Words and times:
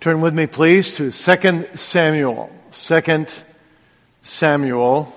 Turn 0.00 0.22
with 0.22 0.32
me, 0.32 0.46
please, 0.46 0.94
to 0.94 1.12
2 1.12 1.76
Samuel. 1.76 2.50
2 2.72 3.26
Samuel. 4.22 5.12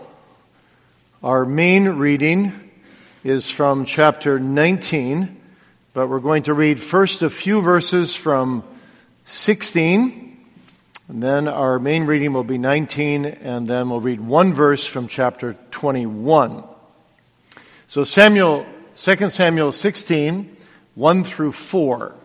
Our 1.24 1.46
main 1.46 1.88
reading 1.88 2.52
is 3.24 3.50
from 3.50 3.86
chapter 3.86 4.42
19, 4.42 5.40
but 5.94 6.10
we're 6.10 6.20
going 6.20 6.44
to 6.44 6.54
read 6.54 6.82
first 6.82 7.22
a 7.22 7.30
few 7.30 7.62
verses 7.62 8.14
from 8.14 8.62
16, 9.24 10.46
and 11.08 11.24
then 11.24 11.48
our 11.48 11.80
main 11.80 12.06
reading 12.06 12.34
will 12.34 12.44
be 12.44 12.58
19, 12.58 13.24
and 13.24 13.66
then 13.66 13.90
we'll 13.90 14.02
read 14.02 14.20
one 14.20 14.54
verse 14.54 14.86
from 14.86 15.08
chapter 15.08 15.54
21. 15.72 16.62
So 17.88 18.04
Samuel, 18.04 18.66
2 18.98 19.30
Samuel 19.30 19.72
16, 19.72 20.58
1 20.96 21.24
through 21.24 21.54
4. 21.54 22.16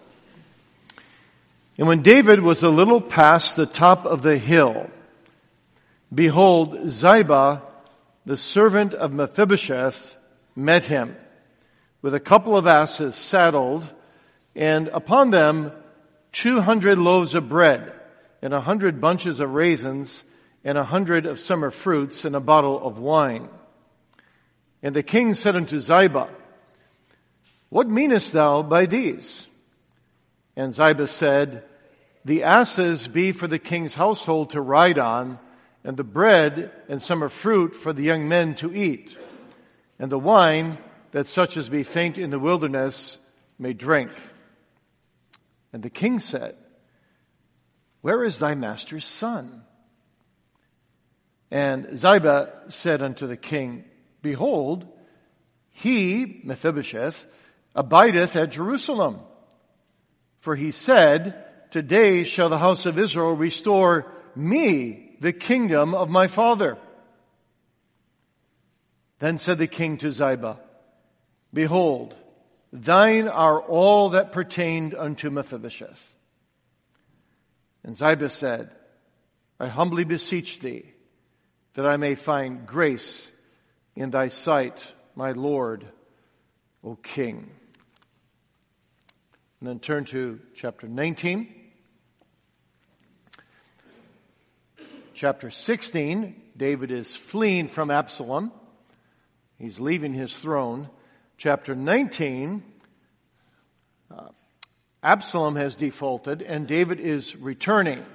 And 1.79 1.87
when 1.87 2.03
David 2.03 2.41
was 2.41 2.65
a 2.65 2.69
little 2.69 3.01
past 3.01 3.55
the 3.55 3.65
top 3.65 4.05
of 4.05 4.23
the 4.23 4.37
hill, 4.37 4.91
behold, 6.13 6.91
Ziba, 6.91 7.63
the 8.27 8.37
servant 8.37 8.95
of 8.95 9.13
Mephibosheth, 9.13 10.17
met 10.57 10.85
him 10.85 11.17
with 12.03 12.15
a 12.15 12.21
couple 12.21 12.57
of 12.57 12.67
asses 12.67 13.15
saddled 13.15 13.87
and 14.57 14.89
upon 14.89 15.31
them 15.31 15.71
two 16.33 16.61
hundred 16.61 16.99
loaves 16.99 17.37
of 17.37 17.49
bread 17.49 17.93
and 18.43 18.53
a 18.53 18.61
hundred 18.61 19.01
bunches 19.01 19.39
of 19.39 19.55
raisins 19.55 20.25
and 20.65 20.77
a 20.77 20.85
hundred 20.85 21.27
of 21.27 21.39
summer 21.39 21.71
fruits 21.71 22.25
and 22.25 22.35
a 22.35 22.41
bottle 22.41 22.85
of 22.85 22.99
wine. 22.99 23.49
And 24.83 24.95
the 24.95 25.05
king 25.05 25.35
said 25.35 25.55
unto 25.55 25.79
Ziba, 25.79 26.29
What 27.69 27.89
meanest 27.89 28.33
thou 28.33 28.63
by 28.63 28.87
these? 28.87 29.47
And 30.57 30.75
Ziba 30.75 31.07
said, 31.07 31.63
The 32.29 32.43
asses 32.43 33.09
be 33.09 33.33
for 33.33 33.47
the 33.47 33.59
king's 33.59 33.95
household 33.95 34.51
to 34.51 34.61
ride 34.61 34.99
on, 34.99 35.39
and 35.83 35.97
the 35.97 36.05
bread 36.05 36.71
and 36.87 37.01
summer 37.01 37.31
fruit 37.31 37.75
for 37.75 37.95
the 37.95 38.03
young 38.03 38.29
men 38.29 38.55
to 38.57 38.71
eat, 38.71 39.17
and 39.99 40.13
the 40.13 40.19
wine 40.19 40.77
that 41.13 41.27
such 41.27 41.57
as 41.57 41.71
be 41.71 41.85
faint 41.85 42.19
in 42.19 42.29
the 42.29 42.39
wilderness 42.39 43.17
may 43.59 43.73
drink. 43.73 44.11
And 45.73 45.83
the 45.83 45.89
king 45.89 46.21
said, 46.21 46.55
Where 48.03 48.23
is 48.23 48.39
thy 48.39 48.55
master's 48.55 49.07
son? 49.07 49.63
And 51.51 51.99
Ziba 51.99 52.65
said 52.69 53.01
unto 53.01 53.27
the 53.27 53.39
king, 53.39 53.87
Behold, 54.21 54.87
he, 55.71 56.43
Mephibosheth, 56.45 57.25
abideth 57.75 58.37
at 58.37 58.51
Jerusalem 58.51 59.21
for 60.41 60.57
he 60.57 60.71
said, 60.71 61.45
Today 61.71 62.25
shall 62.25 62.49
the 62.49 62.59
house 62.59 62.87
of 62.87 62.99
Israel 62.99 63.35
restore 63.35 64.11
me 64.35 65.17
the 65.21 65.33
kingdom 65.33 65.95
of 65.95 66.09
my 66.09 66.27
father. 66.27 66.79
Then 69.19 69.39
said 69.39 69.59
the 69.59 69.67
king 69.67 69.99
to 69.99 70.11
Ziba, 70.11 70.61
Behold, 71.53 72.15
thine 72.73 73.29
are 73.29 73.61
all 73.61 74.11
that 74.11 74.33
pertained 74.33 74.95
unto 74.95 75.31
Mephibosheth. 75.31 76.13
And 77.83 77.97
Ziba 77.97 78.29
said, 78.29 78.75
I 79.61 79.67
humbly 79.67 80.05
beseech 80.05 80.61
thee 80.61 80.93
that 81.75 81.87
I 81.87 81.97
may 81.97 82.15
find 82.15 82.67
grace 82.67 83.31
in 83.97 84.11
thy 84.11 84.29
sight, 84.29 84.95
my 85.15 85.33
Lord, 85.33 85.85
O 86.85 86.95
King. 86.97 87.51
And 89.61 89.69
then 89.69 89.81
turn 89.81 90.05
to 90.07 90.41
chapter 90.55 90.87
19. 90.87 91.58
Chapter 95.19 95.51
16, 95.51 96.41
David 96.57 96.93
is 96.93 97.17
fleeing 97.17 97.67
from 97.67 97.91
Absalom. 97.91 98.53
He's 99.59 99.81
leaving 99.81 100.15
his 100.15 100.39
throne. 100.39 100.89
Chapter 101.37 101.75
19, 101.75 102.63
uh, 104.13 104.29
Absalom 105.03 105.57
has 105.57 105.75
defaulted 105.75 106.41
and 106.41 106.69
David 106.69 107.01
is 107.01 107.35
returning. 107.35 108.07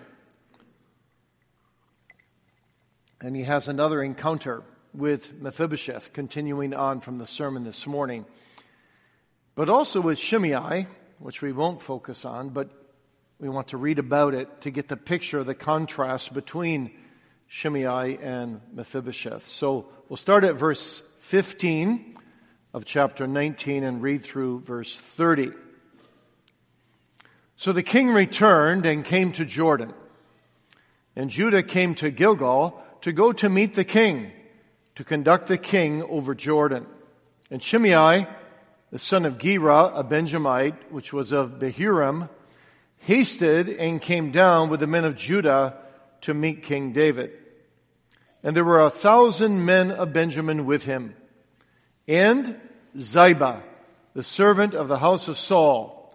And 3.19 3.35
he 3.35 3.43
has 3.43 3.67
another 3.67 4.01
encounter 4.01 4.63
with 4.93 5.41
Mephibosheth, 5.41 6.13
continuing 6.13 6.73
on 6.73 7.01
from 7.01 7.17
the 7.17 7.27
sermon 7.27 7.65
this 7.65 7.85
morning. 7.85 8.25
But 9.55 9.69
also 9.69 9.99
with 9.99 10.17
Shimei, 10.17 10.87
which 11.19 11.41
we 11.41 11.51
won't 11.51 11.81
focus 11.81 12.23
on, 12.23 12.51
but 12.51 12.82
we 13.39 13.49
want 13.49 13.69
to 13.69 13.77
read 13.77 13.99
about 13.99 14.33
it 14.33 14.61
to 14.61 14.71
get 14.71 14.87
the 14.87 14.97
picture 14.97 15.39
of 15.39 15.45
the 15.45 15.55
contrast 15.55 16.33
between 16.33 16.91
Shimei 17.47 18.17
and 18.21 18.61
Mephibosheth. 18.73 19.45
So 19.47 19.87
we'll 20.07 20.17
start 20.17 20.43
at 20.43 20.55
verse 20.55 21.03
15 21.19 22.15
of 22.73 22.85
chapter 22.85 23.27
19 23.27 23.83
and 23.83 24.01
read 24.01 24.23
through 24.23 24.61
verse 24.61 24.99
30. 24.99 25.51
So 27.55 27.73
the 27.73 27.83
king 27.83 28.09
returned 28.09 28.85
and 28.85 29.05
came 29.05 29.31
to 29.33 29.45
Jordan. 29.45 29.93
And 31.15 31.29
Judah 31.29 31.63
came 31.63 31.95
to 31.95 32.09
Gilgal 32.09 32.81
to 33.01 33.11
go 33.11 33.33
to 33.33 33.49
meet 33.49 33.73
the 33.75 33.83
king, 33.83 34.31
to 34.95 35.03
conduct 35.03 35.47
the 35.47 35.57
king 35.57 36.01
over 36.03 36.33
Jordan. 36.33 36.87
And 37.51 37.61
Shimei 37.61 38.27
the 38.93 38.99
son 38.99 39.25
of 39.25 39.39
Gera, 39.39 39.85
a 39.85 40.03
Benjamite, 40.03 40.91
which 40.91 41.11
was 41.11 41.31
of 41.31 41.53
Bahurim, 41.53 42.29
hasted 43.03 43.69
and 43.69 44.01
came 44.01 44.31
down 44.31 44.69
with 44.69 44.79
the 44.79 44.87
men 44.87 45.05
of 45.05 45.15
Judah 45.15 45.77
to 46.21 46.33
meet 46.33 46.63
King 46.63 46.91
David. 46.91 47.31
And 48.43 48.55
there 48.55 48.65
were 48.65 48.81
a 48.81 48.89
thousand 48.89 49.65
men 49.65 49.91
of 49.91 50.11
Benjamin 50.11 50.65
with 50.65 50.83
him. 50.83 51.15
And 52.07 52.59
Ziba, 52.97 53.63
the 54.13 54.23
servant 54.23 54.73
of 54.73 54.87
the 54.87 54.99
house 54.99 55.27
of 55.27 55.37
Saul, 55.37 56.13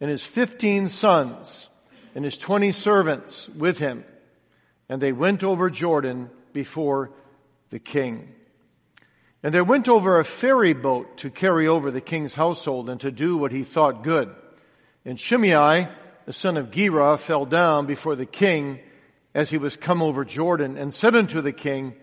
and 0.00 0.10
his 0.10 0.26
fifteen 0.26 0.88
sons, 0.88 1.68
and 2.14 2.24
his 2.24 2.36
twenty 2.38 2.72
servants 2.72 3.48
with 3.48 3.78
him. 3.78 4.04
And 4.88 5.00
they 5.00 5.12
went 5.12 5.42
over 5.42 5.70
Jordan 5.70 6.30
before 6.52 7.10
the 7.70 7.78
king. 7.78 8.32
And 9.42 9.52
they 9.52 9.60
went 9.60 9.88
over 9.88 10.18
a 10.18 10.24
ferry 10.24 10.74
boat 10.74 11.18
to 11.18 11.30
carry 11.30 11.68
over 11.68 11.90
the 11.90 12.00
king's 12.00 12.34
household 12.34 12.88
and 12.88 13.00
to 13.00 13.10
do 13.10 13.36
what 13.36 13.52
he 13.52 13.64
thought 13.64 14.02
good. 14.02 14.34
And 15.04 15.20
Shimei, 15.20 15.88
the 16.26 16.32
son 16.32 16.56
of 16.56 16.72
Gera, 16.72 17.16
fell 17.16 17.46
down 17.46 17.86
before 17.86 18.16
the 18.16 18.26
king 18.26 18.80
as 19.32 19.50
he 19.50 19.58
was 19.58 19.76
come 19.76 20.02
over 20.02 20.24
Jordan 20.24 20.76
and 20.76 20.92
said 20.92 21.14
unto 21.14 21.40
the 21.40 21.52
king, 21.52 21.94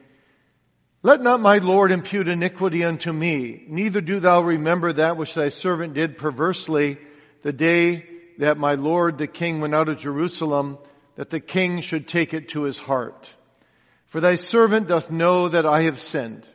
Let 1.03 1.21
not 1.21 1.41
my 1.41 1.57
Lord 1.57 1.91
impute 1.91 2.29
iniquity 2.29 2.85
unto 2.85 3.11
me, 3.11 3.65
neither 3.67 3.99
do 3.99 4.21
thou 4.21 4.41
remember 4.41 4.93
that 4.93 5.17
which 5.17 5.33
thy 5.33 5.49
servant 5.49 5.93
did 5.93 6.17
perversely 6.17 6.97
the 7.41 7.51
day 7.51 8.05
that 8.37 8.57
my 8.57 8.75
Lord 8.75 9.17
the 9.17 9.27
king 9.27 9.59
went 9.59 9.75
out 9.75 9.89
of 9.89 9.97
Jerusalem, 9.97 10.77
that 11.15 11.29
the 11.29 11.41
king 11.41 11.81
should 11.81 12.07
take 12.07 12.33
it 12.33 12.49
to 12.49 12.63
his 12.63 12.79
heart. 12.79 13.33
For 14.05 14.21
thy 14.21 14.35
servant 14.35 14.87
doth 14.87 15.11
know 15.11 15.49
that 15.49 15.65
I 15.65 15.83
have 15.83 15.99
sinned. 15.99 16.45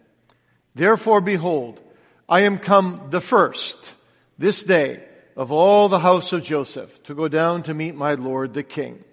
Therefore, 0.74 1.20
behold, 1.20 1.82
I 2.28 2.40
am 2.40 2.58
come 2.58 3.08
the 3.10 3.20
first 3.20 3.94
this 4.38 4.62
day 4.62 5.07
of 5.38 5.52
all 5.52 5.88
the 5.88 6.00
house 6.00 6.32
of 6.32 6.42
Joseph 6.42 7.00
to 7.04 7.14
go 7.14 7.28
down 7.28 7.62
to 7.62 7.72
meet 7.72 7.94
my 7.94 8.14
Lord 8.14 8.54
the 8.54 8.64
king. 8.64 9.04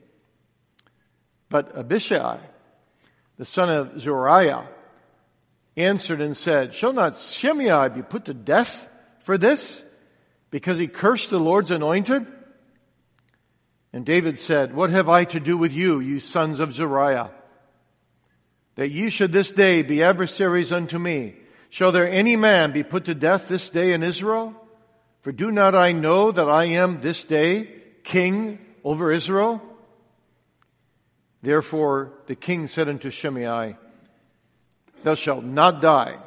But 1.49 1.77
Abishai, 1.77 2.39
the 3.37 3.45
son 3.45 3.69
of 3.69 3.99
Zeruiah, 4.01 4.67
answered 5.77 6.21
and 6.21 6.35
said, 6.35 6.73
Shall 6.73 6.93
not 6.93 7.15
Shimei 7.15 7.89
be 7.89 8.01
put 8.01 8.25
to 8.25 8.33
death 8.33 8.87
for 9.19 9.37
this? 9.37 9.83
Because 10.49 10.79
he 10.79 10.87
cursed 10.87 11.29
the 11.29 11.39
Lord's 11.39 11.69
anointed? 11.69 12.25
And 13.93 14.03
David 14.03 14.39
said, 14.39 14.73
What 14.73 14.89
have 14.89 15.07
I 15.07 15.25
to 15.25 15.39
do 15.39 15.55
with 15.55 15.73
you, 15.73 15.99
you 15.99 16.19
sons 16.19 16.59
of 16.59 16.73
Zeruiah? 16.73 17.29
That 18.75 18.89
ye 18.89 19.11
should 19.11 19.31
this 19.31 19.51
day 19.51 19.83
be 19.83 20.01
adversaries 20.01 20.71
unto 20.71 20.97
me, 20.97 21.35
Shall 21.69 21.91
there 21.91 22.09
any 22.09 22.35
man 22.35 22.71
be 22.71 22.81
put 22.81 23.05
to 23.05 23.13
death 23.13 23.47
this 23.47 23.69
day 23.69 23.93
in 23.93 24.01
Israel? 24.01 24.59
For 25.25 25.31
do 25.31 25.49
not 25.49 25.73
I 25.73 25.91
know 25.91 26.31
that 26.31 26.47
I 26.47 26.65
am 26.65 26.99
this 26.99 27.25
day 27.25 27.81
king 28.03 28.59
over 28.83 29.11
Israel? 29.11 29.59
Therefore 31.41 32.13
the 32.27 32.35
king 32.35 32.67
said 32.67 32.87
unto 32.87 33.09
Shimei, 33.09 33.75
Thou 35.01 35.15
shalt 35.15 35.43
not 35.43 35.81
die. 35.81 36.19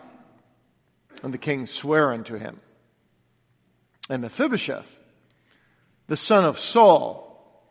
And 1.23 1.33
the 1.33 1.39
king 1.39 1.67
sware 1.67 2.11
unto 2.11 2.39
him. 2.39 2.61
And 4.11 4.23
Mephibosheth, 4.23 4.99
the 6.09 6.17
son 6.17 6.45
of 6.45 6.59
Saul, 6.59 7.63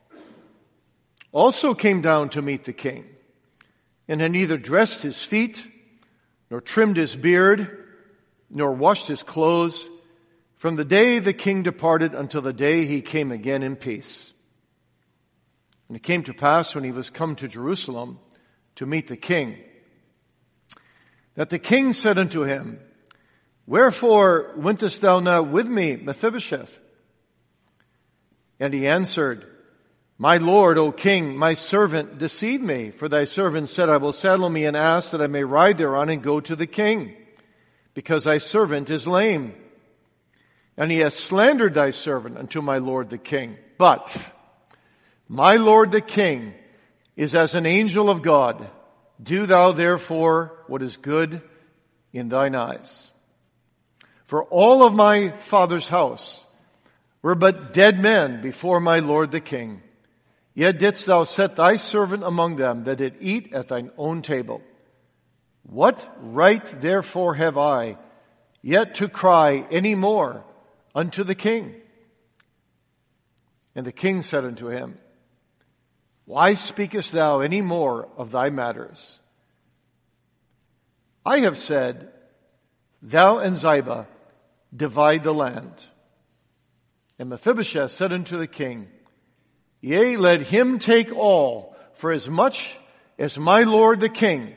also 1.34 1.74
came 1.74 2.02
down 2.02 2.30
to 2.30 2.42
meet 2.42 2.64
the 2.64 2.72
king, 2.72 3.04
and 4.08 4.22
had 4.22 4.32
neither 4.32 4.58
dressed 4.58 5.04
his 5.04 5.22
feet 5.26 5.70
nor 6.50 6.62
trimmed 6.62 6.96
his 6.96 7.18
beard, 7.18 7.86
nor 8.50 8.72
washed 8.72 9.10
his 9.10 9.24
clothes, 9.24 9.90
from 10.58 10.76
the 10.76 10.86
day 10.86 11.20
the 11.20 11.34
king 11.34 11.64
departed 11.64 12.14
until 12.14 12.42
the 12.42 12.54
day 12.54 12.86
he 12.86 13.02
came 13.02 13.32
again 13.32 13.64
in 13.64 13.76
peace. 13.76 14.34
And 15.88 15.96
it 15.96 16.04
came 16.04 16.24
to 16.24 16.34
pass 16.34 16.76
when 16.76 16.84
he 16.84 16.92
was 16.92 17.10
come 17.10 17.36
to 17.38 17.48
Jerusalem 17.48 18.20
to 18.76 18.86
meet 18.86 19.08
the 19.08 19.18
king, 19.18 19.58
that 21.36 21.50
the 21.50 21.60
king 21.60 21.94
said 21.94 22.18
unto 22.18 22.44
him, 22.44 22.80
Wherefore 23.66 24.54
wentest 24.56 25.02
thou 25.02 25.20
not 25.20 25.50
with 25.50 25.68
me, 25.68 25.96
Mephibosheth? 25.96 26.80
And 28.60 28.74
he 28.74 28.88
answered, 28.88 29.46
My 30.18 30.38
lord, 30.38 30.78
O 30.78 30.92
king, 30.92 31.38
my 31.38 31.54
servant 31.54 32.18
deceived 32.18 32.64
me, 32.64 32.92
for 32.92 33.08
thy 33.08 33.24
servant 33.24 33.70
said, 33.70 33.90
I 33.90 33.98
will 33.98 34.12
saddle 34.12 34.50
me 34.50 34.66
an 34.66 34.76
ass 34.76 35.12
that 35.12 35.22
I 35.22 35.28
may 35.28 35.44
ride 35.44 35.78
thereon 35.78 36.10
and 36.10 36.24
go 36.24 36.40
to 36.40 36.56
the 36.56 36.68
king, 36.68 37.16
because 37.94 38.24
thy 38.24 38.40
servant 38.40 38.90
is 38.90 39.08
lame. 39.08 39.56
And 40.78 40.92
he 40.92 41.00
has 41.00 41.16
slandered 41.16 41.74
thy 41.74 41.90
servant 41.90 42.38
unto 42.38 42.62
my 42.62 42.78
lord 42.78 43.10
the 43.10 43.18
king. 43.18 43.58
But 43.78 44.32
my 45.28 45.56
lord 45.56 45.92
the 45.92 46.02
king 46.02 46.54
is 47.16 47.34
as 47.34 47.56
an 47.56 47.66
angel 47.66 48.10
of 48.10 48.22
God. 48.22 48.70
Do 49.22 49.48
thou 49.48 49.72
therefore 49.72 50.54
what 50.68 50.84
is 50.84 50.98
good 50.98 51.42
in 52.14 52.30
thine 52.30 52.56
eyes. 52.56 53.12
For 54.26 54.44
all 54.46 54.86
of 54.86 54.94
my 54.94 55.30
father's 55.30 55.88
house 55.88 56.44
were 57.22 57.36
but 57.36 57.74
dead 57.74 58.00
men 58.00 58.42
before 58.42 58.80
my 58.80 59.00
lord 59.00 59.32
the 59.32 59.42
king. 59.42 59.82
Yet 60.54 60.80
didst 60.80 61.06
thou 61.06 61.24
set 61.24 61.56
thy 61.56 61.76
servant 61.76 62.24
among 62.24 62.56
them 62.56 62.84
that 62.86 62.98
did 62.98 63.18
eat 63.20 63.54
at 63.54 63.68
thine 63.68 63.92
own 63.98 64.22
table. 64.22 64.62
What 65.64 66.08
right 66.22 66.66
therefore 66.66 67.36
have 67.36 67.58
I 67.58 67.98
yet 68.62 68.96
to 68.96 69.08
cry 69.08 69.66
any 69.70 69.96
more 69.96 70.44
unto 70.98 71.24
the 71.24 71.36
king? 71.36 71.76
And 73.74 73.86
the 73.86 73.94
king 73.94 74.22
said 74.22 74.44
unto 74.44 74.68
him, 74.68 74.98
why 76.28 76.56
speakest 76.56 77.14
thou 77.14 77.40
any 77.40 77.62
more 77.62 78.10
of 78.18 78.32
thy 78.32 78.50
matters? 78.50 79.22
I 81.26 81.40
have 81.40 81.58
said, 81.58 82.10
Thou 83.02 83.38
and 83.38 83.56
Ziba 83.56 84.08
divide 84.76 85.24
the 85.24 85.34
land. 85.34 85.72
And 87.18 87.30
Mephibosheth 87.30 87.92
said 87.92 88.12
unto 88.12 88.38
the 88.38 88.46
king, 88.46 88.90
Yea, 89.80 90.18
let 90.18 90.42
him 90.42 90.80
take 90.80 91.16
all, 91.16 91.78
for 91.94 92.12
as 92.12 92.28
much 92.28 92.78
as 93.18 93.40
my 93.40 93.64
lord 93.64 94.02
the 94.02 94.10
king 94.10 94.54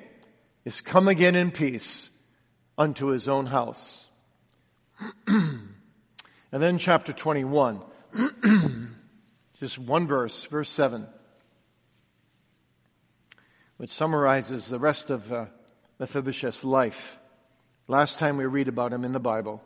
is 0.64 0.80
come 0.80 1.06
again 1.06 1.36
in 1.36 1.52
peace 1.52 2.10
unto 2.76 3.06
his 3.06 3.28
own 3.28 3.46
house. 3.46 4.08
and 6.52 6.62
then 6.62 6.78
chapter 6.78 7.12
21, 7.12 7.82
just 9.60 9.78
one 9.78 10.06
verse, 10.06 10.44
verse 10.44 10.70
7 10.70 11.06
which 13.80 13.88
summarizes 13.88 14.68
the 14.68 14.78
rest 14.78 15.08
of 15.08 15.32
uh, 15.32 15.46
Mephibosheth's 15.98 16.64
life. 16.64 17.18
Last 17.88 18.18
time 18.18 18.36
we 18.36 18.44
read 18.44 18.68
about 18.68 18.92
him 18.92 19.06
in 19.06 19.12
the 19.12 19.18
Bible. 19.18 19.62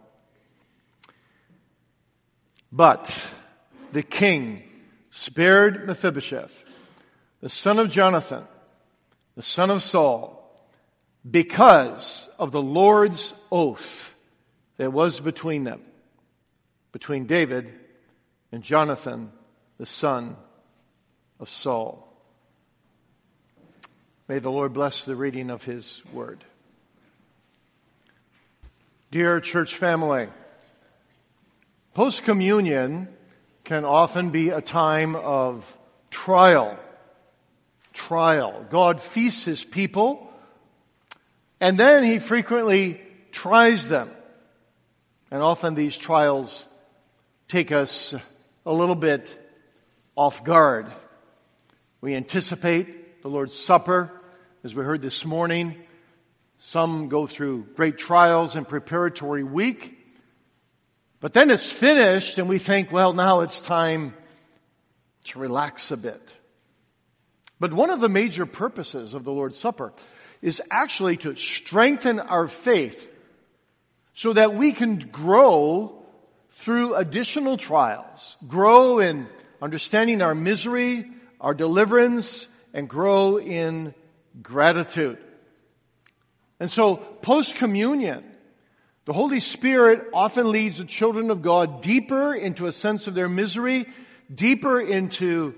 But 2.71 3.27
the 3.91 4.05
king 4.05 4.63
spared 5.11 5.89
Mephibosheth, 5.89 6.65
the 7.41 7.49
son 7.49 7.81
of 7.81 7.91
Jonathan, 7.91 8.45
the 9.35 9.43
son 9.43 9.69
of 9.69 9.83
Saul, 9.83 10.49
because 11.29 12.31
of 12.39 12.53
the 12.53 12.63
Lord's 12.63 13.35
oath 13.51 14.15
that 14.77 14.93
was 14.93 15.19
between 15.19 15.65
them, 15.65 15.83
between 16.95 17.27
David 17.27 17.75
and 18.53 18.63
Jonathan, 18.63 19.33
the 19.79 19.85
son 19.85 20.37
of 21.41 21.49
Saul. 21.49 22.09
May 24.29 24.39
the 24.39 24.53
Lord 24.53 24.73
bless 24.73 25.05
the 25.05 25.17
reading 25.17 25.51
of 25.51 25.65
His 25.65 26.05
Word. 26.13 26.45
Dear 29.11 29.41
church 29.41 29.75
family, 29.75 30.29
post 31.95 32.23
communion 32.23 33.09
can 33.65 33.85
often 33.85 34.31
be 34.31 34.51
a 34.51 34.61
time 34.61 35.17
of 35.17 35.77
trial. 36.13 36.79
Trial. 37.93 38.67
God 38.71 39.01
feasts 39.01 39.45
His 39.45 39.65
people, 39.65 40.33
and 41.59 41.77
then 41.77 42.05
He 42.05 42.21
frequently 42.21 43.01
tries 43.33 43.89
them. 43.89 44.13
And 45.33 45.43
often 45.43 45.75
these 45.75 45.99
trials 45.99 46.69
take 47.49 47.73
us 47.73 48.15
a 48.65 48.73
little 48.73 48.95
bit 48.95 49.39
off 50.17 50.45
guard. 50.45 50.91
We 52.01 52.15
anticipate 52.15 53.23
the 53.23 53.29
Lord's 53.29 53.55
Supper, 53.55 54.11
as 54.63 54.75
we 54.75 54.83
heard 54.83 55.03
this 55.03 55.25
morning. 55.25 55.77
Some 56.59 57.09
go 57.09 57.27
through 57.27 57.67
great 57.75 57.99
trials 57.99 58.57
and 58.57 58.67
preparatory 58.67 59.45
week. 59.45 59.99
But 61.21 61.33
then 61.33 61.51
it's 61.51 61.71
finished 61.71 62.39
and 62.39 62.49
we 62.49 62.59
think, 62.59 62.93
well, 62.93 63.13
now 63.13 63.41
it's 63.41 63.61
time 63.61 64.15
to 65.25 65.39
relax 65.39 65.91
a 65.91 65.97
bit. 65.97 66.41
But 67.61 67.73
one 67.73 67.91
of 67.91 68.01
the 68.01 68.09
major 68.09 68.47
purposes 68.47 69.15
of 69.15 69.25
the 69.25 69.33
Lord's 69.33 69.59
Supper 69.59 69.93
is 70.43 70.61
actually 70.71 71.17
to 71.19 71.35
strengthen 71.35 72.21
our 72.21 72.49
faith 72.49 73.11
so 74.13 74.33
that 74.33 74.55
we 74.55 74.73
can 74.73 74.99
grow 74.99 76.04
through 76.65 76.95
additional 76.95 77.59
trials, 77.59 78.39
grow 78.49 78.99
in 78.99 79.27
understanding 79.61 80.23
our 80.23 80.35
misery, 80.35 81.05
our 81.39 81.53
deliverance, 81.53 82.49
and 82.73 82.89
grow 82.89 83.39
in 83.39 83.95
gratitude. 84.43 85.19
And 86.59 86.71
so, 86.71 86.97
post 86.97 87.57
communion, 87.57 88.25
the 89.05 89.13
Holy 89.13 89.41
Spirit 89.41 90.07
often 90.15 90.51
leads 90.51 90.79
the 90.79 90.87
children 90.87 91.31
of 91.31 91.43
God 91.43 91.83
deeper 91.83 92.35
into 92.35 92.67
a 92.67 92.73
sense 92.73 93.09
of 93.09 93.15
their 93.15 93.29
misery, 93.29 93.85
deeper 94.35 94.81
into 94.81 95.55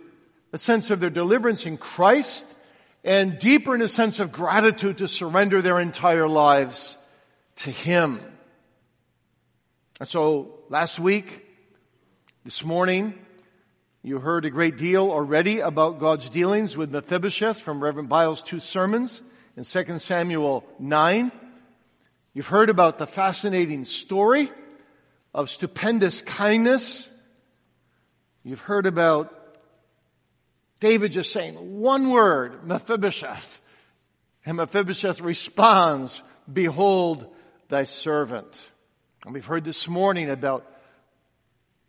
a 0.52 0.58
sense 0.58 0.90
of 0.90 0.98
their 0.98 1.08
deliverance 1.08 1.66
in 1.66 1.78
Christ, 1.78 2.52
and 3.04 3.38
deeper 3.38 3.76
in 3.76 3.82
a 3.82 3.86
sense 3.86 4.18
of 4.18 4.32
gratitude 4.32 4.98
to 4.98 5.06
surrender 5.06 5.62
their 5.62 5.78
entire 5.78 6.26
lives 6.26 6.98
to 7.58 7.70
Him. 7.70 8.20
And 9.98 10.06
so, 10.06 10.58
last 10.68 11.00
week, 11.00 11.46
this 12.44 12.62
morning, 12.62 13.14
you 14.02 14.18
heard 14.18 14.44
a 14.44 14.50
great 14.50 14.76
deal 14.76 15.10
already 15.10 15.60
about 15.60 15.98
God's 15.98 16.28
dealings 16.28 16.76
with 16.76 16.90
Mephibosheth 16.90 17.58
from 17.58 17.82
Reverend 17.82 18.10
Bilkes' 18.10 18.44
two 18.44 18.60
sermons 18.60 19.22
in 19.56 19.64
2 19.64 19.98
Samuel 19.98 20.64
9. 20.78 21.32
You've 22.34 22.46
heard 22.46 22.68
about 22.68 22.98
the 22.98 23.06
fascinating 23.06 23.86
story 23.86 24.50
of 25.32 25.48
stupendous 25.48 26.20
kindness. 26.20 27.10
You've 28.44 28.60
heard 28.60 28.84
about 28.84 29.32
David 30.78 31.12
just 31.12 31.32
saying 31.32 31.80
one 31.80 32.10
word, 32.10 32.66
Mephibosheth. 32.66 33.62
And 34.44 34.58
Mephibosheth 34.58 35.22
responds, 35.22 36.22
behold 36.52 37.34
thy 37.70 37.84
servant. 37.84 38.60
And 39.26 39.34
we've 39.34 39.44
heard 39.44 39.64
this 39.64 39.88
morning 39.88 40.30
about 40.30 40.64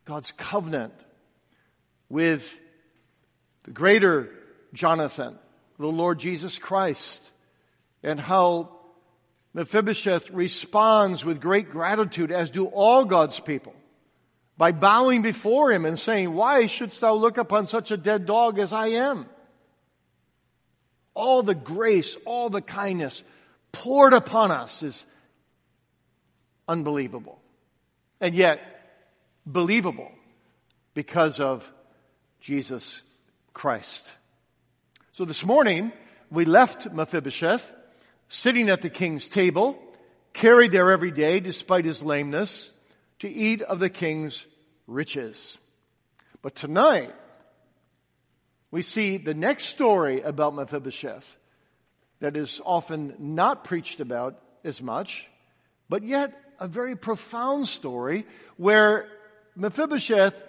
God's 0.06 0.32
covenant 0.38 0.96
with 2.10 2.60
the 3.64 3.70
greater 3.70 4.32
Jonathan, 4.74 5.38
the 5.78 5.86
Lord 5.86 6.18
Jesus 6.18 6.58
Christ, 6.58 7.32
and 8.02 8.20
how 8.20 8.72
Mephibosheth 9.54 10.32
responds 10.32 11.24
with 11.24 11.40
great 11.40 11.70
gratitude, 11.70 12.32
as 12.32 12.50
do 12.50 12.66
all 12.66 13.06
God's 13.06 13.40
people, 13.40 13.76
by 14.58 14.72
bowing 14.72 15.22
before 15.22 15.72
him 15.72 15.86
and 15.86 16.00
saying, 16.00 16.34
Why 16.34 16.66
shouldst 16.66 17.02
thou 17.02 17.14
look 17.14 17.38
upon 17.38 17.68
such 17.68 17.92
a 17.92 17.98
dead 17.98 18.26
dog 18.26 18.58
as 18.58 18.74
I 18.74 18.88
am? 18.88 19.28
All 21.14 21.44
the 21.44 21.54
grace, 21.54 22.18
all 22.26 22.50
the 22.50 22.64
kindness 22.64 23.24
poured 23.72 24.14
upon 24.14 24.50
us 24.50 24.82
is 24.82 25.06
unbelievable. 26.68 27.40
And 28.20 28.36
yet, 28.36 28.60
believable 29.46 30.12
because 30.94 31.40
of 31.40 31.72
Jesus 32.40 33.02
Christ. 33.54 34.16
So 35.14 35.26
this 35.26 35.46
morning, 35.46 35.92
we 36.30 36.46
left 36.46 36.92
Mephibosheth 36.92 37.74
sitting 38.28 38.70
at 38.70 38.82
the 38.82 38.90
king's 38.90 39.30
table, 39.30 39.78
carried 40.34 40.72
there 40.72 40.92
every 40.92 41.12
day 41.12 41.40
despite 41.40 41.86
his 41.86 42.04
lameness, 42.04 42.72
to 43.20 43.30
eat 43.30 43.62
of 43.62 43.80
the 43.80 43.90
king's 43.90 44.46
riches. 44.86 45.58
But 46.42 46.56
tonight, 46.56 47.14
we 48.70 48.82
see 48.82 49.18
the 49.18 49.34
next 49.34 49.66
story 49.66 50.22
about 50.22 50.54
Mephibosheth 50.54 51.38
that 52.20 52.36
is 52.36 52.62
often 52.66 53.16
not 53.18 53.64
preached 53.64 54.00
about 54.00 54.40
as 54.64 54.82
much, 54.82 55.30
but 55.90 56.04
yet 56.04 56.34
a 56.60 56.68
very 56.68 56.96
profound 56.96 57.68
story 57.68 58.26
where 58.58 59.08
Mephibosheth 59.56 60.44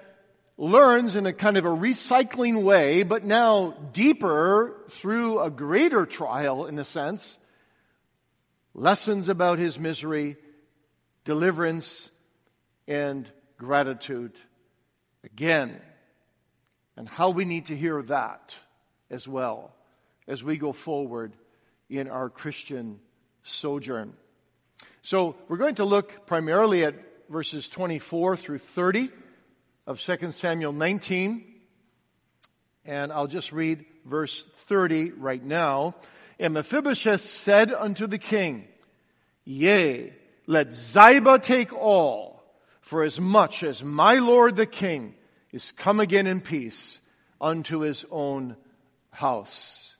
learns 0.56 1.14
in 1.14 1.24
a 1.26 1.32
kind 1.32 1.56
of 1.56 1.64
a 1.64 1.68
recycling 1.68 2.62
way, 2.62 3.04
but 3.04 3.24
now 3.24 3.70
deeper 3.92 4.74
through 4.90 5.40
a 5.40 5.50
greater 5.50 6.04
trial 6.04 6.66
in 6.66 6.78
a 6.78 6.84
sense, 6.84 7.38
lessons 8.74 9.28
about 9.28 9.58
his 9.58 9.78
misery, 9.78 10.36
deliverance, 11.24 12.10
and 12.88 13.28
gratitude 13.56 14.32
again. 15.24 15.80
And 16.96 17.08
how 17.08 17.30
we 17.30 17.44
need 17.44 17.66
to 17.66 17.76
hear 17.76 18.02
that 18.02 18.56
as 19.10 19.28
well 19.28 19.72
as 20.26 20.42
we 20.42 20.56
go 20.56 20.72
forward 20.72 21.32
in 21.88 22.08
our 22.08 22.28
Christian 22.28 22.98
sojourn. 23.42 24.14
So 25.08 25.36
we're 25.48 25.56
going 25.56 25.76
to 25.76 25.86
look 25.86 26.26
primarily 26.26 26.84
at 26.84 26.94
verses 27.30 27.66
24 27.66 28.36
through 28.36 28.58
30 28.58 29.08
of 29.86 29.98
2 29.98 30.32
Samuel 30.32 30.74
19. 30.74 31.46
And 32.84 33.10
I'll 33.10 33.26
just 33.26 33.50
read 33.50 33.86
verse 34.04 34.44
30 34.44 35.12
right 35.12 35.42
now. 35.42 35.94
And 36.38 36.52
Mephibosheth 36.52 37.22
said 37.22 37.72
unto 37.72 38.06
the 38.06 38.18
king, 38.18 38.68
Yea, 39.46 40.12
let 40.46 40.74
Ziba 40.74 41.38
take 41.38 41.72
all, 41.72 42.42
for 42.82 43.02
as 43.02 43.18
much 43.18 43.62
as 43.62 43.82
my 43.82 44.16
lord 44.16 44.56
the 44.56 44.66
king 44.66 45.14
is 45.52 45.72
come 45.72 46.00
again 46.00 46.26
in 46.26 46.42
peace 46.42 47.00
unto 47.40 47.78
his 47.78 48.04
own 48.10 48.58
house. 49.08 49.96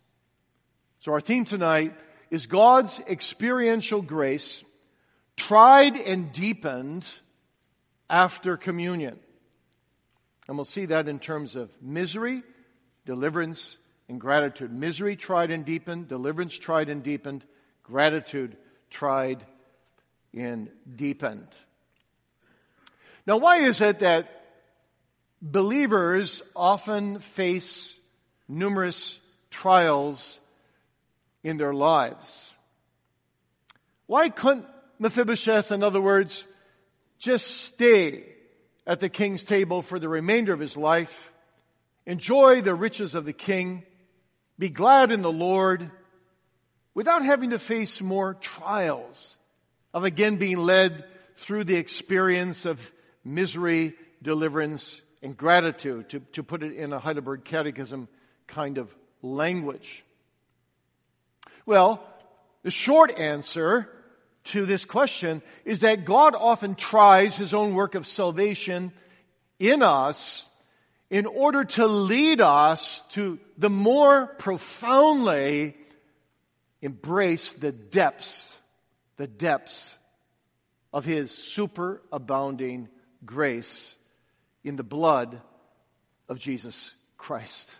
So 1.01 1.15
our 1.15 1.23
theme 1.23 1.47
tonight 1.47 1.95
is 2.31 2.47
God's 2.47 3.01
experiential 3.09 4.03
grace 4.03 4.65
tried 5.39 5.97
and 5.97 6.33
deepened 6.33 7.09
after 8.11 8.57
communion. 8.57 9.19
And 10.47 10.59
we'll 10.59 10.65
see 10.65 10.87
that 10.87 11.09
in 11.09 11.19
terms 11.21 11.57
of 11.57 11.71
misery, 11.81 12.43
deliverance, 13.07 13.79
and 14.09 14.21
gratitude. 14.21 14.73
Misery 14.73 15.17
tried 15.17 15.51
and 15.51 15.65
deepened, 15.65 16.09
deliverance 16.09 16.59
tried 16.59 16.89
and 16.89 17.03
deepened, 17.03 17.45
gratitude 17.83 18.57
tried 18.91 19.45
and 20.35 20.69
deepened. 20.97 21.49
Now, 23.27 23.37
why 23.37 23.59
is 23.59 23.81
it 23.81 24.01
that 24.01 24.45
believers 25.41 26.43
often 26.57 27.19
face 27.19 27.97
numerous 28.49 29.19
trials 29.51 30.41
in 31.45 31.59
their 31.59 31.75
lives? 31.75 32.55
Why 34.07 34.31
couldn't 34.31 34.67
Mephibosheth, 34.99 35.71
in 35.71 35.83
other 35.83 36.01
words, 36.01 36.47
just 37.19 37.47
stay 37.47 38.25
at 38.87 39.01
the 39.01 39.09
king's 39.09 39.45
table 39.45 39.83
for 39.83 39.99
the 39.99 40.09
remainder 40.09 40.53
of 40.53 40.61
his 40.61 40.77
life, 40.77 41.33
enjoy 42.07 42.63
the 42.63 42.75
riches 42.75 43.15
of 43.15 43.25
the 43.25 43.33
king, 43.33 43.85
be 44.59 44.69
glad 44.69 45.11
in 45.11 45.23
the 45.23 45.33
Lord, 45.33 45.91
without 46.95 47.25
having 47.25 47.51
to 47.51 47.59
face 47.59 48.01
more 48.01 48.35
trials 48.35 49.37
of 49.95 50.05
again 50.05 50.37
being 50.37 50.59
led 50.59 51.05
through 51.37 51.65
the 51.65 51.77
experience 51.77 52.65
of 52.65 52.93
misery, 53.25 53.95
deliverance, 54.23 55.03
and 55.23 55.37
gratitude, 55.37 56.09
to, 56.09 56.21
to 56.33 56.43
put 56.43 56.63
it 56.63 56.75
in 56.75 56.93
a 56.93 56.99
Heidelberg 56.99 57.45
Catechism 57.45 58.09
kind 58.47 58.79
of 58.79 58.93
language. 59.23 60.05
Well, 61.67 62.03
the 62.63 62.71
short 62.71 63.17
answer 63.19 63.89
to 64.49 64.67
this 64.67 64.85
question 64.85 65.43
is 65.65 65.81
that 65.81 66.05
God 66.05 66.35
often 66.35 66.75
tries 66.75 67.37
his 67.37 67.55
own 67.55 67.75
work 67.75 67.95
of 67.95 68.07
salvation 68.07 68.93
in 69.59 69.83
us 69.83 70.49
in 71.11 71.27
order 71.27 71.65
to 71.65 71.87
lead 71.87 72.41
us 72.41 73.03
to 73.11 73.39
the 73.57 73.71
more 73.71 74.27
profoundly 74.27 75.77
embrace 76.83 77.55
the 77.55 77.73
depths, 77.73 78.57
the 79.17 79.27
depths 79.27 79.97
of 80.93 81.05
his 81.05 81.31
superabounding 81.31 82.89
grace 83.25 83.97
in 84.65 84.77
the 84.77 84.83
blood 84.83 85.41
of 86.29 86.39
Jesus 86.39 86.95
Christ. 87.17 87.75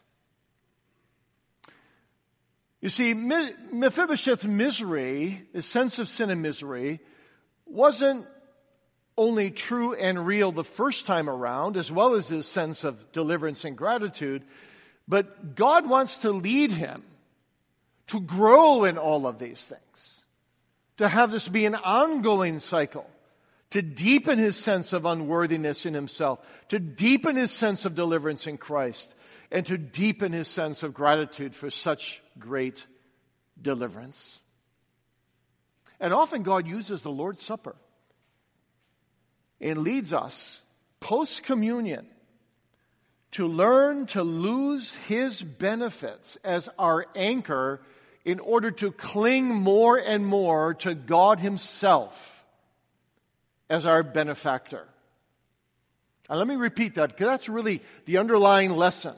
You 2.81 2.89
see, 2.89 3.13
Mephibosheth's 3.13 4.45
misery, 4.45 5.47
his 5.53 5.67
sense 5.67 5.99
of 5.99 6.09
sin 6.09 6.31
and 6.31 6.43
misery, 6.43 7.01
wasn't 7.67 8.27
only 9.17 9.51
true 9.51 9.95
and 9.95 10.25
real 10.25 10.53
the 10.53 10.63
first 10.63 11.05
time 11.05 11.29
around, 11.29 11.77
as 11.77 11.91
well 11.91 12.15
as 12.15 12.29
his 12.29 12.47
sense 12.47 12.85
of 12.85 13.11
deliverance 13.13 13.65
and 13.65 13.77
gratitude, 13.77 14.45
but 15.09 15.57
God 15.57 15.89
wants 15.89 16.19
to 16.19 16.31
lead 16.31 16.71
him 16.71 17.03
to 18.07 18.21
grow 18.21 18.85
in 18.85 18.97
all 18.97 19.27
of 19.27 19.39
these 19.39 19.67
things, 19.67 20.25
to 20.99 21.09
have 21.09 21.33
this 21.33 21.49
be 21.49 21.67
an 21.67 21.75
ongoing 21.75 22.61
cycle, 22.61 23.11
to 23.71 23.83
deepen 23.83 24.39
his 24.39 24.57
sense 24.57 24.93
of 24.93 25.05
unworthiness 25.05 25.85
in 25.85 25.95
himself, 25.95 26.47
to 26.69 26.79
deepen 26.79 27.35
his 27.35 27.51
sense 27.51 27.85
of 27.85 27.97
deliverance 27.97 28.47
in 28.47 28.57
Christ, 28.57 29.17
and 29.51 29.67
to 29.67 29.77
deepen 29.77 30.33
his 30.33 30.47
sense 30.47 30.85
of 30.85 30.95
gratitude 30.95 31.55
for 31.55 31.71
such 31.71 32.23
great 32.39 32.87
deliverance. 33.61 34.41
And 36.01 36.13
often 36.13 36.43
God 36.43 36.67
uses 36.67 37.03
the 37.03 37.11
Lord's 37.11 37.43
Supper 37.43 37.77
and 39.61 39.79
leads 39.79 40.13
us 40.13 40.63
post 41.01 41.43
communion 41.43 42.07
to 43.33 43.47
learn 43.47 44.07
to 44.07 44.23
lose 44.23 44.95
his 45.07 45.43
benefits 45.43 46.37
as 46.45 46.69
our 46.79 47.07
anchor 47.15 47.81
in 48.25 48.41
order 48.41 48.71
to 48.71 48.93
cling 48.93 49.55
more 49.55 49.97
and 49.97 50.27
more 50.27 50.75
to 50.75 50.95
God 50.95 51.41
himself 51.41 52.47
as 53.69 53.87
our 53.87 54.03
benefactor. 54.03 54.87
And 56.29 56.39
let 56.39 56.47
me 56.49 56.57
repeat 56.57 56.95
that 56.97 57.11
because 57.11 57.27
that's 57.27 57.49
really 57.49 57.83
the 58.05 58.19
underlying 58.19 58.73
lesson 58.73 59.15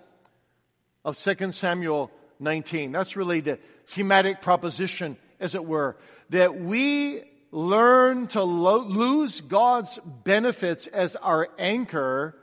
of 1.05 1.19
2 1.19 1.53
Samuel 1.53 2.11
19. 2.41 2.93
That's 2.93 3.17
really 3.17 3.41
the 3.41 3.59
thematic 3.87 4.41
proposition, 4.41 5.17
as 5.39 5.55
it 5.55 5.65
were, 5.65 5.97
that 6.31 6.61
we 6.61 7.23
learn 7.51 8.29
to 8.29 8.43
lo- 8.43 8.85
lose 8.85 9.41
God's 9.41 9.99
benefits 10.25 10.87
as 10.87 11.17
our 11.17 11.49
anchor, 11.59 12.37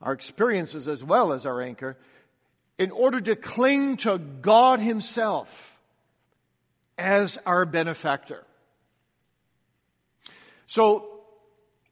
our 0.00 0.12
experiences 0.12 0.88
as 0.88 1.04
well 1.04 1.32
as 1.32 1.46
our 1.46 1.62
anchor, 1.62 1.96
in 2.78 2.90
order 2.90 3.20
to 3.20 3.36
cling 3.36 3.96
to 3.98 4.18
God 4.18 4.80
Himself 4.80 5.80
as 6.98 7.38
our 7.46 7.64
benefactor. 7.64 8.44
So, 10.66 11.08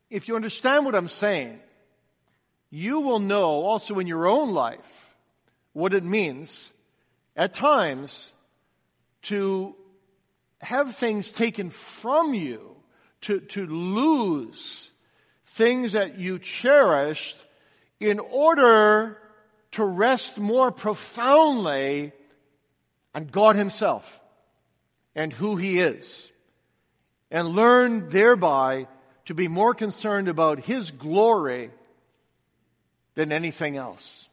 if 0.08 0.26
you 0.26 0.34
understand 0.34 0.86
what 0.86 0.94
I'm 0.94 1.08
saying, 1.08 1.60
you 2.70 3.00
will 3.00 3.18
know 3.18 3.62
also 3.62 3.98
in 3.98 4.06
your 4.06 4.26
own 4.26 4.50
life 4.52 5.14
what 5.72 5.92
it 5.94 6.02
means 6.02 6.72
at 7.40 7.54
times 7.54 8.34
to 9.22 9.74
have 10.60 10.94
things 10.94 11.32
taken 11.32 11.70
from 11.70 12.34
you, 12.34 12.76
to, 13.22 13.40
to 13.40 13.66
lose 13.66 14.92
things 15.46 15.92
that 15.92 16.18
you 16.18 16.38
cherished 16.38 17.42
in 17.98 18.20
order 18.20 19.16
to 19.70 19.82
rest 19.82 20.38
more 20.38 20.70
profoundly 20.70 22.12
on 23.14 23.24
God 23.24 23.56
Himself 23.56 24.20
and 25.14 25.32
who 25.32 25.56
He 25.56 25.78
is, 25.78 26.30
and 27.30 27.48
learn 27.48 28.10
thereby 28.10 28.86
to 29.24 29.34
be 29.34 29.48
more 29.48 29.72
concerned 29.72 30.28
about 30.28 30.60
His 30.60 30.90
glory 30.90 31.70
than 33.14 33.32
anything 33.32 33.78
else. 33.78 34.28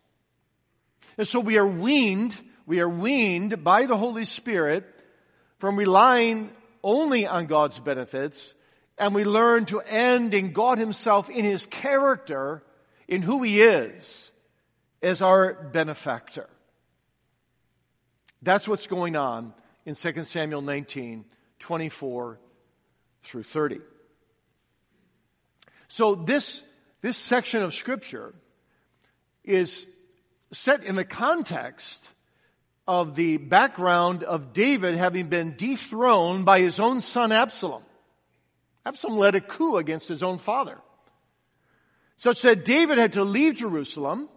And 1.18 1.26
so 1.26 1.40
we 1.40 1.58
are 1.58 1.66
weaned, 1.66 2.36
we 2.68 2.82
are 2.82 2.90
weaned 2.90 3.64
by 3.64 3.86
the 3.86 3.98
Holy 3.98 4.26
Spirit 4.26 4.84
from 5.58 5.78
relying 5.78 6.52
only 6.84 7.26
on 7.26 7.48
God's 7.48 7.80
benefits, 7.80 8.54
and 8.98 9.16
we 9.16 9.24
learn 9.24 9.66
to 9.68 9.80
end 9.80 10.34
in 10.34 10.52
God 10.52 10.78
Himself, 10.78 11.30
in 11.30 11.46
His 11.46 11.66
character, 11.66 12.62
in 13.08 13.22
who 13.22 13.42
He 13.42 13.62
is, 13.62 14.32
as 15.02 15.22
our 15.22 15.54
benefactor. 15.54 16.50
That's 18.42 18.68
what's 18.68 18.88
going 18.88 19.16
on 19.16 19.54
in 19.86 19.96
2 19.96 20.26
Samuel 20.26 20.62
19, 20.62 21.24
24 21.60 22.40
through 23.24 23.44
30. 23.44 23.80
So 25.88 26.16
this, 26.16 26.62
this 27.02 27.16
section 27.16 27.64
of 27.64 27.74
scripture 27.74 28.36
is 29.46 29.86
set 30.52 30.84
in 30.84 30.96
the 30.96 31.06
context 31.06 32.14
of 32.88 33.16
the 33.16 33.38
background 33.38 34.24
of 34.24 34.54
David 34.54 34.96
having 34.96 35.28
been 35.28 35.56
dethroned 35.58 36.46
by 36.46 36.62
his 36.62 36.80
own 36.80 37.02
son 37.02 37.32
Absalom. 37.32 37.84
Absalom 38.86 39.18
led 39.18 39.36
a 39.36 39.42
coup 39.42 39.76
against 39.76 40.08
his 40.08 40.24
own 40.24 40.38
father. 40.38 40.78
such 42.20 42.42
that 42.42 42.66
David 42.66 42.98
had 42.98 43.14
to 43.14 43.24
leave 43.24 43.56
Jerusalem 43.56 44.30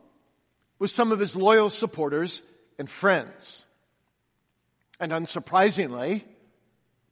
with 0.79 0.91
some 0.91 1.13
of 1.13 1.19
his 1.19 1.35
loyal 1.35 1.71
supporters 1.71 2.43
and 2.79 2.91
friends. 2.91 3.65
And 4.99 5.13
unsurprisingly, 5.13 6.25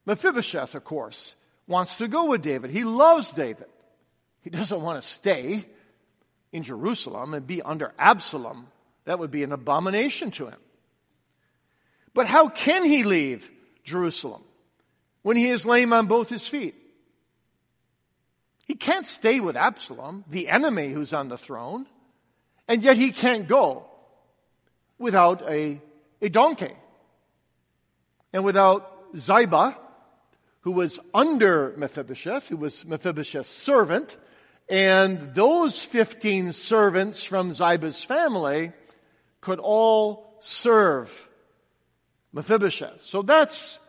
Mephibosheth, 0.05 0.75
of 0.75 0.83
course, 0.83 1.35
wants 1.67 1.97
to 1.97 2.07
go 2.07 2.25
with 2.25 2.41
David. 2.41 2.69
He 2.69 2.83
loves 2.83 3.33
David. 3.33 3.67
He 4.41 4.49
doesn't 4.49 4.81
want 4.81 5.01
to 5.01 5.07
stay 5.07 5.65
in 6.51 6.63
Jerusalem 6.63 7.33
and 7.33 7.47
be 7.47 7.61
under 7.61 7.93
Absalom. 7.97 8.67
That 9.05 9.19
would 9.19 9.31
be 9.31 9.43
an 9.43 9.51
abomination 9.51 10.31
to 10.31 10.47
him. 10.47 10.59
But 12.19 12.27
how 12.27 12.49
can 12.49 12.83
he 12.83 13.05
leave 13.05 13.49
Jerusalem 13.85 14.43
when 15.21 15.37
he 15.37 15.47
is 15.47 15.65
lame 15.65 15.93
on 15.93 16.07
both 16.07 16.27
his 16.27 16.45
feet? 16.45 16.75
He 18.65 18.75
can't 18.75 19.05
stay 19.05 19.39
with 19.39 19.55
Absalom, 19.55 20.25
the 20.27 20.49
enemy 20.49 20.89
who's 20.89 21.13
on 21.13 21.29
the 21.29 21.37
throne, 21.37 21.85
and 22.67 22.83
yet 22.83 22.97
he 22.97 23.13
can't 23.13 23.47
go 23.47 23.85
without 24.97 25.49
a, 25.49 25.79
a 26.21 26.27
donkey 26.27 26.75
and 28.33 28.43
without 28.43 28.91
Ziba, 29.15 29.77
who 30.59 30.73
was 30.73 30.99
under 31.13 31.73
Mephibosheth, 31.77 32.49
who 32.49 32.57
was 32.57 32.85
Mephibosheth's 32.85 33.47
servant, 33.47 34.17
and 34.67 35.33
those 35.35 35.81
15 35.81 36.51
servants 36.51 37.23
from 37.23 37.53
Ziba's 37.53 38.03
family 38.03 38.73
could 39.39 39.59
all 39.59 40.37
serve 40.41 41.28
Mephibosheth. 42.33 43.03
So 43.03 43.21
that's 43.21 43.79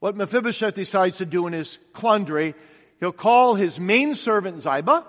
what 0.00 0.16
Mephibosheth 0.16 0.74
decides 0.74 1.18
to 1.18 1.26
do 1.26 1.46
in 1.46 1.52
his 1.52 1.78
quandary. 1.92 2.54
He'll 3.00 3.12
call 3.12 3.54
his 3.54 3.78
main 3.78 4.14
servant 4.14 4.60
Ziba, 4.60 5.06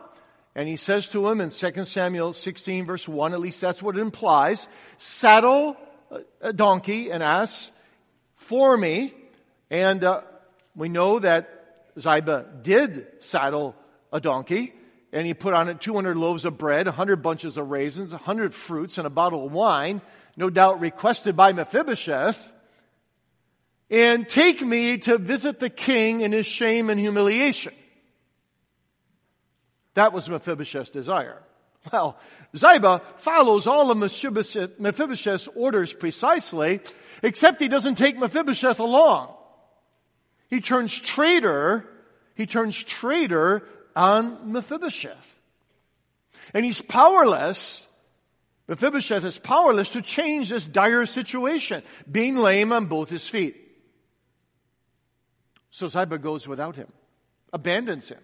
and 0.56 0.68
he 0.68 0.76
says 0.76 1.10
to 1.10 1.28
him 1.30 1.42
in 1.42 1.50
2 1.50 1.86
Samuel 1.86 2.34
16 2.34 2.86
verse 2.86 3.08
1, 3.08 3.34
at 3.34 3.40
least 3.40 3.62
that's 3.62 3.82
what 3.82 3.98
it 3.98 4.02
implies, 4.02 4.68
saddle 4.98 5.78
a 6.42 6.54
donkey, 6.54 7.10
an 7.10 7.22
ass, 7.22 7.72
for 8.36 8.78
me. 8.78 9.14
And 9.70 10.04
uh, 10.04 10.22
we 10.76 10.90
know 10.90 11.20
that 11.20 11.50
Ziba 12.00 12.46
did 12.62 13.08
saddle 13.20 13.76
a 14.14 14.22
donkey, 14.22 14.74
and 15.12 15.26
he 15.26 15.34
put 15.34 15.54
on 15.54 15.68
it 15.68 15.82
200 15.82 16.16
loaves 16.16 16.46
of 16.46 16.58
bread, 16.58 16.86
100 16.86 17.18
bunches 17.18 17.58
of 17.58 17.70
raisins, 17.70 18.12
100 18.12 18.54
fruits, 18.54 18.98
and 18.98 19.08
a 19.08 19.10
bottle 19.10 19.46
of 19.46 19.52
wine, 19.52 20.02
no 20.38 20.50
doubt 20.50 20.80
requested 20.80 21.36
by 21.36 21.52
Mephibosheth 21.52 22.54
and 23.90 24.28
take 24.28 24.62
me 24.62 24.98
to 25.00 25.18
visit 25.18 25.60
the 25.60 25.70
king 25.70 26.22
in 26.22 26.32
his 26.32 26.46
shame 26.46 26.90
and 26.90 27.00
humiliation. 27.00 27.74
That 29.94 30.14
was 30.14 30.30
Mephibosheth's 30.30 30.90
desire. 30.90 31.42
Well, 31.92 32.18
Ziba 32.56 33.02
follows 33.16 33.66
all 33.66 33.92
of 33.92 33.98
Mephibosheth's 33.98 35.48
orders 35.56 35.94
precisely, 35.94 36.82
except 37.24 37.62
he 37.62 37.68
doesn't 37.68 37.96
take 37.96 38.18
Mephibosheth 38.18 38.80
along. 38.80 39.34
He 40.50 40.62
turns 40.62 40.98
traitor, 41.00 41.88
he 42.36 42.46
turns 42.46 42.82
traitor 42.84 43.64
on 43.96 44.52
Mephibosheth. 44.52 45.36
And 46.54 46.64
he's 46.64 46.82
powerless, 46.82 47.88
Mephibosheth 48.68 49.24
is 49.24 49.38
powerless 49.38 49.92
to 49.92 50.02
change 50.02 50.50
this 50.50 50.68
dire 50.68 51.06
situation, 51.06 51.84
being 52.10 52.36
lame 52.36 52.72
on 52.72 52.86
both 52.86 53.10
his 53.10 53.28
feet. 53.28 53.67
So 55.78 55.88
Ziba 55.88 56.18
goes 56.18 56.48
without 56.48 56.76
him, 56.76 56.92
abandons 57.54 58.10
him. 58.10 58.18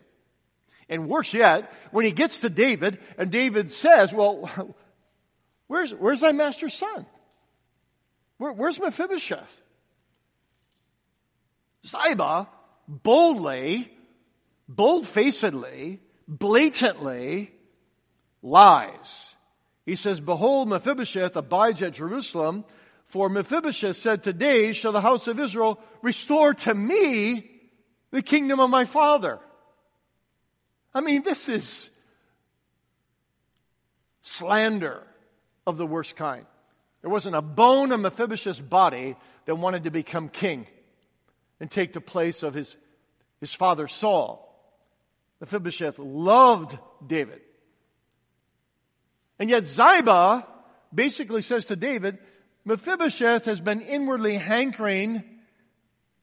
And 0.89 1.07
worse 1.07 1.35
yet, 1.35 1.71
when 1.91 2.03
he 2.03 2.11
gets 2.11 2.39
to 2.39 2.49
David 2.49 2.97
and 3.15 3.29
David 3.29 3.69
says, 3.69 4.11
well, 4.11 4.49
where's, 5.67 5.93
where's 5.93 6.21
thy 6.21 6.31
master's 6.31 6.73
son? 6.73 7.05
Where, 8.39 8.53
where's 8.53 8.79
Mephibosheth? 8.79 9.61
Ziba 11.85 12.47
boldly, 12.87 13.95
bold-facedly, 14.67 15.99
blatantly 16.27 17.51
lies. 18.41 19.35
He 19.85 19.95
says, 19.95 20.19
behold, 20.19 20.69
Mephibosheth 20.69 21.35
abides 21.35 21.83
at 21.83 21.93
Jerusalem 21.93 22.65
for 23.13 23.29
Mephibosheth 23.29 23.97
said, 23.97 24.23
Today 24.23 24.73
shall 24.73 24.91
the 24.91 24.99
house 24.99 25.27
of 25.27 25.39
Israel 25.39 25.79
restore 26.01 26.55
to 26.55 26.73
me 26.73 27.47
the 28.09 28.23
kingdom 28.23 28.59
of 28.59 28.71
my 28.71 28.85
father. 28.85 29.37
I 30.95 31.01
mean, 31.01 31.21
this 31.21 31.47
is 31.47 31.91
slander 34.23 35.03
of 35.67 35.77
the 35.77 35.85
worst 35.85 36.15
kind. 36.15 36.47
There 37.01 37.11
wasn't 37.11 37.35
a 37.35 37.43
bone 37.43 37.91
in 37.91 38.01
Mephibosheth's 38.01 38.59
body 38.59 39.15
that 39.45 39.53
wanted 39.53 39.83
to 39.83 39.91
become 39.91 40.27
king 40.27 40.65
and 41.59 41.69
take 41.69 41.93
the 41.93 42.01
place 42.01 42.41
of 42.41 42.55
his, 42.55 42.75
his 43.39 43.53
father 43.53 43.87
Saul. 43.87 44.39
Mephibosheth 45.39 45.99
loved 45.99 46.79
David. 47.05 47.41
And 49.37 49.51
yet 49.51 49.65
Ziba 49.65 50.47
basically 50.91 51.43
says 51.43 51.67
to 51.67 51.75
David, 51.75 52.17
Mephibosheth 52.65 53.45
has 53.45 53.59
been 53.59 53.81
inwardly 53.81 54.37
hankering 54.37 55.23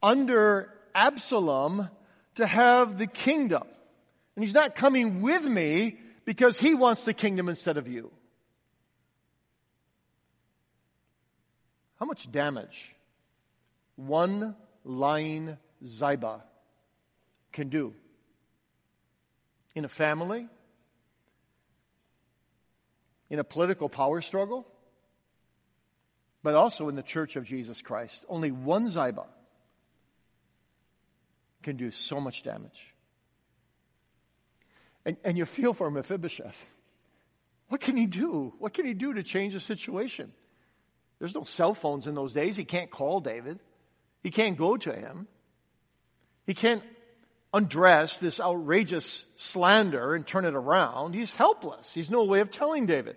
under 0.03 0.73
Absalom 0.95 1.89
to 2.37 2.47
have 2.47 2.99
the 2.99 3.07
kingdom. 3.07 3.63
And 4.35 4.45
he's 4.45 4.55
not 4.55 4.75
coming 4.75 5.21
with 5.21 5.45
me 5.45 5.99
because 6.25 6.59
he 6.59 6.75
wants 6.75 7.05
the 7.05 7.13
kingdom 7.13 7.49
instead 7.49 7.77
of 7.77 7.89
you. 7.89 8.11
How 11.99 12.07
much 12.07 12.31
damage 12.33 12.95
one 13.97 14.57
lying 14.85 15.59
Ziba 15.85 16.43
can 17.53 17.69
do 17.69 17.93
in 19.75 19.85
a 19.85 19.89
family, 19.89 20.49
in 23.29 23.39
a 23.39 23.45
political 23.45 23.91
power 23.91 24.23
struggle, 24.23 24.67
but 26.43 26.55
also 26.55 26.89
in 26.89 26.97
the 26.97 27.03
church 27.03 27.37
of 27.37 27.45
Jesus 27.45 27.83
Christ. 27.83 28.25
Only 28.29 28.51
one 28.51 28.89
Ziba 28.89 29.27
can 31.63 31.77
do 31.77 31.91
so 31.91 32.21
much 32.21 32.43
damage. 32.43 32.95
And, 35.05 35.17
and 35.25 35.37
you 35.37 35.45
feel 35.45 35.75
for 35.75 35.91
Mephibosheth. 35.91 36.69
What 37.69 37.81
can 37.81 37.97
he 37.97 38.07
do? 38.07 38.55
What 38.59 38.75
can 38.75 38.85
he 38.85 38.95
do 38.95 39.15
to 39.15 39.23
change 39.23 39.55
the 39.55 39.61
situation? 39.61 40.33
There's 41.19 41.35
no 41.35 41.45
cell 41.45 41.75
phones 41.75 42.07
in 42.07 42.15
those 42.15 42.33
days. 42.33 42.57
He 42.57 42.65
can't 42.65 42.91
call 42.91 43.21
David. 43.21 43.61
He 44.23 44.31
can't 44.31 44.57
go 44.57 44.77
to 44.77 44.93
him. 44.93 45.29
He 46.47 46.55
can't 46.55 46.83
undress 47.53 48.19
this 48.19 48.41
outrageous 48.41 49.25
slander 49.37 50.15
and 50.15 50.27
turn 50.27 50.45
it 50.45 50.55
around. 50.55 51.15
He's 51.15 51.35
helpless. 51.35 51.93
He's 51.93 52.11
no 52.11 52.25
way 52.25 52.41
of 52.41 52.51
telling 52.51 52.87
David 52.87 53.17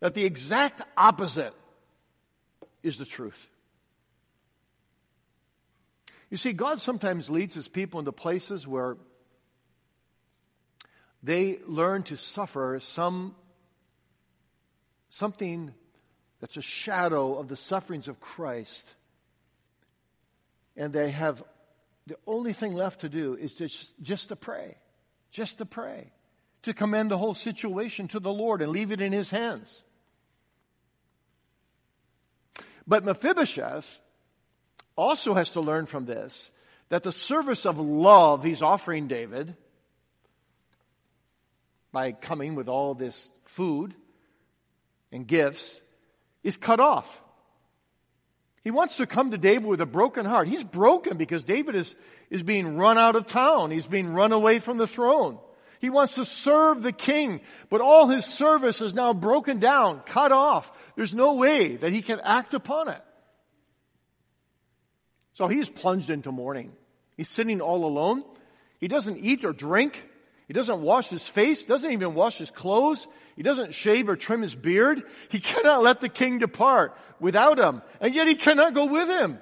that 0.00 0.14
the 0.14 0.24
exact 0.24 0.82
opposite 0.96 1.54
is 2.84 2.98
the 2.98 3.04
truth. 3.04 3.48
You 6.30 6.36
see, 6.36 6.52
God 6.52 6.78
sometimes 6.78 7.30
leads 7.30 7.54
his 7.54 7.66
people 7.66 7.98
into 7.98 8.12
places 8.12 8.66
where 8.66 8.96
they 11.22 11.58
learn 11.66 12.02
to 12.04 12.16
suffer 12.16 12.78
some 12.80 13.34
something 15.08 15.72
that's 16.40 16.56
a 16.56 16.62
shadow 16.62 17.38
of 17.38 17.48
the 17.48 17.56
sufferings 17.56 18.08
of 18.08 18.20
Christ. 18.20 18.94
And 20.76 20.92
they 20.92 21.10
have 21.10 21.42
the 22.06 22.16
only 22.26 22.52
thing 22.52 22.74
left 22.74 23.02
to 23.02 23.08
do 23.08 23.34
is 23.34 23.54
just, 23.54 23.94
just 24.02 24.28
to 24.28 24.36
pray. 24.36 24.76
Just 25.30 25.58
to 25.58 25.66
pray. 25.66 26.10
To 26.62 26.74
commend 26.74 27.12
the 27.12 27.18
whole 27.18 27.34
situation 27.34 28.08
to 28.08 28.20
the 28.20 28.32
Lord 28.32 28.60
and 28.60 28.72
leave 28.72 28.90
it 28.90 29.00
in 29.00 29.12
his 29.12 29.30
hands. 29.30 29.84
But 32.86 33.04
Mephibosheth 33.04 34.00
also 34.96 35.34
has 35.34 35.50
to 35.52 35.60
learn 35.60 35.86
from 35.86 36.04
this 36.04 36.52
that 36.90 37.02
the 37.02 37.12
service 37.12 37.66
of 37.66 37.80
love 37.80 38.44
he's 38.44 38.62
offering 38.62 39.08
David 39.08 39.56
by 41.92 42.12
coming 42.12 42.54
with 42.54 42.68
all 42.68 42.94
this 42.94 43.30
food 43.44 43.94
and 45.10 45.26
gifts 45.26 45.80
is 46.42 46.56
cut 46.56 46.80
off. 46.80 47.22
He 48.62 48.70
wants 48.70 48.96
to 48.96 49.06
come 49.06 49.30
to 49.30 49.38
David 49.38 49.66
with 49.66 49.80
a 49.80 49.86
broken 49.86 50.24
heart. 50.24 50.48
He's 50.48 50.64
broken 50.64 51.16
because 51.16 51.44
David 51.44 51.74
is, 51.74 51.94
is 52.30 52.42
being 52.42 52.76
run 52.76 52.96
out 52.96 53.14
of 53.14 53.26
town. 53.26 53.70
He's 53.70 53.86
being 53.86 54.12
run 54.12 54.32
away 54.32 54.58
from 54.58 54.78
the 54.78 54.86
throne. 54.86 55.38
He 55.80 55.90
wants 55.90 56.14
to 56.14 56.24
serve 56.24 56.82
the 56.82 56.92
king, 56.92 57.42
but 57.68 57.82
all 57.82 58.08
his 58.08 58.24
service 58.24 58.80
is 58.80 58.94
now 58.94 59.12
broken 59.12 59.58
down, 59.58 60.00
cut 60.06 60.32
off. 60.32 60.72
There's 60.96 61.14
no 61.14 61.34
way 61.34 61.76
that 61.76 61.92
he 61.92 62.02
can 62.02 62.20
act 62.20 62.54
upon 62.54 62.88
it. 62.88 63.02
So 65.34 65.48
he's 65.48 65.68
plunged 65.68 66.10
into 66.10 66.30
mourning. 66.30 66.72
He's 67.16 67.28
sitting 67.28 67.60
all 67.60 67.84
alone. 67.84 68.24
He 68.78 68.88
doesn't 68.88 69.18
eat 69.18 69.44
or 69.44 69.52
drink. 69.52 70.08
He 70.46 70.52
doesn't 70.52 70.80
wash 70.82 71.08
his 71.08 71.26
face, 71.26 71.64
doesn't 71.64 71.90
even 71.90 72.14
wash 72.14 72.38
his 72.38 72.50
clothes. 72.50 73.08
He 73.34 73.42
doesn't 73.42 73.74
shave 73.74 74.08
or 74.08 74.16
trim 74.16 74.42
his 74.42 74.54
beard. 74.54 75.02
He 75.30 75.40
cannot 75.40 75.82
let 75.82 76.00
the 76.00 76.08
king 76.08 76.38
depart 76.38 76.96
without 77.18 77.58
him, 77.58 77.82
and 78.00 78.14
yet 78.14 78.28
he 78.28 78.34
cannot 78.34 78.74
go 78.74 78.86
with 78.86 79.08
him. 79.08 79.38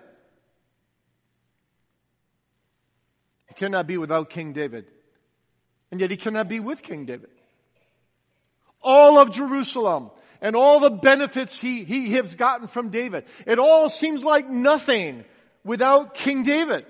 He 3.48 3.54
cannot 3.54 3.86
be 3.86 3.98
without 3.98 4.30
King 4.30 4.52
David, 4.52 4.86
and 5.90 6.00
yet 6.00 6.10
he 6.10 6.16
cannot 6.16 6.48
be 6.48 6.60
with 6.60 6.82
King 6.82 7.04
David. 7.04 7.30
All 8.80 9.18
of 9.18 9.32
Jerusalem 9.32 10.10
and 10.42 10.56
all 10.56 10.80
the 10.80 10.90
benefits 10.90 11.60
he, 11.60 11.84
he 11.84 12.14
has 12.14 12.34
gotten 12.34 12.66
from 12.66 12.90
David, 12.90 13.24
it 13.46 13.60
all 13.60 13.88
seems 13.88 14.24
like 14.24 14.48
nothing 14.48 15.24
without 15.64 16.14
King 16.14 16.42
David. 16.42 16.84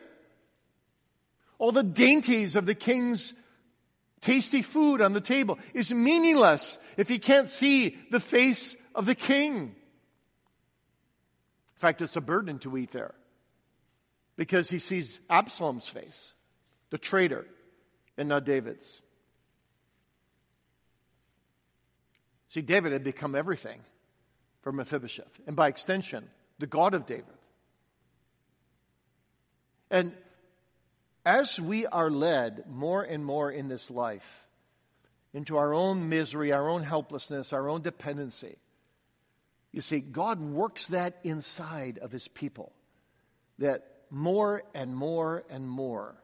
All 1.59 1.71
the 1.71 1.85
dainties 1.85 2.57
of 2.57 2.65
the 2.67 2.75
king's 2.75 3.35
tasty 4.23 4.63
food 4.63 5.03
on 5.03 5.13
the 5.13 5.21
table 5.21 5.59
is 5.75 5.93
meaningless 5.93 6.79
if 6.97 7.09
he 7.09 7.19
can't 7.19 7.47
see 7.47 7.99
the 8.11 8.21
face 8.21 8.75
of 8.95 9.05
the 9.05 9.15
king. 9.15 9.55
In 9.59 9.75
fact, 11.77 12.01
it's 12.01 12.17
a 12.17 12.21
burden 12.21 12.59
to 12.61 12.77
eat 12.79 12.93
there 12.93 13.15
because 14.37 14.71
he 14.71 14.79
sees 14.79 15.21
Absalom's 15.29 15.89
face, 15.89 16.33
the 16.91 16.99
traitor, 16.99 17.47
and 18.17 18.29
not 18.31 18.45
David's. 18.45 19.02
See, 22.53 22.61
David 22.61 22.93
had 22.93 23.03
become 23.03 23.35
everything 23.35 23.81
for 24.61 24.73
Mephibosheth, 24.73 25.41
and 25.47 25.57
by 25.57 25.69
extension, 25.69 26.29
the 26.59 26.67
God 26.67 26.93
of 26.93 27.07
David. 27.07 27.25
And 29.91 30.13
as 31.25 31.59
we 31.59 31.87
are 31.87 32.11
led 32.11 32.65
more 32.69 33.03
and 33.03 33.25
more 33.25 33.51
in 33.51 33.69
this 33.69 33.91
life 33.91 34.47
into 35.33 35.57
our 35.57 35.73
own 35.73 36.11
misery, 36.11 36.53
our 36.53 36.69
own 36.69 36.83
helplessness, 36.83 37.55
our 37.55 37.71
own 37.71 37.81
dependency, 37.81 38.57
you 39.73 39.81
see, 39.81 40.01
God 40.01 40.39
works 40.39 40.89
that 40.89 41.21
inside 41.25 41.97
of 42.03 42.13
his 42.13 42.29
people. 42.29 42.75
That 43.61 43.83
more 44.11 44.63
and 44.75 44.95
more 44.95 45.43
and 45.49 45.67
more, 45.67 46.17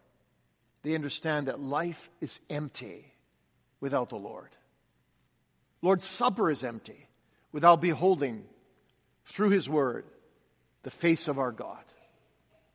they 0.83 0.95
understand 0.95 1.49
that 1.49 1.59
life 1.59 2.11
is 2.21 2.39
empty 2.51 3.15
without 3.81 4.11
the 4.11 4.17
Lord. 4.17 4.51
Lord's 5.83 6.05
Supper 6.05 6.51
is 6.51 6.65
empty 6.65 7.09
without 7.53 7.81
beholding 7.81 8.45
through 9.25 9.51
his 9.51 9.69
word 9.69 10.05
the 10.83 10.91
face 10.91 11.29
of 11.29 11.39
our 11.39 11.53
God. 11.53 11.85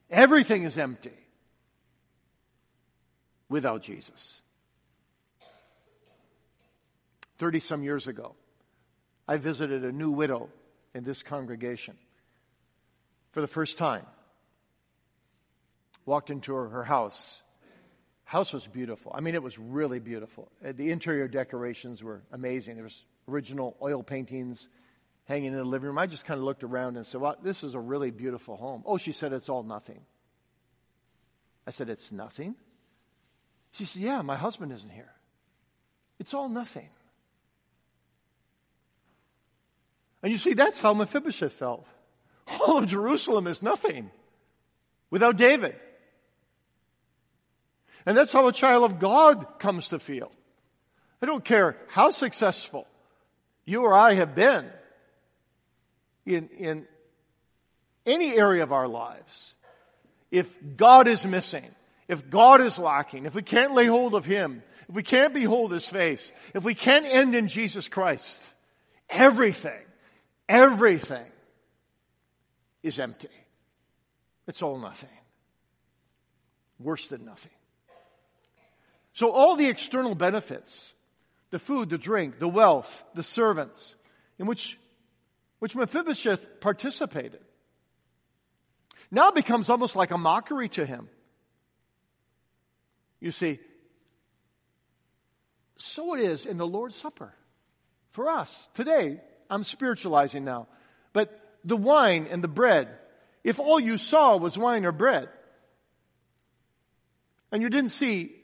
Everything 0.10 0.64
is 0.64 0.78
empty 0.78 1.12
without 3.50 3.82
Jesus. 3.82 4.42
30 7.38 7.60
some 7.60 7.84
years 7.84 8.08
ago, 8.08 8.36
I 9.28 9.38
visited 9.38 9.84
a 9.84 9.92
new 9.92 10.12
widow 10.12 10.50
in 10.94 11.04
this 11.04 11.24
congregation 11.24 11.96
for 13.32 13.42
the 13.42 13.48
first 13.48 13.78
time. 13.78 14.06
Walked 16.06 16.30
into 16.30 16.54
her, 16.54 16.70
her 16.70 16.84
house. 16.84 17.43
House 18.34 18.52
was 18.52 18.68
beautiful. 18.68 19.12
I 19.14 19.22
mean, 19.22 19.36
it 19.36 19.44
was 19.44 19.60
really 19.60 20.00
beautiful. 20.00 20.52
Uh, 20.66 20.74
the 20.76 20.90
interior 20.90 21.28
decorations 21.28 22.04
were 22.04 22.24
amazing. 22.32 22.76
There 22.76 22.84
was 22.84 23.06
original 23.30 23.78
oil 23.82 24.02
paintings 24.02 24.68
hanging 25.26 25.52
in 25.52 25.58
the 25.58 25.64
living 25.64 25.88
room. 25.88 26.00
I 26.00 26.08
just 26.08 26.26
kind 26.26 26.40
of 26.40 26.44
looked 26.44 26.64
around 26.64 26.98
and 26.98 27.06
said, 27.06 27.22
"Well, 27.22 27.38
this 27.44 27.64
is 27.64 27.76
a 27.76 27.80
really 27.80 28.10
beautiful 28.10 28.58
home." 28.58 28.82
Oh, 28.88 28.98
she 28.98 29.12
said, 29.12 29.34
"It's 29.34 29.50
all 29.50 29.62
nothing." 29.62 30.02
I 31.68 31.72
said, 31.72 31.90
"It's 31.90 32.12
nothing." 32.12 32.56
She 33.74 33.86
said, 33.86 34.02
Yeah, 34.02 34.22
my 34.22 34.36
husband 34.36 34.72
isn't 34.72 34.90
here. 34.90 35.12
It's 36.20 36.34
all 36.34 36.48
nothing. 36.48 36.90
And 40.22 40.32
you 40.32 40.38
see, 40.38 40.54
that's 40.54 40.80
how 40.80 40.94
Mephibosheth 40.94 41.52
felt. 41.52 41.86
All 42.48 42.78
of 42.82 42.88
Jerusalem 42.88 43.46
is 43.48 43.62
nothing 43.62 44.10
without 45.10 45.38
David. 45.38 45.76
And 48.06 48.18
that's 48.18 48.34
how 48.34 48.48
a 48.48 48.54
child 48.54 48.84
of 48.84 49.00
God 49.00 49.60
comes 49.60 49.90
to 49.90 50.00
feel. 50.00 50.32
I 51.22 51.26
don't 51.26 51.44
care 51.44 51.78
how 51.88 52.12
successful 52.12 52.86
you 53.66 53.84
or 53.84 53.94
I 53.94 54.16
have 54.16 54.36
been 54.36 54.70
in, 56.26 56.50
in 56.50 56.88
any 58.06 58.36
area 58.36 58.64
of 58.64 58.72
our 58.72 58.88
lives. 58.88 59.54
If 60.32 60.56
God 60.76 61.08
is 61.08 61.26
missing, 61.26 61.70
if 62.08 62.30
God 62.30 62.60
is 62.62 62.78
lacking, 62.78 63.26
if 63.26 63.36
we 63.36 63.42
can't 63.42 63.74
lay 63.74 63.86
hold 63.86 64.16
of 64.16 64.26
Him, 64.26 64.64
if 64.90 64.96
we 64.96 65.04
can't 65.04 65.34
behold 65.34 65.72
His 65.72 65.86
face, 65.86 66.32
if 66.54 66.64
we 66.64 66.76
can't 66.76 67.06
end 67.06 67.36
in 67.36 67.48
Jesus 67.48 67.88
Christ, 67.88 68.44
everything, 69.10 69.86
everything 70.50 71.26
is 72.82 73.00
empty. 73.00 73.30
It's 74.48 74.62
all 74.62 74.78
nothing. 74.78 75.10
Worse 76.80 77.08
than 77.08 77.24
nothing. 77.24 77.54
So 79.14 79.30
all 79.30 79.56
the 79.56 79.68
external 79.68 80.16
benefits, 80.16 80.92
the 81.52 81.60
food, 81.60 81.90
the 81.90 81.98
drink, 81.98 82.40
the 82.40 82.48
wealth, 82.48 83.04
the 83.14 83.24
servants, 83.24 83.96
in 84.40 84.48
which, 84.48 84.80
which 85.60 85.76
Mephibosheth 85.76 86.60
participated, 86.60 87.42
now 89.12 89.30
becomes 89.30 89.70
almost 89.70 89.96
like 89.96 90.10
a 90.10 90.18
mockery 90.18 90.70
to 90.70 90.86
him. 90.86 91.08
You 93.20 93.32
see, 93.32 93.60
so 95.78 96.16
it 96.16 96.20
is 96.20 96.46
in 96.46 96.58
the 96.58 96.68
Lord's 96.68 96.96
Supper 96.96 97.34
for 98.10 98.30
us. 98.30 98.68
Today, 98.74 99.22
I'm 99.50 99.64
spiritualizing 99.64 100.44
now. 100.44 100.68
But 101.14 101.40
the 101.64 101.78
wine 101.78 102.28
and 102.30 102.44
the 102.44 102.48
bread, 102.48 102.90
if 103.44 103.60
all 103.60 103.80
you 103.80 104.00
saw 104.00 104.38
was 104.38 104.58
wine 104.58 104.86
or 104.86 104.92
bread, 104.92 105.30
and 107.52 107.62
you 107.62 107.70
didn't 107.70 107.92
see, 107.92 108.36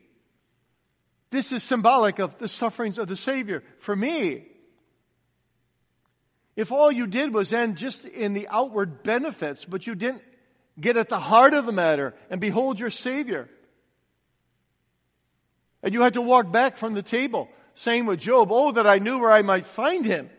this 1.32 1.52
is 1.52 1.64
symbolic 1.64 2.20
of 2.20 2.38
the 2.38 2.48
sufferings 2.48 2.98
of 2.98 3.08
the 3.08 3.16
Savior 3.16 3.64
for 3.78 3.96
me. 3.96 4.46
If 6.56 6.72
all 6.72 6.92
you 6.92 7.08
did 7.08 7.34
was 7.34 7.54
end 7.54 7.78
just 7.78 8.06
in 8.06 8.34
the 8.34 8.48
outward 8.50 9.04
benefits, 9.04 9.64
but 9.64 9.88
you 9.88 9.96
didn't 9.96 10.24
get 10.80 10.98
at 10.98 11.10
the 11.10 11.20
heart 11.20 11.54
of 11.54 11.66
the 11.66 11.72
matter 11.72 12.14
and 12.30 12.42
behold 12.42 12.80
your 12.80 12.90
Savior, 12.90 13.50
and 15.82 15.94
you 15.94 16.02
had 16.02 16.16
to 16.16 16.22
walk 16.22 16.52
back 16.52 16.78
from 16.78 16.94
the 16.94 17.02
table. 17.02 17.48
Same 17.74 18.06
with 18.06 18.20
Job. 18.20 18.50
Oh, 18.52 18.74
that 18.74 18.86
I 18.86 18.98
knew 18.98 19.20
where 19.20 19.32
I 19.32 19.42
might 19.42 19.66
find 19.66 20.06
him. 20.06 20.30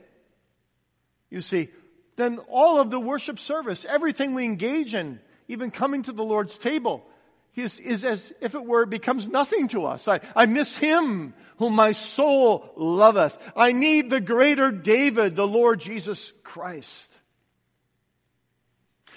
You 1.31 1.41
see, 1.41 1.71
then 2.17 2.39
all 2.49 2.79
of 2.79 2.91
the 2.91 3.01
worship 3.01 3.39
service, 3.39 3.87
everything 3.89 4.35
we 4.35 4.45
engage 4.45 4.95
in, 4.95 5.21
even 5.49 5.71
coming 5.71 6.03
to 6.03 6.13
the 6.13 6.23
Lord's 6.23 6.59
table, 6.59 7.07
is, 7.55 7.81
is 7.81 8.05
as 8.05 8.33
if 8.41 8.55
it 8.55 8.65
were, 8.65 8.87
becomes 8.87 9.29
nothing 9.29 9.69
to 9.69 9.87
us. 9.87 10.09
I, 10.09 10.21
I 10.35 10.47
miss 10.47 10.79
him 10.79 11.35
whom 11.59 11.75
my 11.75 11.93
soul 11.93 12.73
loveth. 12.77 13.37
I 13.57 13.73
need 13.73 14.11
the 14.11 14.21
greater 14.21 14.71
David, 14.71 15.37
the 15.37 15.47
Lord 15.47 15.81
Jesus 15.81 16.33
Christ. 16.43 17.19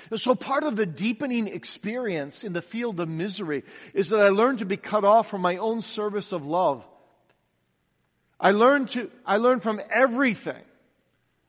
And 0.09 0.19
so 0.19 0.35
part 0.35 0.63
of 0.63 0.75
the 0.75 0.85
deepening 0.85 1.47
experience 1.47 2.43
in 2.43 2.53
the 2.53 2.61
field 2.61 2.99
of 2.99 3.07
misery 3.07 3.63
is 3.93 4.09
that 4.09 4.19
I 4.19 4.29
learned 4.29 4.59
to 4.59 4.65
be 4.65 4.77
cut 4.77 5.03
off 5.03 5.29
from 5.29 5.41
my 5.41 5.57
own 5.57 5.81
service 5.81 6.33
of 6.33 6.45
love. 6.45 6.85
I 8.39 8.51
learned 8.51 8.89
to, 8.89 9.09
I 9.25 9.37
learned 9.37 9.63
from 9.63 9.79
everything 9.89 10.61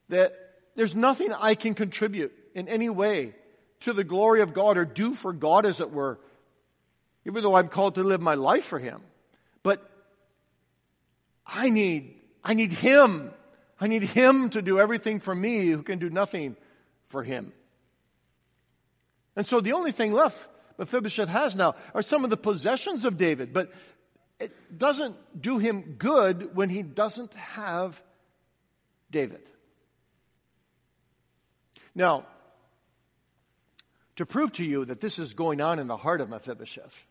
that 0.09 0.33
there's 0.77 0.94
nothing 0.94 1.33
I 1.33 1.57
can 1.57 1.75
contribute 1.75 2.33
in 2.55 2.68
any 2.68 2.88
way 2.88 3.35
to 3.81 3.92
the 3.92 4.05
glory 4.05 4.40
of 4.40 4.55
God 4.55 4.79
or 4.79 4.85
do 4.85 5.12
for 5.12 5.33
God 5.33 5.66
as 5.66 5.81
it 5.81 5.90
were, 5.90 6.18
even 7.24 7.42
though 7.42 7.54
I'm 7.54 7.68
called 7.68 7.96
to 7.96 8.02
live 8.02 8.20
my 8.20 8.34
life 8.34 8.64
for 8.64 8.78
Him. 8.78 9.00
But 9.62 9.88
I 11.46 11.68
need, 11.68 12.14
I 12.42 12.54
need 12.54 12.72
Him. 12.72 13.32
I 13.80 13.87
need 13.87 14.02
Him 14.02 14.50
to 14.50 14.62
do 14.62 14.78
everything 14.78 15.20
for 15.20 15.34
me 15.34 15.68
who 15.68 15.82
can 15.82 15.98
do 15.98 16.10
nothing 16.10 16.56
for 17.06 17.22
Him. 17.22 17.52
And 19.37 19.46
so 19.46 19.60
the 19.60 19.72
only 19.72 19.92
thing 19.92 20.12
left 20.12 20.48
Mephibosheth 20.78 21.28
has 21.28 21.54
now 21.54 21.76
are 21.94 22.02
some 22.02 22.24
of 22.24 22.30
the 22.30 22.37
possessions 22.37 23.04
of 23.04 23.16
David, 23.16 23.52
but 23.52 23.72
it 24.40 24.76
doesn't 24.76 25.16
do 25.40 25.58
him 25.58 25.94
good 25.98 26.54
when 26.56 26.68
he 26.68 26.82
doesn't 26.82 27.34
have 27.34 28.02
David. 29.10 29.42
Now, 31.94 32.26
to 34.16 34.26
prove 34.26 34.52
to 34.52 34.64
you 34.64 34.84
that 34.84 35.00
this 35.00 35.18
is 35.18 35.34
going 35.34 35.60
on 35.60 35.78
in 35.78 35.87
the 35.87 35.96
heart 35.96 36.20
of 36.20 36.28
Mephibosheth, 36.28 37.06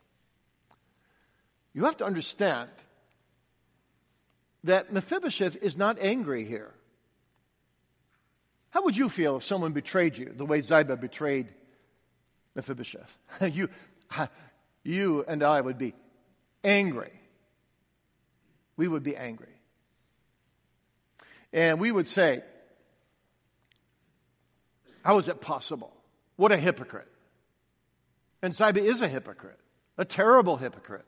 you 1.74 1.86
have 1.86 1.98
to 1.98 2.06
understand 2.06 2.70
that 4.64 4.94
Mephibosheth 4.94 5.58
is 5.62 5.78
not 5.78 5.98
angry 6.00 6.46
here. 6.46 6.72
How 8.70 8.84
would 8.84 8.96
you 8.96 9.10
feel 9.10 9.38
if 9.38 9.44
someone 9.44 9.74
betrayed 9.74 10.18
you 10.18 10.34
the 10.36 10.46
way 10.46 10.62
Ziba 10.62 10.98
betrayed 10.98 11.48
Mephibosheth. 12.56 13.18
you, 13.52 13.70
you 14.84 15.26
and 15.28 15.44
I 15.44 15.60
would 15.60 15.78
be 15.78 15.94
angry. 16.64 17.12
we 18.78 18.88
would 18.88 19.04
be 19.04 19.16
angry. 19.16 19.48
And 21.52 21.80
we 21.80 21.92
would 21.92 22.08
say, 22.08 22.44
How 25.04 25.18
is 25.18 25.28
it 25.28 25.42
possible? 25.42 25.94
What 26.36 26.52
a 26.52 26.58
hypocrite. 26.58 27.08
And 28.42 28.56
Ziba 28.56 28.82
is 28.82 29.02
a 29.02 29.08
hypocrite, 29.08 29.60
a 29.98 30.06
terrible 30.06 30.58
hypocrite. 30.58 31.06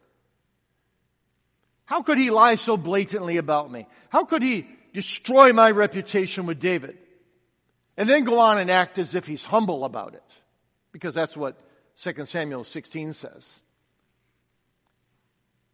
How 1.86 2.02
could 2.02 2.18
he 2.18 2.30
lie 2.30 2.56
so 2.56 2.76
blatantly 2.76 3.36
about 3.36 3.70
me? 3.70 3.86
How 4.10 4.24
could 4.24 4.42
he 4.42 4.66
destroy 4.92 5.52
my 5.52 5.70
reputation 5.70 6.46
with 6.46 6.60
David? 6.60 6.98
And 7.96 8.10
then 8.10 8.24
go 8.24 8.40
on 8.40 8.58
and 8.58 8.70
act 8.70 8.98
as 8.98 9.14
if 9.14 9.26
he's 9.26 9.44
humble 9.44 9.84
about 9.84 10.14
it. 10.14 10.22
Because 10.92 11.14
that's 11.14 11.36
what 11.36 11.56
2 12.02 12.24
Samuel 12.24 12.64
16 12.64 13.12
says. 13.12 13.60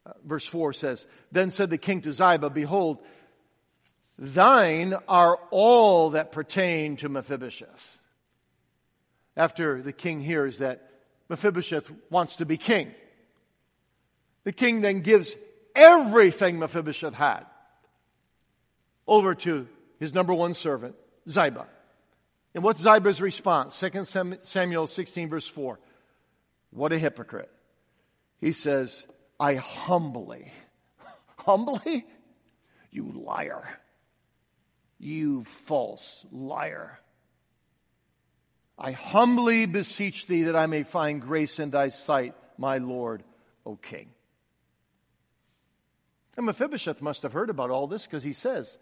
Uh, 0.05 0.12
verse 0.25 0.46
4 0.46 0.72
says, 0.72 1.07
Then 1.31 1.51
said 1.51 1.70
the 1.70 1.79
king 1.79 2.03
to 2.03 2.12
Ziba, 2.12 2.51
Behold, 2.51 2.98
thine 4.18 4.94
are 5.09 5.38
all 5.51 6.11
that 6.11 6.33
pertain 6.33 6.96
to 6.98 7.09
Mephibosheth. 7.09 7.98
After 9.37 9.81
the 9.81 9.92
king 9.92 10.20
hears 10.20 10.59
that 10.59 10.90
Mephibosheth 11.31 11.90
wants 12.11 12.37
to 12.37 12.44
be 12.44 12.59
king, 12.59 12.92
the 14.44 14.53
king 14.53 14.81
then 14.83 15.01
gives 15.01 15.37
everything 15.74 16.58
Mephibosheth 16.58 17.14
had 17.14 17.46
over 19.06 19.35
to 19.35 19.68
his 19.98 20.14
number 20.14 20.35
one 20.35 20.54
servant, 20.54 20.94
Ziba. 21.28 21.66
And 22.54 22.62
what's 22.62 22.80
Ziba's 22.80 23.20
response? 23.20 23.78
2 23.78 24.04
Samuel 24.42 24.87
16 24.87 25.30
verse 25.30 25.46
4. 25.46 25.78
What 26.70 26.92
a 26.92 26.98
hypocrite. 26.98 27.50
He 28.40 28.52
says, 28.52 29.06
I 29.38 29.54
humbly, 29.54 30.52
humbly? 31.37 32.06
You 32.90 33.12
liar. 33.14 33.78
You 34.98 35.44
false 35.44 36.24
liar. 36.30 36.98
I 38.78 38.92
humbly 38.92 39.66
beseech 39.66 40.26
thee 40.26 40.44
that 40.44 40.56
I 40.56 40.66
may 40.66 40.82
find 40.82 41.20
grace 41.20 41.58
in 41.58 41.70
thy 41.70 41.88
sight, 41.88 42.35
my 42.58 42.78
Lord, 42.78 43.22
O 43.64 43.76
King. 43.76 44.11
And 46.36 46.46
Mephibosheth 46.46 47.02
must 47.02 47.22
have 47.22 47.32
heard 47.32 47.50
about 47.50 47.70
all 47.70 47.86
this 47.86 48.06
because 48.06 48.22
he 48.22 48.32
says, 48.32 48.78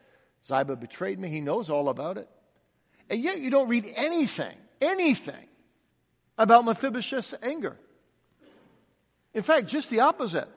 Ziba 0.46 0.76
betrayed 0.76 1.18
me. 1.18 1.28
He 1.28 1.40
knows 1.40 1.68
all 1.68 1.88
about 1.88 2.16
it. 2.16 2.28
And 3.08 3.20
yet 3.20 3.40
you 3.40 3.50
don't 3.50 3.68
read 3.68 3.90
anything, 3.96 4.54
anything 4.80 5.48
about 6.38 6.64
Mephibosheth's 6.64 7.34
anger. 7.42 7.76
In 9.34 9.42
fact, 9.42 9.66
just 9.66 9.90
the 9.90 10.00
opposite. 10.00 10.48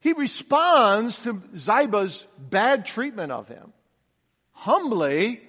He 0.00 0.12
responds 0.12 1.22
to 1.22 1.42
Ziba's 1.56 2.26
bad 2.38 2.84
treatment 2.84 3.32
of 3.32 3.48
him 3.48 3.72
humbly 4.52 5.40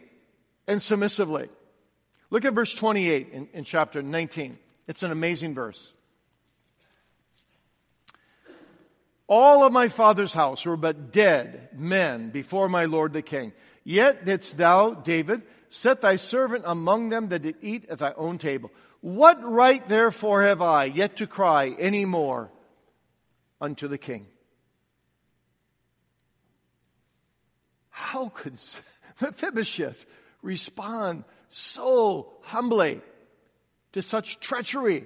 and 0.68 0.82
submissively. 0.82 1.50
Look 2.30 2.44
at 2.44 2.54
verse 2.54 2.74
28 2.74 3.30
in, 3.32 3.48
in 3.54 3.64
chapter 3.64 4.02
19. 4.02 4.58
It's 4.88 5.04
an 5.04 5.12
amazing 5.12 5.56
verse. 5.56 5.94
All 9.28 9.66
of 9.66 9.74
my 9.74 9.90
father's 9.90 10.34
house 10.34 10.66
were 10.66 10.78
but 10.78 11.12
dead 11.12 11.70
men 11.74 12.30
before 12.30 12.70
my 12.70 12.86
lord 12.86 13.12
the 13.12 13.22
king. 13.22 13.52
Yet 13.84 14.26
didst 14.26 14.58
thou, 14.58 14.94
David, 14.94 15.44
set 15.70 16.02
thy 16.02 16.16
servant 16.16 16.64
among 16.66 17.10
them 17.10 17.30
that 17.30 17.42
did 17.42 17.56
eat 17.62 17.90
at 17.90 18.00
thy 18.00 18.14
own 18.14 18.38
table. 18.38 18.72
What 19.02 19.44
right 19.44 19.86
therefore 19.88 20.44
have 20.44 20.62
I 20.62 20.86
yet 20.86 21.18
to 21.18 21.28
cry 21.28 21.76
any 21.78 22.06
more 22.06 22.52
unto 23.60 23.88
the 23.88 23.98
king? 23.98 24.28
How 27.90 28.30
could 28.30 28.54
Mephibosheth 29.22 30.06
respond 30.42 31.26
so 31.50 32.34
humbly 32.44 33.02
to 33.92 34.02
such 34.02 34.40
treachery? 34.40 35.06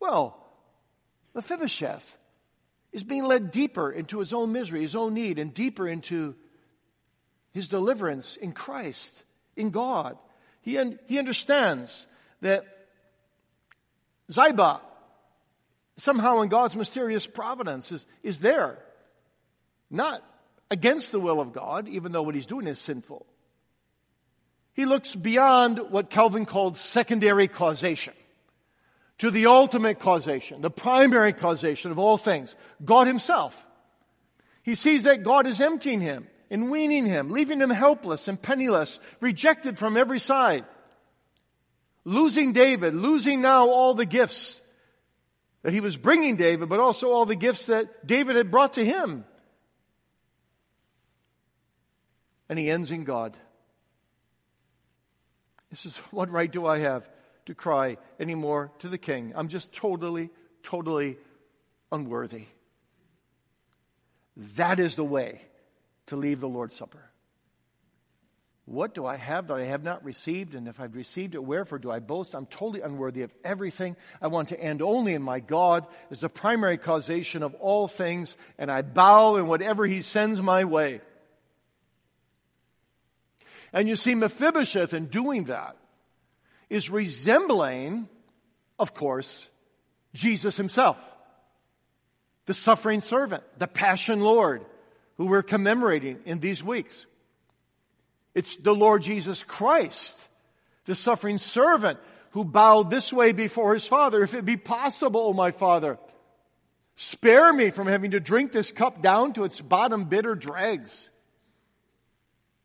Well, 0.00 0.36
Mephibosheth 1.34 2.16
is 2.92 3.04
being 3.04 3.24
led 3.24 3.50
deeper 3.50 3.90
into 3.90 4.18
his 4.18 4.32
own 4.32 4.52
misery, 4.52 4.82
his 4.82 4.96
own 4.96 5.14
need, 5.14 5.38
and 5.38 5.54
deeper 5.54 5.86
into 5.86 6.34
his 7.52 7.68
deliverance 7.68 8.36
in 8.36 8.52
Christ, 8.52 9.22
in 9.56 9.70
God. 9.70 10.16
He, 10.62 10.78
un- 10.78 10.98
he 11.06 11.18
understands 11.18 12.06
that 12.40 12.64
Ziba, 14.30 14.80
somehow 15.96 16.40
in 16.40 16.48
God's 16.48 16.76
mysterious 16.76 17.26
providence, 17.26 17.92
is, 17.92 18.06
is 18.22 18.38
there. 18.40 18.78
Not 19.90 20.22
against 20.70 21.12
the 21.12 21.20
will 21.20 21.40
of 21.40 21.52
God, 21.52 21.88
even 21.88 22.12
though 22.12 22.22
what 22.22 22.34
he's 22.34 22.46
doing 22.46 22.66
is 22.66 22.78
sinful. 22.78 23.26
He 24.72 24.86
looks 24.86 25.14
beyond 25.14 25.78
what 25.90 26.10
Calvin 26.10 26.46
called 26.46 26.76
secondary 26.76 27.48
causation 27.48 28.14
to 29.20 29.30
the 29.30 29.46
ultimate 29.46 30.00
causation, 30.00 30.62
the 30.62 30.70
primary 30.70 31.34
causation 31.34 31.90
of 31.90 31.98
all 31.98 32.16
things, 32.16 32.56
God 32.82 33.06
Himself. 33.06 33.66
He 34.62 34.74
sees 34.74 35.02
that 35.02 35.22
God 35.22 35.46
is 35.46 35.60
emptying 35.60 36.00
him 36.00 36.26
and 36.50 36.70
weaning 36.70 37.04
him, 37.04 37.30
leaving 37.30 37.60
him 37.60 37.70
helpless 37.70 38.28
and 38.28 38.40
penniless, 38.40 38.98
rejected 39.20 39.78
from 39.78 39.96
every 39.96 40.18
side. 40.18 40.64
Losing 42.04 42.52
David, 42.52 42.94
losing 42.94 43.42
now 43.42 43.68
all 43.68 43.94
the 43.94 44.06
gifts 44.06 44.60
that 45.62 45.74
he 45.74 45.80
was 45.80 45.98
bringing 45.98 46.36
David, 46.36 46.68
but 46.70 46.80
also 46.80 47.10
all 47.10 47.26
the 47.26 47.36
gifts 47.36 47.66
that 47.66 48.06
David 48.06 48.36
had 48.36 48.50
brought 48.50 48.74
to 48.74 48.84
him. 48.84 49.24
And 52.48 52.58
he 52.58 52.70
ends 52.70 52.90
in 52.90 53.04
God. 53.04 53.36
This 55.68 55.84
is 55.84 55.96
what 56.10 56.30
right 56.30 56.50
do 56.50 56.66
I 56.66 56.78
have 56.78 57.08
to 57.46 57.54
cry 57.54 57.96
anymore 58.18 58.72
to 58.80 58.88
the 58.88 58.98
king. 58.98 59.32
I'm 59.34 59.48
just 59.48 59.72
totally, 59.72 60.30
totally 60.62 61.18
unworthy. 61.92 62.46
That 64.56 64.80
is 64.80 64.96
the 64.96 65.04
way 65.04 65.42
to 66.06 66.16
leave 66.16 66.40
the 66.40 66.48
Lord's 66.48 66.76
Supper. 66.76 67.10
What 68.70 68.94
do 68.94 69.04
I 69.04 69.16
have 69.16 69.48
that 69.48 69.54
I 69.54 69.64
have 69.64 69.82
not 69.82 70.04
received? 70.04 70.54
And 70.54 70.68
if 70.68 70.78
I've 70.78 70.94
received 70.94 71.34
it, 71.34 71.42
wherefore 71.42 71.80
do 71.80 71.90
I 71.90 71.98
boast? 71.98 72.36
I'm 72.36 72.46
totally 72.46 72.82
unworthy 72.82 73.22
of 73.22 73.32
everything. 73.42 73.96
I 74.22 74.28
want 74.28 74.50
to 74.50 74.60
end 74.60 74.80
only 74.80 75.14
in 75.14 75.22
my 75.22 75.40
God 75.40 75.86
as 76.12 76.20
the 76.20 76.28
primary 76.28 76.78
causation 76.78 77.42
of 77.42 77.54
all 77.56 77.88
things, 77.88 78.36
and 78.58 78.70
I 78.70 78.82
bow 78.82 79.36
in 79.36 79.48
whatever 79.48 79.86
He 79.86 80.02
sends 80.02 80.40
my 80.40 80.64
way. 80.64 81.00
And 83.72 83.88
you 83.88 83.96
see 83.96 84.14
Mephibosheth 84.14 84.94
in 84.94 85.06
doing 85.06 85.44
that 85.44 85.76
is 86.70 86.88
resembling, 86.88 88.08
of 88.78 88.94
course, 88.94 89.48
Jesus 90.14 90.56
himself, 90.56 91.04
the 92.46 92.54
suffering 92.54 93.00
servant, 93.00 93.42
the 93.58 93.66
passion 93.66 94.20
Lord, 94.20 94.64
who 95.16 95.26
we're 95.26 95.42
commemorating 95.42 96.20
in 96.24 96.40
these 96.40 96.64
weeks. 96.64 97.06
It's 98.34 98.56
the 98.56 98.74
Lord 98.74 99.02
Jesus 99.02 99.42
Christ, 99.42 100.28
the 100.84 100.94
suffering 100.94 101.38
servant, 101.38 101.98
who 102.30 102.44
bowed 102.44 102.90
this 102.90 103.12
way 103.12 103.32
before 103.32 103.74
his 103.74 103.86
Father. 103.86 104.22
If 104.22 104.34
it 104.34 104.44
be 104.44 104.56
possible, 104.56 105.20
O 105.22 105.32
my 105.32 105.50
Father, 105.50 105.98
spare 106.94 107.52
me 107.52 107.70
from 107.70 107.88
having 107.88 108.12
to 108.12 108.20
drink 108.20 108.52
this 108.52 108.70
cup 108.70 109.02
down 109.02 109.32
to 109.32 109.44
its 109.44 109.60
bottom 109.60 110.04
bitter 110.04 110.36
dregs. 110.36 111.10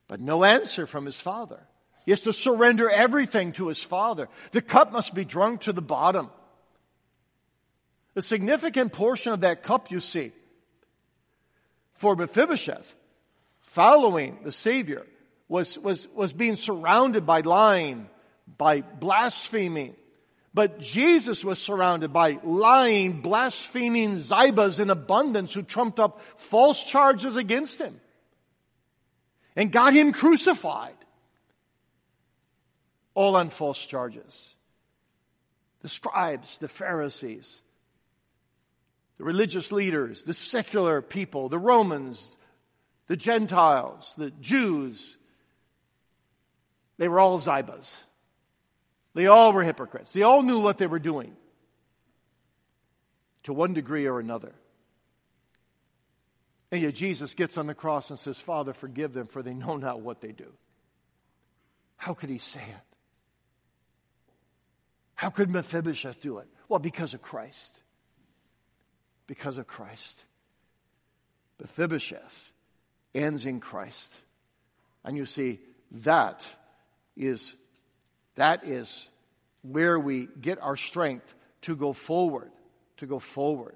But 0.08 0.22
no 0.22 0.44
answer 0.44 0.86
from 0.86 1.06
his 1.06 1.20
Father. 1.20 1.68
He 2.06 2.12
has 2.12 2.22
to 2.22 2.34
surrender 2.34 2.90
everything 2.90 3.52
to 3.54 3.68
his 3.68 3.82
father. 3.82 4.30
The 4.52 4.62
cup 4.62 4.94
must 4.94 5.16
be 5.16 5.26
drunk 5.26 5.62
to 5.62 5.74
the 5.74 5.82
bottom. 5.82 6.30
A 8.16 8.22
significant 8.22 8.94
portion 8.94 9.34
of 9.34 9.42
that 9.42 9.64
cup, 9.64 9.92
you 9.92 10.00
see, 10.00 10.32
for 11.96 12.16
Mephibosheth, 12.16 12.96
following 13.60 14.40
the 14.44 14.52
Savior, 14.52 15.06
was, 15.48 15.78
was, 15.80 16.08
was 16.14 16.32
being 16.32 16.56
surrounded 16.56 17.26
by 17.26 17.42
lying, 17.42 18.08
by 18.58 18.82
blaspheming. 18.82 19.96
But 20.54 20.80
Jesus 20.80 21.44
was 21.44 21.60
surrounded 21.60 22.14
by 22.14 22.40
lying, 22.44 23.22
blaspheming 23.22 24.18
Zibas 24.18 24.80
in 24.80 24.90
abundance 24.90 25.54
who 25.54 25.64
trumped 25.64 26.00
up 26.00 26.22
false 26.38 26.82
charges 26.82 27.36
against 27.36 27.82
him 27.82 28.00
and 29.56 29.72
got 29.72 29.94
him 29.94 30.14
crucified 30.14 30.96
all 33.16 33.36
on 33.36 33.50
false 33.50 33.84
charges. 33.84 34.56
The 35.82 35.90
scribes, 35.90 36.60
the 36.60 36.68
Pharisees, 36.68 37.62
the 39.18 39.24
religious 39.24 39.72
leaders, 39.72 40.24
the 40.24 40.34
secular 40.34 41.02
people, 41.02 41.50
the 41.50 41.58
Romans, 41.58 42.38
the 43.08 43.16
Gentiles, 43.16 44.14
the 44.18 44.32
Jews, 44.32 45.18
they 46.98 47.08
were 47.08 47.20
all 47.20 47.40
Zibas. 47.40 47.96
They 49.14 49.28
all 49.28 49.54
were 49.54 49.64
hypocrites. 49.64 50.14
They 50.14 50.24
all 50.24 50.44
knew 50.44 50.60
what 50.60 50.78
they 50.78 50.88
were 50.88 51.00
doing 51.00 51.36
to 53.44 53.54
one 53.54 53.74
degree 53.74 54.08
or 54.08 54.20
another. 54.20 54.54
And 56.72 56.82
yet 56.82 56.96
Jesus 56.96 57.34
gets 57.34 57.58
on 57.58 57.68
the 57.68 57.76
cross 57.76 58.10
and 58.10 58.20
says, 58.20 58.40
Father, 58.40 58.74
forgive 58.74 59.14
them, 59.14 59.28
for 59.28 59.42
they 59.42 59.54
know 59.54 59.78
not 59.78 60.02
what 60.02 60.20
they 60.20 60.32
do. 60.32 60.52
How 61.96 62.14
could 62.14 62.30
he 62.30 62.40
say 62.40 62.62
it? 62.62 62.85
How 65.16 65.30
could 65.30 65.50
Mephibosheth 65.50 66.22
do 66.22 66.40
it? 66.40 66.48
Well, 66.68 66.80
because 66.80 67.14
of 67.14 67.22
Christ. 67.22 67.82
Because 69.28 69.58
of 69.58 69.66
Christ. 69.66 70.24
Mephibosheth 71.60 72.52
ends 73.14 73.46
in 73.46 73.60
Christ. 73.60 74.16
And 75.04 75.16
you 75.16 75.26
see, 75.26 75.60
that 75.92 76.46
is, 77.16 77.56
that 78.36 78.66
is 78.66 79.08
where 79.62 79.98
we 80.00 80.28
get 80.40 80.62
our 80.62 80.76
strength 80.76 81.34
to 81.62 81.76
go 81.76 81.94
forward, 81.94 82.52
to 82.98 83.06
go 83.06 83.20
forward. 83.20 83.76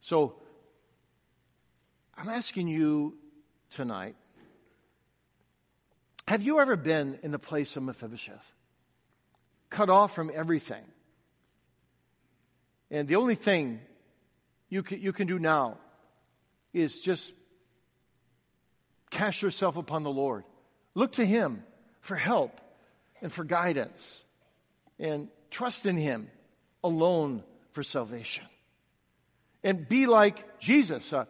So, 0.00 0.34
I'm 2.16 2.28
asking 2.28 2.68
you 2.68 3.16
tonight, 3.70 4.16
have 6.28 6.42
you 6.42 6.60
ever 6.60 6.76
been 6.76 7.18
in 7.22 7.30
the 7.30 7.38
place 7.38 7.76
of 7.76 7.82
Mephibosheth? 7.82 8.52
Cut 9.72 9.88
off 9.88 10.14
from 10.14 10.30
everything. 10.34 10.84
And 12.90 13.08
the 13.08 13.16
only 13.16 13.36
thing 13.36 13.80
you 14.68 14.82
can, 14.82 15.00
you 15.00 15.14
can 15.14 15.26
do 15.26 15.38
now 15.38 15.78
is 16.74 17.00
just 17.00 17.32
cast 19.08 19.40
yourself 19.40 19.78
upon 19.78 20.02
the 20.02 20.10
Lord. 20.10 20.44
Look 20.94 21.12
to 21.12 21.24
Him 21.24 21.64
for 22.02 22.16
help 22.16 22.60
and 23.22 23.32
for 23.32 23.44
guidance. 23.44 24.22
And 24.98 25.28
trust 25.50 25.86
in 25.86 25.96
Him 25.96 26.30
alone 26.84 27.42
for 27.70 27.82
salvation. 27.82 28.44
And 29.64 29.88
be 29.88 30.04
like 30.04 30.60
Jesus. 30.60 31.14
Uh, 31.14 31.24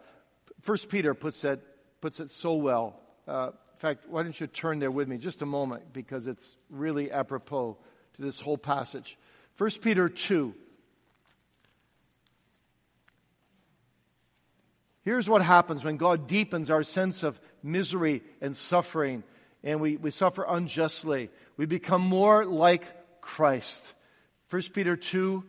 First 0.63 0.89
Peter 0.89 1.13
puts 1.13 1.43
that 1.43 1.61
puts 2.01 2.19
it 2.19 2.29
so 2.29 2.55
well. 2.55 2.99
Uh, 3.25 3.51
in 3.71 3.77
fact, 3.77 4.05
why 4.09 4.21
don't 4.21 4.37
you 4.37 4.47
turn 4.47 4.79
there 4.79 4.91
with 4.91 5.07
me 5.07 5.17
just 5.17 5.41
a 5.41 5.45
moment 5.45 5.93
because 5.93 6.27
it's 6.27 6.57
really 6.69 7.09
apropos 7.09 7.77
to 8.15 8.21
this 8.21 8.39
whole 8.39 8.57
passage. 8.57 9.17
First 9.55 9.81
Peter 9.81 10.09
two. 10.09 10.55
Here's 15.03 15.29
what 15.29 15.41
happens 15.41 15.83
when 15.83 15.97
God 15.97 16.27
deepens 16.27 16.71
our 16.71 16.83
sense 16.83 17.23
of 17.23 17.39
misery 17.61 18.23
and 18.39 18.55
suffering, 18.55 19.23
and 19.61 19.81
we, 19.81 19.97
we 19.97 20.11
suffer 20.11 20.45
unjustly. 20.47 21.29
We 21.57 21.65
become 21.65 22.01
more 22.01 22.45
like 22.45 23.21
Christ. 23.21 23.93
1 24.49 24.61
Peter 24.73 24.95
2 24.95 25.43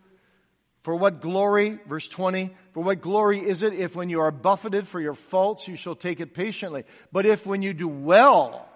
For 0.83 0.97
what 0.97 1.21
glory, 1.21 1.79
verse 1.87 2.09
20, 2.09 2.51
for 2.73 2.83
what 2.83 3.01
glory 3.01 3.39
is 3.39 3.63
it 3.63 3.75
if 3.75 3.95
when 3.95 4.11
you 4.11 4.21
are 4.21 4.33
buffeted 4.33 4.89
for 4.89 5.01
your 5.01 5.15
faults 5.15 5.69
you 5.69 5.77
shall 5.77 5.95
take 5.95 6.21
it 6.21 6.35
patiently? 6.35 6.85
But 7.13 7.25
if 7.25 7.47
when 7.47 7.63
you 7.63 7.75
do 7.75 7.87
well, 7.87 8.69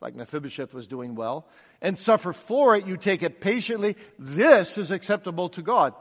like 0.00 0.14
Mephibosheth 0.14 0.72
was 0.72 0.86
doing 0.86 1.16
well, 1.16 1.46
and 1.82 1.98
suffer 1.98 2.32
for 2.32 2.76
it, 2.76 2.86
you 2.86 2.96
take 2.96 3.22
it 3.22 3.40
patiently, 3.40 3.96
this 4.18 4.78
is 4.78 4.90
acceptable 4.90 5.50
to 5.50 5.62
God. 5.62 5.92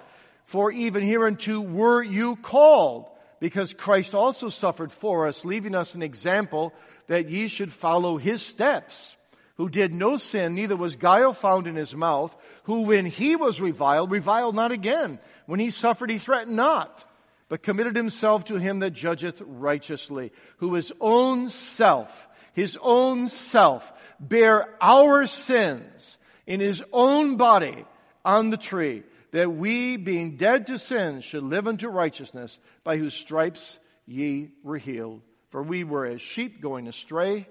For 0.46 0.72
even 0.72 1.04
hereunto 1.04 1.60
were 1.60 2.02
you 2.02 2.38
called 2.38 3.10
because 3.40 3.74
Christ 3.74 4.14
also 4.14 4.50
suffered 4.50 4.92
for 4.92 5.28
us, 5.28 5.44
leaving 5.44 5.76
us 5.76 5.96
an 5.96 6.04
example 6.04 6.74
that 7.08 7.30
ye 7.30 7.48
should 7.48 7.72
follow 7.72 8.18
his 8.18 8.44
steps, 8.44 9.18
who 9.56 9.68
did 9.68 9.94
no 9.94 10.18
sin, 10.18 10.54
neither 10.54 10.78
was 10.78 10.96
guile 10.96 11.34
found 11.34 11.68
in 11.68 11.76
his 11.76 11.96
mouth, 11.96 12.38
who 12.64 12.84
when 12.84 13.08
he 13.08 13.36
was 13.36 13.60
reviled, 13.60 14.12
reviled 14.12 14.56
not 14.56 14.72
again. 14.72 15.20
When 15.48 15.60
he 15.60 15.72
suffered, 15.72 16.12
he 16.12 16.20
threatened 16.20 16.56
not, 16.56 17.04
but 17.50 17.64
committed 17.64 17.96
himself 17.96 18.46
to 18.46 18.56
him 18.58 18.80
that 18.80 18.92
judgeth 18.92 19.42
righteously, 19.44 20.32
who 20.58 20.76
his 20.76 20.94
own 21.02 21.50
self, 21.50 22.28
his 22.54 22.78
own 22.82 23.30
self, 23.30 23.92
bear 24.20 24.70
our 24.82 25.26
sins 25.26 26.18
in 26.46 26.60
his 26.60 26.84
own 26.92 27.38
body 27.38 27.86
on 28.26 28.50
the 28.50 28.58
tree, 28.58 29.04
that 29.32 29.52
we, 29.52 29.98
being 29.98 30.36
dead 30.36 30.68
to 30.68 30.78
sin, 30.78 31.22
should 31.22 31.44
live 31.44 31.68
unto 31.68 31.88
righteousness, 31.88 32.60
by 32.84 32.98
whose 32.98 33.14
stripes 33.14 33.80
ye 34.06 34.50
were 34.64 34.78
healed. 34.78 35.22
For 35.50 35.64
we 35.64 35.84
were 35.84 36.06
as 36.06 36.22
sheep 36.22 36.62
going 36.62 36.88
astray, 36.88 37.48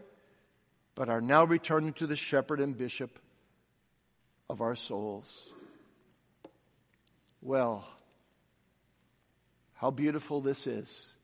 but 0.94 1.08
are 1.08 1.20
now 1.20 1.44
returning 1.44 1.94
to 1.94 2.06
the 2.06 2.16
shepherd 2.16 2.60
and 2.60 2.76
bishop 2.76 3.18
of 4.48 4.60
our 4.60 4.74
souls. 4.74 5.48
Well, 7.40 7.86
how 9.74 9.90
beautiful 9.90 10.42
this 10.42 10.66
is 10.66 11.14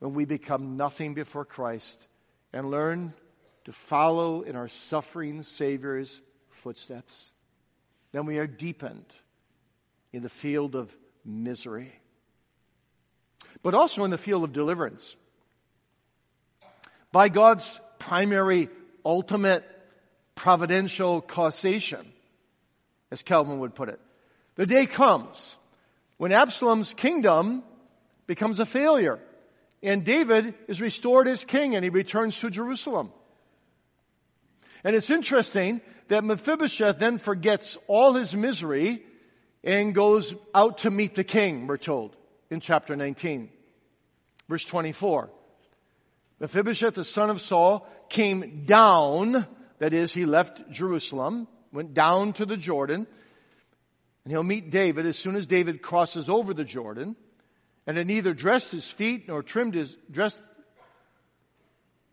when 0.00 0.12
we 0.12 0.26
become 0.26 0.76
nothing 0.76 1.14
before 1.14 1.46
Christ 1.46 2.06
and 2.52 2.70
learn 2.70 3.12
to 3.64 3.72
follow 3.72 4.42
in 4.42 4.56
our 4.56 4.68
suffering 4.68 5.42
Savior's 5.42 6.22
footsteps. 6.50 7.32
Then 8.12 8.26
we 8.26 8.38
are 8.38 8.46
deepened 8.46 9.06
in 10.12 10.22
the 10.22 10.28
field 10.28 10.74
of 10.74 10.96
misery, 11.24 11.92
but 13.62 13.74
also 13.74 14.04
in 14.04 14.10
the 14.10 14.18
field 14.18 14.44
of 14.44 14.52
deliverance. 14.52 15.16
By 17.12 17.28
God's 17.28 17.80
primary, 17.98 18.68
ultimate, 19.04 19.64
providential 20.34 21.20
causation, 21.20 22.12
as 23.10 23.22
Calvin 23.22 23.58
would 23.58 23.74
put 23.74 23.88
it, 23.88 24.00
the 24.54 24.66
day 24.66 24.86
comes 24.86 25.56
when 26.16 26.32
Absalom's 26.32 26.94
kingdom 26.94 27.62
becomes 28.26 28.60
a 28.60 28.66
failure 28.66 29.18
and 29.82 30.04
David 30.04 30.54
is 30.68 30.80
restored 30.80 31.28
as 31.28 31.44
king 31.44 31.74
and 31.74 31.84
he 31.84 31.90
returns 31.90 32.38
to 32.40 32.50
Jerusalem. 32.50 33.12
And 34.84 34.94
it's 34.94 35.10
interesting 35.10 35.80
that 36.08 36.24
Mephibosheth 36.24 36.98
then 36.98 37.18
forgets 37.18 37.76
all 37.88 38.14
his 38.14 38.34
misery 38.34 39.02
and 39.64 39.94
goes 39.94 40.34
out 40.54 40.78
to 40.78 40.90
meet 40.90 41.14
the 41.14 41.24
king, 41.24 41.66
we're 41.66 41.76
told 41.76 42.16
in 42.50 42.60
chapter 42.60 42.94
19. 42.94 43.50
Verse 44.48 44.64
24. 44.64 45.30
Mephibosheth, 46.38 46.94
the 46.94 47.04
son 47.04 47.30
of 47.30 47.40
Saul, 47.40 47.86
came 48.08 48.64
down, 48.64 49.46
that 49.78 49.92
is, 49.92 50.14
he 50.14 50.26
left 50.26 50.70
Jerusalem, 50.70 51.48
went 51.72 51.94
down 51.94 52.32
to 52.34 52.46
the 52.46 52.56
Jordan, 52.56 53.06
and 54.24 54.32
he'll 54.32 54.42
meet 54.42 54.70
David 54.70 55.06
as 55.06 55.18
soon 55.18 55.34
as 55.34 55.46
David 55.46 55.82
crosses 55.82 56.28
over 56.28 56.54
the 56.54 56.64
Jordan, 56.64 57.16
and 57.86 57.96
had 57.96 58.06
neither 58.06 58.34
dressed 58.34 58.72
his 58.72 58.90
feet 58.90 59.28
nor 59.28 59.42
trimmed 59.42 59.74
his, 59.74 59.96
dressed, 60.10 60.42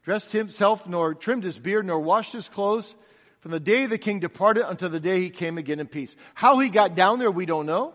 dressed 0.03 0.31
himself 0.31 0.87
nor 0.87 1.15
trimmed 1.15 1.43
his 1.43 1.57
beard 1.57 1.85
nor 1.85 1.99
washed 1.99 2.33
his 2.33 2.49
clothes 2.49 2.95
from 3.39 3.51
the 3.51 3.59
day 3.59 3.87
the 3.87 3.97
king 3.97 4.19
departed 4.19 4.69
until 4.69 4.89
the 4.89 4.99
day 4.99 5.19
he 5.19 5.29
came 5.29 5.57
again 5.57 5.79
in 5.79 5.87
peace. 5.87 6.15
How 6.33 6.59
he 6.59 6.69
got 6.69 6.95
down 6.95 7.19
there, 7.19 7.31
we 7.31 7.45
don't 7.45 7.65
know. 7.65 7.93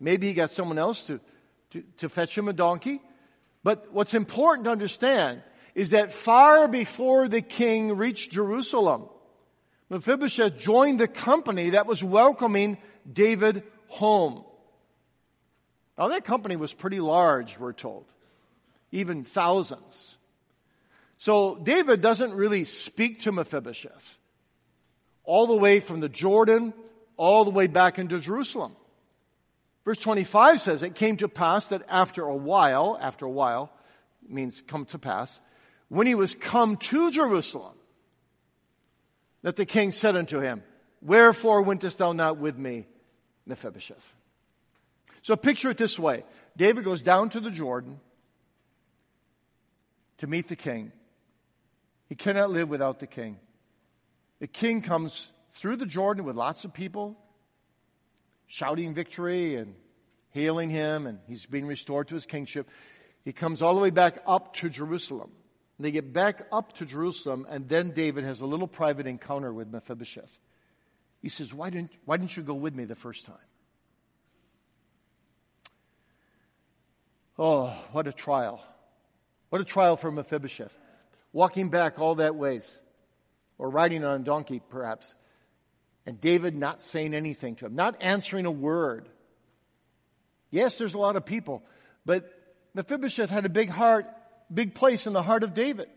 Maybe 0.00 0.28
he 0.28 0.34
got 0.34 0.50
someone 0.50 0.78
else 0.78 1.06
to, 1.06 1.20
to, 1.70 1.84
to 1.98 2.08
fetch 2.08 2.36
him 2.36 2.48
a 2.48 2.52
donkey. 2.52 3.00
But 3.62 3.92
what's 3.92 4.14
important 4.14 4.64
to 4.64 4.72
understand 4.72 5.42
is 5.74 5.90
that 5.90 6.10
far 6.10 6.66
before 6.66 7.28
the 7.28 7.42
king 7.42 7.96
reached 7.96 8.32
Jerusalem, 8.32 9.08
Mephibosheth 9.90 10.58
joined 10.58 10.98
the 10.98 11.08
company 11.08 11.70
that 11.70 11.86
was 11.86 12.02
welcoming 12.02 12.78
David 13.10 13.62
home. 13.86 14.44
Now 15.98 16.08
that 16.08 16.24
company 16.24 16.56
was 16.56 16.72
pretty 16.72 17.00
large, 17.00 17.58
we're 17.58 17.72
told. 17.72 18.06
Even 18.92 19.24
thousands. 19.24 20.16
So 21.18 21.56
David 21.56 22.00
doesn't 22.00 22.32
really 22.32 22.64
speak 22.64 23.22
to 23.22 23.32
Mephibosheth 23.32 24.18
all 25.24 25.46
the 25.46 25.56
way 25.56 25.80
from 25.80 26.00
the 26.00 26.08
Jordan, 26.08 26.72
all 27.16 27.44
the 27.44 27.50
way 27.50 27.66
back 27.66 27.98
into 27.98 28.18
Jerusalem. 28.20 28.76
Verse 29.84 29.98
25 29.98 30.60
says, 30.60 30.82
It 30.82 30.94
came 30.94 31.16
to 31.18 31.28
pass 31.28 31.66
that 31.66 31.82
after 31.88 32.22
a 32.22 32.36
while, 32.36 32.96
after 33.00 33.26
a 33.26 33.30
while, 33.30 33.70
means 34.26 34.62
come 34.66 34.84
to 34.86 34.98
pass, 34.98 35.40
when 35.88 36.06
he 36.06 36.14
was 36.14 36.34
come 36.34 36.76
to 36.76 37.10
Jerusalem, 37.10 37.74
that 39.42 39.56
the 39.56 39.66
king 39.66 39.90
said 39.92 40.16
unto 40.16 40.38
him, 40.40 40.62
Wherefore 41.02 41.62
wentest 41.62 41.98
thou 41.98 42.12
not 42.12 42.38
with 42.38 42.56
me, 42.56 42.86
Mephibosheth? 43.46 44.14
So 45.28 45.36
picture 45.36 45.68
it 45.68 45.76
this 45.76 45.98
way 45.98 46.24
David 46.56 46.84
goes 46.84 47.02
down 47.02 47.28
to 47.28 47.40
the 47.40 47.50
Jordan 47.50 48.00
to 50.16 50.26
meet 50.26 50.48
the 50.48 50.56
king. 50.56 50.90
He 52.08 52.14
cannot 52.14 52.48
live 52.48 52.70
without 52.70 52.98
the 52.98 53.06
king. 53.06 53.36
The 54.38 54.46
king 54.46 54.80
comes 54.80 55.30
through 55.52 55.76
the 55.76 55.84
Jordan 55.84 56.24
with 56.24 56.34
lots 56.34 56.64
of 56.64 56.72
people 56.72 57.14
shouting 58.46 58.94
victory 58.94 59.56
and 59.56 59.74
hailing 60.30 60.70
him, 60.70 61.06
and 61.06 61.18
he's 61.26 61.44
being 61.44 61.66
restored 61.66 62.08
to 62.08 62.14
his 62.14 62.24
kingship. 62.24 62.66
He 63.22 63.34
comes 63.34 63.60
all 63.60 63.74
the 63.74 63.82
way 63.82 63.90
back 63.90 64.22
up 64.26 64.54
to 64.54 64.70
Jerusalem. 64.70 65.32
They 65.78 65.90
get 65.90 66.10
back 66.14 66.46
up 66.50 66.72
to 66.78 66.86
Jerusalem, 66.86 67.46
and 67.50 67.68
then 67.68 67.90
David 67.90 68.24
has 68.24 68.40
a 68.40 68.46
little 68.46 68.66
private 68.66 69.06
encounter 69.06 69.52
with 69.52 69.70
Mephibosheth. 69.70 70.40
He 71.20 71.28
says, 71.28 71.52
Why 71.52 71.68
didn't, 71.68 71.92
why 72.06 72.16
didn't 72.16 72.34
you 72.34 72.42
go 72.42 72.54
with 72.54 72.74
me 72.74 72.86
the 72.86 72.96
first 72.96 73.26
time? 73.26 73.36
Oh, 77.38 77.66
what 77.92 78.08
a 78.08 78.12
trial. 78.12 78.64
What 79.50 79.60
a 79.60 79.64
trial 79.64 79.96
for 79.96 80.10
Mephibosheth. 80.10 80.76
Walking 81.32 81.68
back 81.68 82.00
all 82.00 82.16
that 82.16 82.34
ways, 82.34 82.80
or 83.58 83.70
riding 83.70 84.04
on 84.04 84.20
a 84.20 84.24
donkey, 84.24 84.60
perhaps, 84.68 85.14
and 86.06 86.20
David 86.20 86.56
not 86.56 86.82
saying 86.82 87.14
anything 87.14 87.54
to 87.56 87.66
him, 87.66 87.74
not 87.74 87.96
answering 88.00 88.46
a 88.46 88.50
word. 88.50 89.08
Yes, 90.50 90.78
there's 90.78 90.94
a 90.94 90.98
lot 90.98 91.16
of 91.16 91.26
people, 91.26 91.62
but 92.06 92.32
Mephibosheth 92.74 93.30
had 93.30 93.44
a 93.44 93.50
big 93.50 93.68
heart, 93.68 94.06
big 94.52 94.74
place 94.74 95.06
in 95.06 95.12
the 95.12 95.22
heart 95.22 95.42
of 95.42 95.54
David. 95.54 95.88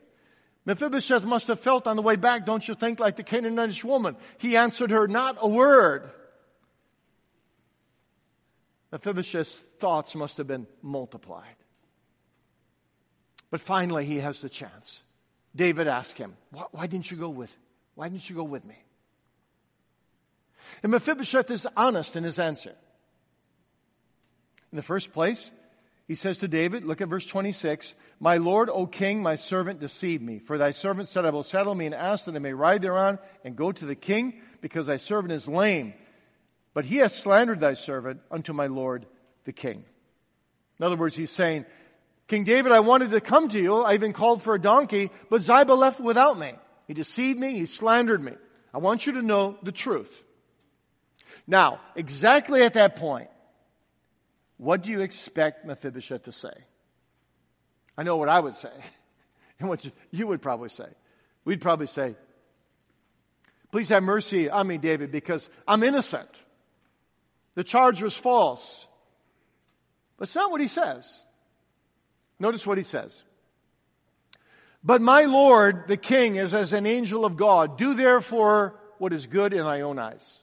Mephibosheth 0.66 1.26
must 1.26 1.48
have 1.48 1.60
felt 1.60 1.88
on 1.88 1.96
the 1.96 2.02
way 2.02 2.18
back, 2.18 2.46
don't 2.46 2.68
you 2.68 2.76
think, 2.76 3.00
like 3.00 3.16
the 3.16 3.24
Canaanitish 3.24 3.84
woman. 3.84 4.16
He 4.38 4.58
answered 4.58 4.92
her 4.92 5.08
not 5.08 5.38
a 5.39 5.48
word. 5.48 6.12
Mephibosheth's 8.92 9.58
thoughts 9.80 10.16
must 10.16 10.38
have 10.38 10.48
been 10.48 10.68
multiplied. 10.82 11.56
But 13.50 13.62
finally, 13.62 14.06
he 14.06 14.20
has 14.20 14.42
the 14.42 14.50
chance. 14.50 15.04
David 15.56 15.88
asked 15.88 16.18
him, 16.18 16.36
why, 16.52 16.64
why, 16.72 16.88
didn't 16.88 17.12
you 17.12 17.18
go 17.18 17.30
with, 17.30 17.56
why 17.96 18.08
didn't 18.10 18.30
you 18.30 18.36
go 18.36 18.44
with 18.44 18.66
me? 18.66 18.76
And 20.84 20.92
Mephibosheth 20.92 21.52
is 21.52 21.68
honest 21.76 22.16
in 22.16 22.24
his 22.24 22.39
answer. 22.39 22.76
In 24.72 24.78
the 24.78 24.82
first 24.82 25.12
place, 25.12 25.52
he 26.08 26.16
says 26.16 26.39
to 26.39 26.48
David, 26.48 26.86
look 26.86 27.02
at 27.02 27.10
verse 27.10 27.26
26, 27.26 27.94
My 28.20 28.38
Lord, 28.38 28.70
O 28.70 28.88
king, 28.88 29.22
my 29.22 29.36
servant 29.36 29.80
deceived 29.80 30.24
me. 30.24 30.39
For 30.39 30.58
thy 30.58 30.72
servant 30.72 31.10
said, 31.10 31.26
I 31.26 31.30
will 31.30 31.44
saddle 31.44 31.76
me 31.76 31.86
and 31.86 31.96
ask 31.96 32.26
that 32.26 32.36
I 32.36 32.39
may 32.39 32.54
ride 32.54 32.82
thereon 32.82 33.20
and 33.44 33.56
go 33.56 33.72
to 33.72 33.86
the 33.86 33.96
king, 33.96 34.42
because 34.62 34.88
thy 34.88 34.98
servant 34.98 35.34
is 35.34 35.48
lame. 35.48 35.94
But 36.74 36.86
he 36.86 36.97
has 36.97 37.13
slandered 37.13 37.59
thy 37.59 37.74
servant 37.74 38.22
unto 38.30 38.53
my 38.53 38.67
Lord 38.67 39.05
the 39.43 39.53
king. 39.53 39.84
In 40.80 40.86
other 40.86 40.95
words, 40.95 41.15
he's 41.15 41.32
saying, 41.32 41.65
King 42.28 42.43
David, 42.43 42.72
I 42.72 42.80
wanted 42.80 43.11
to 43.11 43.22
come 43.22 43.49
to 43.49 43.59
you. 43.59 43.78
I 43.78 43.93
even 43.93 44.13
called 44.13 44.41
for 44.41 44.55
a 44.55 44.61
donkey, 44.61 45.11
but 45.30 45.41
Ziba 45.41 45.74
left 45.74 45.99
without 45.99 46.39
me. 46.39 46.53
He 46.88 46.93
deceived 46.93 47.39
me. 47.39 47.51
He 47.53 47.65
slandered 47.65 48.24
me. 48.24 48.34
I 48.74 48.78
want 48.78 49.05
you 49.05 49.13
to 49.13 49.22
know 49.22 49.57
the 49.63 49.72
truth. 49.72 50.24
Now, 51.45 51.82
exactly 51.95 52.63
at 52.63 52.76
that 52.76 52.95
point, 52.95 53.30
what 54.57 54.84
do 54.84 54.91
you 54.91 55.01
expect 55.01 55.65
Mephibosheth 55.65 56.24
to 56.24 56.32
say? 56.32 56.53
I 57.97 58.03
know 58.03 58.15
what 58.17 58.30
I 58.30 58.39
would 58.39 58.55
say, 58.55 58.72
and 59.59 59.67
what 59.67 59.86
you 60.11 60.28
would 60.28 60.41
probably 60.41 60.69
say. 60.69 60.88
We'd 61.43 61.61
probably 61.61 61.88
say, 61.88 62.15
Please 63.72 63.89
have 63.89 64.03
mercy 64.03 64.49
on 64.49 64.67
me, 64.67 64.78
David, 64.78 65.11
because 65.11 65.49
I'm 65.67 65.82
innocent. 65.84 66.30
The 67.56 67.64
charge 67.64 68.02
was 68.02 68.16
false. 68.16 68.88
But 70.18 70.28
it's 70.28 70.36
not 70.36 70.52
what 70.52 70.62
he 70.62 70.68
says. 70.68 71.22
Notice 72.39 72.66
what 72.66 72.78
he 72.78 72.84
says. 72.84 73.24
But 74.84 75.02
my 75.02 75.26
Lord, 75.26 75.88
the 75.88 75.97
king, 75.97 76.38
is 76.38 76.54
as 76.54 76.74
an 76.74 76.86
angel 76.86 77.26
of 77.26 77.38
God. 77.38 77.78
Do 77.78 77.93
therefore 77.93 78.80
what 78.97 79.14
is 79.14 79.28
good 79.28 79.54
in 79.54 79.64
thy 79.64 79.82
own 79.82 79.99
eyes. 79.99 80.39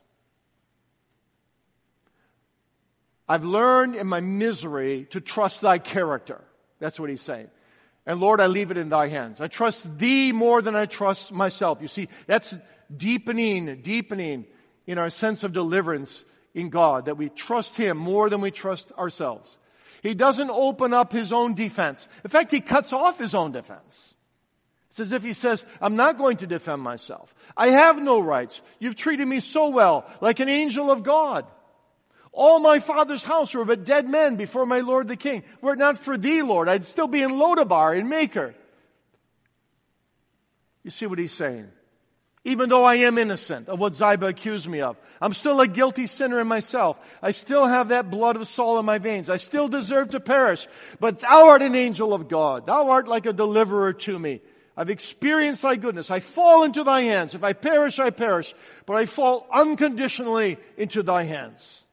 I've 3.29 3.45
learned 3.45 3.95
in 3.95 4.07
my 4.07 4.21
misery 4.21 5.07
to 5.11 5.21
trust 5.21 5.61
thy 5.61 5.79
character. 5.79 6.43
That's 6.79 6.99
what 6.99 7.11
he's 7.11 7.21
saying. 7.21 7.51
And 8.07 8.21
Lord, 8.21 8.41
I 8.41 8.47
leave 8.47 8.71
it 8.71 8.79
in 8.79 8.89
thy 8.89 9.09
hands. 9.09 9.41
I 9.41 9.49
trust 9.49 9.99
thee 9.99 10.33
more 10.33 10.63
than 10.63 10.75
I 10.75 10.87
trust 10.87 11.31
myself. 11.31 11.83
You 11.83 11.89
see, 11.89 12.09
that's 12.27 12.57
deepening, 12.97 13.83
deepening 13.83 14.47
in 14.87 14.97
our 14.97 15.11
sense 15.11 15.45
of 15.45 15.53
deliverance 15.53 16.25
in 16.55 16.71
God, 16.71 17.07
that 17.07 17.17
we 17.17 17.29
trust 17.29 17.77
him 17.77 17.97
more 17.97 18.29
than 18.29 18.41
we 18.41 18.51
trust 18.51 18.93
ourselves. 18.93 19.59
He 20.03 20.15
doesn't 20.15 20.51
open 20.51 20.95
up 20.95 21.13
his 21.13 21.33
own 21.33 21.55
defense. 21.55 22.09
In 22.25 22.31
fact, 22.31 22.51
he 22.51 22.61
cuts 22.61 22.93
off 22.93 23.19
his 23.19 23.35
own 23.35 23.53
defense. 23.53 24.15
It's 24.91 25.01
as 25.01 25.13
if 25.13 25.23
he 25.23 25.33
says, 25.33 25.65
I'm 25.81 25.97
not 25.97 26.19
going 26.19 26.39
to 26.39 26.47
defend 26.47 26.83
myself. 26.83 27.35
I 27.57 27.69
have 27.69 28.01
no 28.01 28.21
rights. 28.21 28.63
You've 28.79 28.97
treated 28.97 29.27
me 29.27 29.41
so 29.41 29.69
well, 29.69 30.07
like 30.21 30.41
an 30.41 30.49
angel 30.49 30.91
of 30.91 31.03
God. 31.03 31.47
All 32.33 32.61
my 32.61 32.79
father's 32.79 33.25
house 33.25 33.55
were 33.55 33.65
but 33.65 33.85
dead 33.85 34.09
men 34.09 34.37
before 34.37 34.67
my 34.67 34.81
Lord 34.81 35.09
the 35.09 35.17
King. 35.17 35.43
Were 35.61 35.73
it 35.73 35.79
not 35.79 35.99
for 35.99 36.17
thee, 36.17 36.43
Lord, 36.43 36.69
I'd 36.69 36.85
still 36.85 37.09
be 37.09 37.23
in 37.23 37.33
Lodebar, 37.33 37.99
in 37.99 38.09
Machir. 38.09 38.55
You 40.85 40.91
see 40.91 41.07
what 41.07 41.19
he's 41.19 41.33
saying? 41.33 41.69
Even 42.49 42.71
though 42.71 42.85
I 42.85 42.95
am 42.95 43.19
innocent 43.19 43.69
of 43.69 43.79
what 43.79 43.93
Ziba 43.93 44.27
accused 44.27 44.67
me 44.67 44.81
of, 44.81 44.97
I'm 45.21 45.35
still 45.35 45.61
a 45.61 45.69
guilty 45.69 46.07
sinner 46.07 46.41
in 46.41 46.47
myself. 46.47 46.99
I 47.21 47.31
still 47.31 47.67
have 47.67 47.89
that 47.89 48.11
blood 48.11 48.37
of 48.37 48.49
Saul 48.49 48.79
in 48.79 48.87
my 48.87 48.97
veins. 48.97 49.29
I 49.29 49.37
still 49.37 49.69
deserve 49.69 50.11
to 50.11 50.21
perish. 50.21 50.67
But 50.99 51.21
thou 51.21 51.49
art 51.49 51.61
an 51.61 51.75
angel 51.75 52.15
of 52.15 52.27
God. 52.27 52.67
Thou 52.67 52.89
art 52.89 53.07
like 53.07 53.27
a 53.27 53.35
deliverer 53.35 53.93
to 53.93 54.19
me. 54.19 54.41
I've 54.79 54.89
experienced 54.89 55.61
thy 55.61 55.77
goodness. 55.77 56.11
I 56.11 56.21
fall 56.21 56.63
into 56.63 56.85
thy 56.85 57.03
hands. 57.03 57.35
If 57.35 57.45
I 57.45 57.53
perish, 57.53 57.99
I 57.99 58.09
perish. 58.09 58.55
But 58.87 58.97
I 58.97 59.05
fall 59.05 59.47
unconditionally 59.53 60.57
into 60.79 61.03
thy 61.03 61.25
hands. 61.25 61.85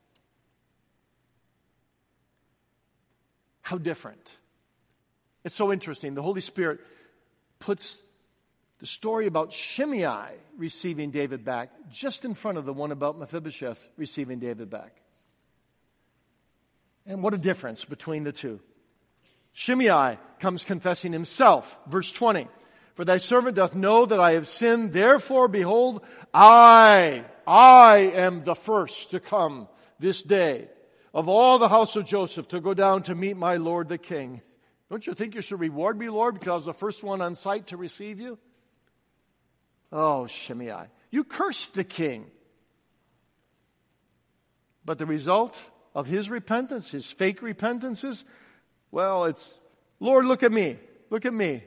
How 3.62 3.78
different. 3.78 4.38
It's 5.44 5.56
so 5.56 5.74
interesting. 5.74 6.16
The 6.16 6.22
Holy 6.22 6.40
Spirit 6.40 6.80
puts 7.60 8.02
the 8.80 8.86
story 8.86 9.28
about 9.28 9.54
Shimei 9.54 10.38
receiving 10.58 11.12
David 11.12 11.46
back 11.46 11.70
just 11.90 12.26
in 12.26 12.34
front 12.34 12.58
of 12.58 12.66
the 12.66 12.74
one 12.74 12.92
about 12.92 13.18
Mephibosheth 13.18 13.88
receiving 13.98 14.40
David 14.40 14.70
back. 14.70 15.02
And 17.06 17.24
what 17.24 17.34
a 17.34 17.38
difference 17.38 17.86
between 17.86 18.24
the 18.24 18.32
two. 18.32 18.60
Shimei 19.54 20.18
comes 20.40 20.66
confessing 20.66 21.14
himself. 21.14 21.80
Verse 21.88 22.12
20. 22.12 22.48
For 22.96 23.06
thy 23.06 23.18
servant 23.18 23.56
doth 23.56 23.76
know 23.76 24.06
that 24.06 24.20
I 24.20 24.34
have 24.34 24.48
sinned, 24.48 24.94
therefore 24.94 25.48
behold, 25.48 26.04
I, 26.34 27.26
I 27.46 28.12
am 28.14 28.44
the 28.44 28.56
first 28.56 29.12
to 29.12 29.20
come 29.20 29.68
this 30.00 30.24
day 30.24 30.70
of 31.14 31.30
all 31.30 31.58
the 31.58 31.70
house 31.70 31.96
of 31.96 32.06
Joseph 32.06 32.50
to 32.50 32.60
go 32.60 32.74
down 32.74 33.04
to 33.04 33.16
meet 33.16 33.38
my 33.38 33.56
Lord 33.56 33.88
the 33.88 33.98
King. 33.98 34.42
Don't 34.90 35.06
you 35.08 35.14
think 35.14 35.36
you 35.36 35.42
should 35.42 35.60
reward 35.60 35.98
me, 35.98 36.10
Lord, 36.10 36.36
because 36.36 36.50
I 36.50 36.56
was 36.56 36.66
the 36.66 36.74
first 36.74 37.04
one 37.04 37.22
on 37.22 37.36
site 37.36 37.68
to 37.68 37.78
receive 37.78 38.20
you? 38.20 38.38
Oh, 39.92 40.28
Shimei, 40.28 40.88
you 41.12 41.24
cursed 41.24 41.76
the 41.76 41.84
king. 41.84 42.26
But 44.84 45.00
the 45.00 45.06
result 45.06 45.58
of 45.94 46.08
his 46.08 46.30
repentance, 46.30 46.92
his 46.92 47.10
fake 47.10 47.42
repentances, 47.42 48.24
well, 48.92 49.26
it's, 49.26 49.58
Lord, 50.00 50.26
look 50.26 50.44
at 50.44 50.52
me. 50.52 50.78
Look 51.10 51.26
at 51.26 51.34
me. 51.34 51.64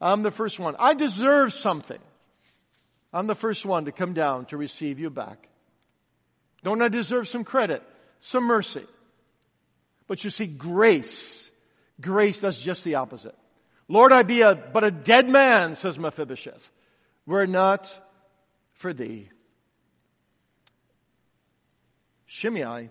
I'm 0.00 0.22
the 0.22 0.30
first 0.30 0.58
one. 0.58 0.74
I 0.78 0.94
deserve 0.94 1.52
something. 1.52 2.00
I'm 3.12 3.26
the 3.26 3.34
first 3.34 3.64
one 3.64 3.84
to 3.84 3.92
come 3.92 4.14
down 4.14 4.46
to 4.46 4.56
receive 4.56 4.98
you 4.98 5.10
back. 5.10 5.48
Don't 6.62 6.82
I 6.82 6.88
deserve 6.88 7.28
some 7.28 7.44
credit? 7.44 7.82
some 8.20 8.44
mercy. 8.44 8.84
But 10.06 10.24
you 10.24 10.30
see, 10.30 10.46
grace, 10.46 11.50
grace 12.00 12.40
does 12.40 12.58
just 12.58 12.84
the 12.84 12.96
opposite. 12.96 13.34
Lord, 13.88 14.12
I 14.12 14.22
be 14.22 14.40
a, 14.40 14.54
but 14.54 14.84
a 14.84 14.90
dead 14.90 15.28
man, 15.28 15.74
says 15.74 15.98
Mephibosheth, 15.98 16.70
were 17.26 17.46
not 17.46 17.90
for 18.72 18.92
thee. 18.94 19.28
Shimei 22.26 22.88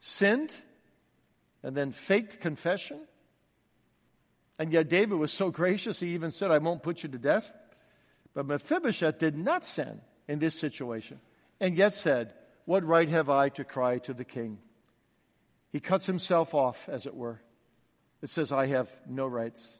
sinned 0.00 0.52
and 1.62 1.76
then 1.76 1.92
faked 1.92 2.40
confession. 2.40 3.00
And 4.58 4.72
yet 4.72 4.88
David 4.88 5.18
was 5.18 5.32
so 5.32 5.50
gracious, 5.50 6.00
he 6.00 6.14
even 6.14 6.30
said, 6.30 6.50
I 6.50 6.58
won't 6.58 6.82
put 6.82 7.02
you 7.02 7.08
to 7.08 7.18
death. 7.18 7.52
But 8.34 8.46
Mephibosheth 8.46 9.18
did 9.18 9.36
not 9.36 9.64
sin 9.64 10.00
in 10.28 10.38
this 10.38 10.58
situation 10.58 11.20
and 11.60 11.76
yet 11.76 11.94
said, 11.94 12.34
what 12.64 12.84
right 12.84 13.08
have 13.08 13.28
I 13.28 13.48
to 13.48 13.64
cry 13.64 13.98
to 13.98 14.14
the 14.14 14.24
king? 14.24 14.58
He 15.72 15.80
cuts 15.80 16.06
himself 16.06 16.54
off, 16.54 16.88
as 16.88 17.04
it 17.04 17.16
were. 17.16 17.40
It 18.22 18.30
says, 18.30 18.52
I 18.52 18.66
have 18.66 18.88
no 19.08 19.26
rights. 19.26 19.79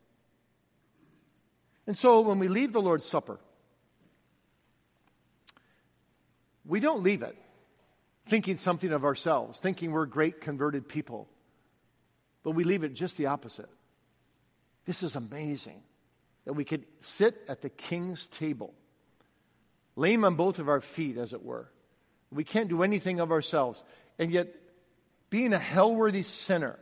And 1.90 1.98
so 1.98 2.20
when 2.20 2.38
we 2.38 2.46
leave 2.46 2.72
the 2.72 2.80
Lord's 2.80 3.04
Supper, 3.04 3.40
we 6.64 6.78
don't 6.78 7.02
leave 7.02 7.24
it 7.24 7.36
thinking 8.26 8.58
something 8.58 8.92
of 8.92 9.04
ourselves, 9.04 9.58
thinking 9.58 9.90
we're 9.90 10.06
great 10.06 10.40
converted 10.40 10.88
people, 10.88 11.28
but 12.44 12.52
we 12.52 12.62
leave 12.62 12.84
it 12.84 12.94
just 12.94 13.16
the 13.16 13.26
opposite. 13.26 13.68
This 14.84 15.02
is 15.02 15.16
amazing 15.16 15.82
that 16.44 16.52
we 16.52 16.64
could 16.64 16.84
sit 17.00 17.42
at 17.48 17.60
the 17.60 17.70
king's 17.70 18.28
table, 18.28 18.72
lame 19.96 20.24
on 20.24 20.36
both 20.36 20.60
of 20.60 20.68
our 20.68 20.80
feet, 20.80 21.16
as 21.16 21.32
it 21.32 21.42
were 21.42 21.72
we 22.30 22.44
can't 22.44 22.68
do 22.68 22.84
anything 22.84 23.18
of 23.18 23.32
ourselves. 23.32 23.82
And 24.16 24.30
yet, 24.30 24.54
being 25.28 25.52
a 25.52 25.58
hell-worthy 25.58 26.22
sinner, 26.22 26.78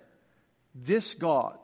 this 0.74 1.14
God 1.14 1.56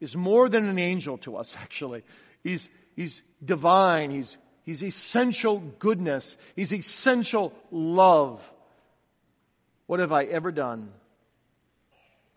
is 0.00 0.16
more 0.16 0.48
than 0.48 0.66
an 0.66 0.78
angel 0.78 1.18
to 1.18 1.36
us, 1.36 1.54
actually. 1.60 2.02
He's, 2.42 2.70
he's 2.98 3.22
divine. 3.44 4.10
He's, 4.10 4.36
he's 4.64 4.82
essential 4.82 5.60
goodness. 5.60 6.36
He's 6.56 6.74
essential 6.74 7.54
love. 7.70 8.52
What 9.86 10.00
have 10.00 10.12
I 10.12 10.24
ever 10.24 10.50
done 10.50 10.92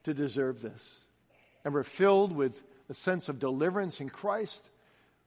to 0.04 0.14
deserve 0.14 0.62
this? 0.62 1.00
And 1.66 1.74
we're 1.74 1.84
filled 1.84 2.32
with 2.32 2.64
a 2.90 2.94
sense 2.94 3.28
of 3.28 3.40
deliverance 3.40 4.02
in 4.02 4.10
Christ. 4.10 4.70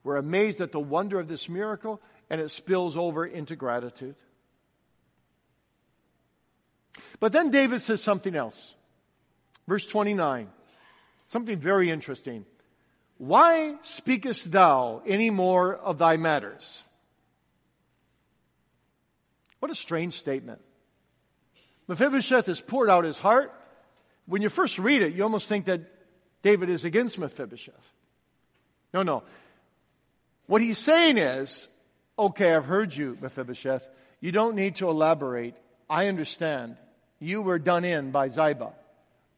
We're 0.04 0.16
amazed 0.16 0.60
at 0.60 0.70
the 0.70 0.80
wonder 0.80 1.18
of 1.18 1.26
this 1.26 1.48
miracle, 1.48 2.00
and 2.30 2.40
it 2.40 2.50
spills 2.50 2.96
over 2.96 3.26
into 3.26 3.56
gratitude. 3.56 4.14
But 7.18 7.32
then 7.32 7.50
David 7.50 7.80
says 7.80 8.00
something 8.00 8.36
else. 8.36 8.74
Verse 9.66 9.86
29, 9.86 10.48
something 11.26 11.58
very 11.58 11.90
interesting. 11.90 12.44
Why 13.18 13.76
speakest 13.82 14.50
thou 14.50 15.02
any 15.06 15.30
more 15.30 15.74
of 15.74 15.98
thy 15.98 16.16
matters? 16.16 16.82
What 19.60 19.70
a 19.70 19.74
strange 19.74 20.18
statement. 20.18 20.60
Mephibosheth 21.88 22.46
has 22.46 22.60
poured 22.60 22.90
out 22.90 23.04
his 23.04 23.18
heart. 23.18 23.52
When 24.26 24.42
you 24.42 24.48
first 24.48 24.78
read 24.78 25.02
it, 25.02 25.14
you 25.14 25.22
almost 25.22 25.48
think 25.48 25.66
that 25.66 25.80
David 26.42 26.68
is 26.70 26.84
against 26.84 27.18
Mephibosheth. 27.18 27.92
No, 28.92 29.02
no. 29.02 29.22
What 30.46 30.60
he's 30.60 30.78
saying 30.78 31.18
is, 31.18 31.68
okay, 32.18 32.54
I've 32.54 32.66
heard 32.66 32.94
you, 32.94 33.16
Mephibosheth. 33.20 33.88
You 34.20 34.32
don't 34.32 34.54
need 34.56 34.76
to 34.76 34.88
elaborate. 34.88 35.54
I 35.88 36.08
understand. 36.08 36.76
You 37.18 37.42
were 37.42 37.58
done 37.58 37.84
in 37.84 38.10
by 38.10 38.28
Ziba. 38.28 38.72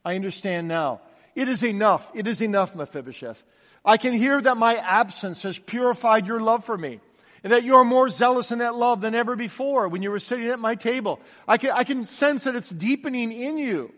I 0.04 0.14
understand 0.14 0.68
now. 0.68 1.00
It 1.34 1.48
is 1.48 1.62
enough. 1.62 2.10
It 2.14 2.26
is 2.26 2.40
enough, 2.40 2.74
Mephibosheth. 2.74 3.42
I 3.86 3.96
can 3.96 4.12
hear 4.12 4.40
that 4.40 4.56
my 4.56 4.74
absence 4.74 5.44
has 5.44 5.58
purified 5.58 6.26
your 6.26 6.40
love 6.40 6.64
for 6.64 6.76
me 6.76 7.00
and 7.44 7.52
that 7.52 7.62
you 7.62 7.76
are 7.76 7.84
more 7.84 8.08
zealous 8.08 8.50
in 8.50 8.58
that 8.58 8.74
love 8.74 9.00
than 9.00 9.14
ever 9.14 9.36
before 9.36 9.86
when 9.86 10.02
you 10.02 10.10
were 10.10 10.18
sitting 10.18 10.48
at 10.48 10.58
my 10.58 10.74
table. 10.74 11.20
I 11.46 11.56
can, 11.56 11.70
I 11.70 11.84
can 11.84 12.04
sense 12.04 12.44
that 12.44 12.56
it's 12.56 12.70
deepening 12.70 13.30
in 13.30 13.56
you. 13.56 13.92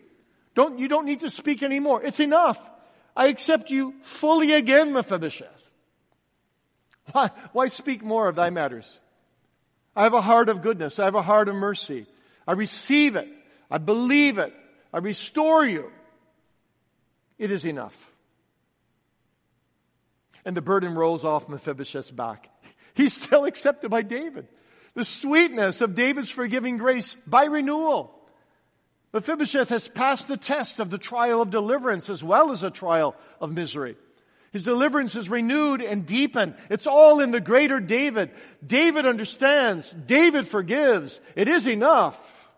Don't, 0.53 0.77
you 0.77 0.87
don't 0.87 1.07
need 1.07 1.21
to 1.21 1.29
speak 1.31 1.63
anymore. 1.63 2.03
It's 2.03 2.19
enough. 2.19 2.69
I 3.15 3.27
accept 3.27 3.71
you 3.71 3.95
fully 4.01 4.53
again, 4.53 4.93
Mephibosheth. 4.93 5.67
Why, 7.11 7.31
why 7.53 7.67
speak 7.69 8.03
more 8.03 8.27
of 8.27 8.35
thy 8.35 8.51
matters? 8.51 8.99
I 9.95 10.03
have 10.03 10.13
a 10.13 10.21
heart 10.21 10.49
of 10.49 10.61
goodness. 10.61 10.99
I 10.99 11.05
have 11.05 11.15
a 11.15 11.23
heart 11.23 11.49
of 11.49 11.55
mercy. 11.55 12.05
I 12.47 12.51
receive 12.51 13.15
it. 13.15 13.27
I 13.71 13.79
believe 13.79 14.37
it. 14.37 14.53
I 14.93 14.99
restore 14.99 15.65
you. 15.65 15.91
It 17.39 17.49
is 17.49 17.65
enough. 17.65 18.08
And 20.49 20.57
the 20.57 20.63
burden 20.63 20.95
rolls 20.95 21.25
off 21.25 21.47
Mephibosheth's 21.47 22.09
back. 22.09 22.49
He's 22.95 23.13
still 23.13 23.45
accepted 23.45 23.91
by 23.91 24.01
David. 24.01 24.47
The 24.95 25.05
sweetness 25.05 25.81
of 25.81 25.93
David's 25.93 26.31
forgiving 26.31 26.79
grace 26.79 27.15
by 27.27 27.45
renewal. 27.45 28.19
Mephibosheth 29.13 29.69
has 29.69 29.87
passed 29.87 30.27
the 30.27 30.37
test 30.37 30.79
of 30.79 30.89
the 30.89 30.97
trial 30.97 31.43
of 31.43 31.51
deliverance 31.51 32.09
as 32.09 32.23
well 32.23 32.49
as 32.49 32.63
a 32.63 32.71
trial 32.71 33.15
of 33.39 33.53
misery. 33.53 33.95
His 34.51 34.63
deliverance 34.63 35.15
is 35.15 35.29
renewed 35.29 35.83
and 35.83 36.03
deepened. 36.03 36.55
It's 36.71 36.87
all 36.87 37.19
in 37.19 37.29
the 37.29 37.39
greater 37.39 37.79
David. 37.79 38.31
David 38.65 39.05
understands. 39.05 39.91
David 39.91 40.47
forgives. 40.47 41.21
It 41.35 41.47
is 41.47 41.67
enough. 41.67 42.49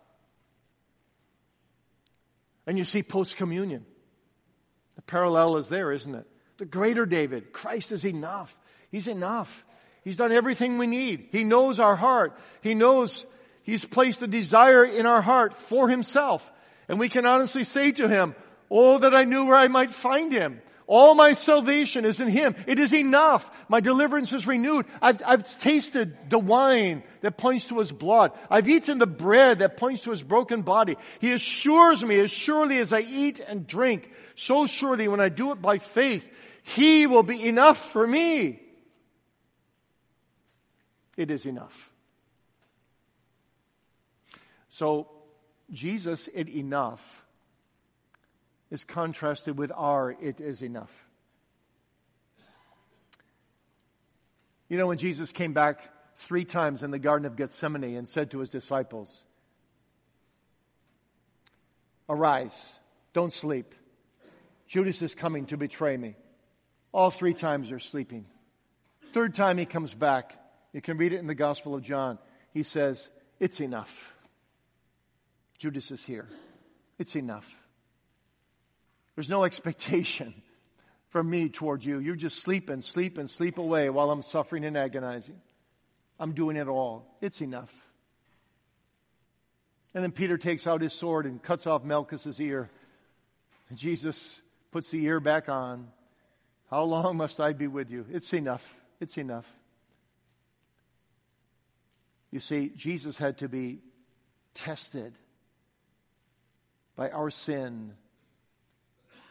And 2.66 2.78
you 2.78 2.86
see 2.86 3.04
post 3.04 3.36
communion. 3.36 3.86
The 4.96 5.02
parallel 5.02 5.58
is 5.58 5.68
there, 5.68 5.92
isn't 5.92 6.16
it? 6.16 6.31
The 6.62 6.68
greater 6.68 7.08
David. 7.08 7.54
Christ 7.54 7.92
is 7.92 8.06
enough. 8.06 8.56
He's 8.92 9.08
enough. 9.08 9.66
He's 10.04 10.18
done 10.18 10.32
everything 10.32 10.78
we 10.78 10.86
need. 10.86 11.30
He 11.32 11.44
knows 11.44 11.80
our 11.80 11.96
heart. 11.96 12.38
He 12.62 12.76
knows 12.76 13.26
He's 13.64 13.84
placed 13.84 14.22
a 14.22 14.28
desire 14.28 14.86
in 14.86 15.08
our 15.08 15.24
heart 15.24 15.56
for 15.56 15.90
Himself. 15.90 16.52
And 16.88 17.00
we 17.00 17.10
can 17.10 17.26
honestly 17.26 17.64
say 17.64 17.94
to 17.94 18.08
Him, 18.08 18.36
Oh, 18.70 19.00
that 19.00 19.16
I 19.16 19.24
knew 19.24 19.46
where 19.46 19.56
I 19.56 19.70
might 19.70 19.90
find 19.90 20.32
Him. 20.32 20.62
All 20.86 21.16
my 21.16 21.34
salvation 21.34 22.06
is 22.06 22.20
in 22.20 22.28
Him. 22.28 22.56
It 22.68 22.78
is 22.78 22.94
enough. 22.94 23.50
My 23.68 23.80
deliverance 23.80 24.32
is 24.32 24.46
renewed. 24.46 24.86
I've, 25.02 25.20
I've 25.26 25.60
tasted 25.60 26.30
the 26.30 26.38
wine 26.38 27.02
that 27.22 27.38
points 27.38 27.70
to 27.70 27.80
His 27.80 27.92
blood. 27.92 28.34
I've 28.52 28.70
eaten 28.70 29.00
the 29.00 29.08
bread 29.08 29.60
that 29.60 29.78
points 29.78 30.04
to 30.04 30.12
His 30.12 30.22
broken 30.22 30.62
body. 30.62 30.98
He 31.22 31.32
assures 31.32 32.04
me 32.04 32.20
as 32.20 32.30
surely 32.30 32.78
as 32.78 32.94
I 32.94 33.00
eat 33.00 33.40
and 33.40 33.66
drink, 33.66 34.12
so 34.36 34.68
surely 34.68 35.08
when 35.08 35.20
I 35.22 35.30
do 35.30 35.54
it 35.54 35.62
by 35.62 35.80
faith, 35.80 36.30
He 36.64 37.08
will 37.08 37.24
be 37.24 37.48
enough 37.48 37.78
for 37.92 38.06
me 38.06 38.62
it 41.18 41.30
is 41.30 41.46
enough. 41.46 41.92
So, 44.70 45.08
Jesus, 45.72 46.28
it 46.34 46.50
enough, 46.50 47.26
is 48.70 48.84
contrasted 48.84 49.58
with 49.58 49.72
our 49.76 50.16
it 50.20 50.42
is 50.42 50.62
enough. 50.62 50.92
You 54.70 54.78
know, 54.78 54.88
when 54.88 54.98
Jesus 54.98 55.32
came 55.32 55.54
back 55.54 55.82
three 56.16 56.46
times 56.46 56.82
in 56.82 56.92
the 56.92 57.00
Garden 57.00 57.26
of 57.26 57.36
Gethsemane 57.36 57.98
and 57.98 58.08
said 58.08 58.32
to 58.32 58.40
his 58.40 58.50
disciples, 58.50 59.24
Arise, 62.08 62.80
don't 63.14 63.34
sleep. 63.34 63.76
Judas 64.68 65.02
is 65.02 65.14
coming 65.14 65.46
to 65.48 65.58
betray 65.58 65.98
me. 65.98 66.16
All 66.94 67.10
three 67.10 67.34
times 67.34 67.70
they're 67.70 67.80
sleeping. 67.80 68.26
Third 69.14 69.36
time 69.36 69.58
he 69.58 69.66
comes 69.66 69.94
back. 69.94 70.36
You 70.74 70.82
can 70.82 70.98
read 70.98 71.14
it 71.14 71.20
in 71.20 71.28
the 71.28 71.36
Gospel 71.36 71.76
of 71.76 71.82
John. 71.82 72.18
He 72.54 72.64
says, 72.64 73.10
It's 73.40 73.62
enough. 73.62 74.14
Judas 75.58 75.92
is 75.92 76.06
here. 76.06 76.28
It's 76.98 77.16
enough. 77.16 77.56
There's 79.16 79.30
no 79.30 79.44
expectation 79.44 80.34
from 81.10 81.30
me 81.30 81.50
toward 81.50 81.84
you. 81.84 82.00
You 82.00 82.16
just 82.16 82.42
sleep 82.42 82.70
and 82.70 82.84
sleep 82.84 83.18
and 83.18 83.30
sleep 83.30 83.58
away 83.58 83.90
while 83.90 84.12
I'm 84.12 84.22
suffering 84.22 84.66
and 84.66 84.78
agonizing. 84.78 85.40
I'm 86.20 86.34
doing 86.34 86.56
it 86.56 86.68
all. 86.68 87.18
It's 87.22 87.42
enough. 87.42 87.74
And 89.94 90.04
then 90.04 90.12
Peter 90.12 90.38
takes 90.38 90.68
out 90.68 90.82
his 90.82 90.94
sword 90.94 91.26
and 91.26 91.42
cuts 91.42 91.68
off 91.68 91.84
Malchus's 91.84 92.40
ear. 92.40 92.70
And 93.70 93.78
Jesus 93.78 94.42
puts 94.72 94.90
the 94.92 95.04
ear 95.04 95.20
back 95.20 95.50
on. 95.50 95.88
How 96.72 96.84
long 96.84 97.18
must 97.18 97.42
I 97.42 97.52
be 97.52 97.68
with 97.68 97.92
you? 97.92 98.06
It's 98.10 98.34
enough. 98.34 98.74
It's 99.02 99.18
enough. 99.18 99.46
You 102.32 102.40
see, 102.40 102.70
Jesus 102.70 103.18
had 103.18 103.40
to 103.40 103.50
be 103.50 103.80
tested 104.54 105.14
by 106.96 107.10
our 107.10 107.30
sin 107.30 107.94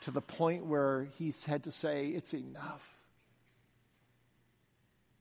to 0.02 0.10
the 0.10 0.20
point 0.20 0.66
where 0.66 1.08
he 1.18 1.32
had 1.46 1.64
to 1.64 1.72
say, 1.72 2.08
It's 2.08 2.34
enough. 2.34 2.86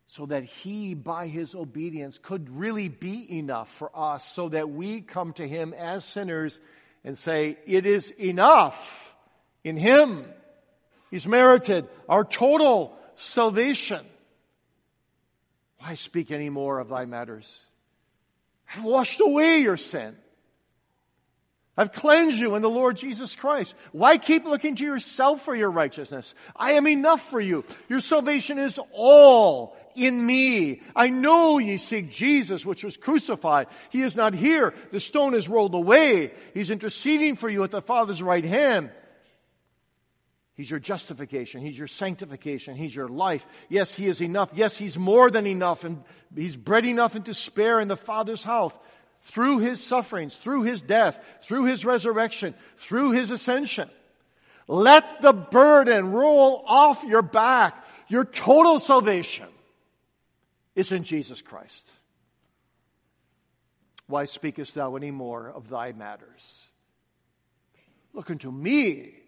So 0.07 0.26
that 0.26 0.43
he, 0.43 0.95
by 0.95 1.28
his 1.28 1.55
obedience, 1.55 2.17
could 2.17 2.49
really 2.49 2.89
be 2.89 3.38
enough 3.38 3.72
for 3.72 3.91
us, 3.93 4.28
so 4.28 4.49
that 4.49 4.70
we 4.70 5.01
come 5.01 5.32
to 5.34 5.47
him 5.47 5.74
as 5.74 6.03
sinners 6.03 6.59
and 7.05 7.17
say, 7.17 7.57
It 7.65 7.86
is 7.86 8.11
enough 8.11 9.15
in 9.63 9.78
him. 9.78 10.26
He's 11.12 11.28
merited 11.28 11.88
our 12.07 12.24
total 12.24 12.97
salvation. 13.16 14.05
Why 15.80 15.95
speak 15.95 16.32
any 16.32 16.49
more 16.49 16.80
of 16.80 16.89
thy 16.89 17.05
matters? 17.05 17.64
I've 18.76 18.84
washed 18.84 19.22
away 19.22 19.60
your 19.60 19.78
sin. 19.78 20.16
I've 21.80 21.93
cleansed 21.93 22.38
you 22.38 22.55
in 22.55 22.62
the 22.62 22.70
Lord 22.70 22.97
Jesus 22.97 23.38
Christ. 23.38 23.74
Why 23.93 24.18
keep 24.18 24.43
looking 24.43 24.76
to 24.76 24.84
yourself 24.84 25.43
for 25.43 25.55
your 25.55 25.72
righteousness? 25.72 26.36
I 26.53 26.74
am 26.74 26.86
enough 26.88 27.30
for 27.30 27.39
you. 27.39 27.64
Your 27.88 28.01
salvation 28.01 28.60
is 28.60 28.82
all 28.91 29.78
in 29.95 30.26
me. 30.26 30.82
I 30.93 31.07
know 31.07 31.57
ye 31.57 31.78
seek 31.78 32.12
Jesus, 32.12 32.66
which 32.66 32.84
was 32.84 32.97
crucified. 32.97 33.68
He 33.91 34.01
is 34.01 34.18
not 34.18 34.34
here. 34.34 34.74
The 34.91 34.99
stone 34.99 35.34
is 35.34 35.47
rolled 35.47 35.74
away. 35.74 36.34
He's 36.53 36.70
interceding 36.70 37.38
for 37.38 37.49
you 37.49 37.64
at 37.64 37.72
the 37.72 37.82
Father's 37.82 38.22
right 38.22 38.43
hand. 38.43 38.91
He's 40.60 40.70
your 40.70 40.82
justification. 40.82 41.62
He's 41.62 41.78
your 41.78 41.88
sanctification. 41.88 42.76
He's 42.76 42.93
your 42.93 43.07
life. 43.07 43.47
Yes, 43.70 43.95
He 43.95 44.07
is 44.07 44.22
enough. 44.22 44.51
Yes, 44.53 44.78
He's 44.78 44.97
more 44.97 45.32
than 45.32 45.47
enough 45.47 45.86
and 45.86 46.03
He's 46.36 46.57
bread 46.57 46.86
enough 46.86 47.16
and 47.16 47.24
to 47.28 47.34
spare 47.34 47.80
in 47.80 47.88
the 47.88 47.95
Father's 47.95 48.43
house 48.43 48.78
through 49.22 49.60
His 49.60 49.82
sufferings, 49.82 50.36
through 50.36 50.64
His 50.64 50.82
death, 50.82 51.24
through 51.43 51.64
His 51.64 51.86
resurrection, 51.86 52.55
through 52.76 53.12
His 53.12 53.32
ascension. 53.32 53.89
Let 54.68 55.22
the 55.22 55.32
burden 55.32 56.12
roll 56.12 56.62
off 56.68 57.05
your 57.05 57.22
back. 57.22 57.82
Your 58.10 58.26
total 58.26 58.82
salvation 58.82 59.47
is 60.76 60.91
in 60.91 61.05
Jesus 61.05 61.41
Christ. 61.41 61.89
Why 64.07 64.26
speakest 64.26 64.76
thou 64.76 64.97
any 64.97 65.12
more 65.12 65.47
of 65.49 65.70
thy 65.70 65.93
matters? 65.93 66.68
Look 68.12 68.30
unto 68.30 68.51
me 68.51 69.18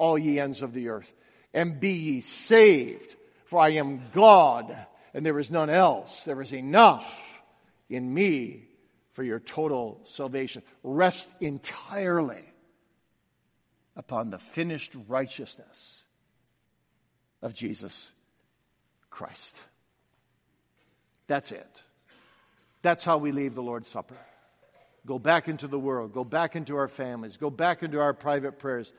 all 0.00 0.18
ye 0.18 0.40
ends 0.40 0.62
of 0.62 0.72
the 0.72 0.88
earth, 0.88 1.14
and 1.52 1.78
be 1.78 1.92
ye 1.92 2.20
saved. 2.20 3.14
For 3.44 3.60
I 3.60 3.70
am 3.70 4.02
God, 4.12 4.74
and 5.12 5.26
there 5.26 5.38
is 5.38 5.50
none 5.50 5.70
else. 5.70 6.24
There 6.24 6.40
is 6.40 6.54
enough 6.54 7.42
in 7.88 8.12
me 8.12 8.68
for 9.12 9.22
your 9.22 9.40
total 9.40 10.00
salvation. 10.04 10.62
Rest 10.82 11.34
entirely 11.40 12.44
upon 13.96 14.30
the 14.30 14.38
finished 14.38 14.96
righteousness 15.08 16.02
of 17.42 17.52
Jesus 17.54 18.10
Christ. 19.10 19.60
That's 21.26 21.52
it. 21.52 21.82
That's 22.82 23.04
how 23.04 23.18
we 23.18 23.32
leave 23.32 23.54
the 23.54 23.62
Lord's 23.62 23.88
Supper. 23.88 24.16
Go 25.06 25.18
back 25.18 25.48
into 25.48 25.66
the 25.66 25.78
world, 25.78 26.12
go 26.12 26.24
back 26.24 26.56
into 26.56 26.76
our 26.76 26.88
families, 26.88 27.36
go 27.36 27.50
back 27.50 27.82
into 27.82 28.00
our 28.00 28.12
private 28.12 28.58
prayers, 28.58 28.92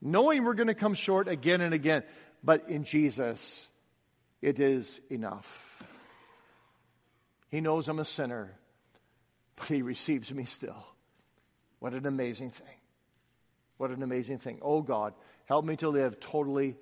knowing 0.00 0.44
we're 0.44 0.54
going 0.54 0.68
to 0.68 0.74
come 0.74 0.94
short 0.94 1.28
again 1.28 1.60
and 1.60 1.74
again. 1.74 2.02
But 2.42 2.68
in 2.68 2.84
Jesus, 2.84 3.68
it 4.40 4.60
is 4.60 5.00
enough. 5.10 5.82
He 7.50 7.60
knows 7.60 7.88
I'm 7.88 7.98
a 7.98 8.04
sinner, 8.04 8.54
but 9.56 9.68
He 9.68 9.82
receives 9.82 10.32
me 10.32 10.44
still. 10.44 10.84
What 11.80 11.94
an 11.94 12.06
amazing 12.06 12.50
thing. 12.50 12.74
What 13.76 13.90
an 13.90 14.02
amazing 14.02 14.38
thing. 14.38 14.58
Oh 14.62 14.82
God, 14.82 15.14
help 15.46 15.64
me 15.64 15.76
to 15.76 15.88
live 15.88 16.20
totally, 16.20 16.76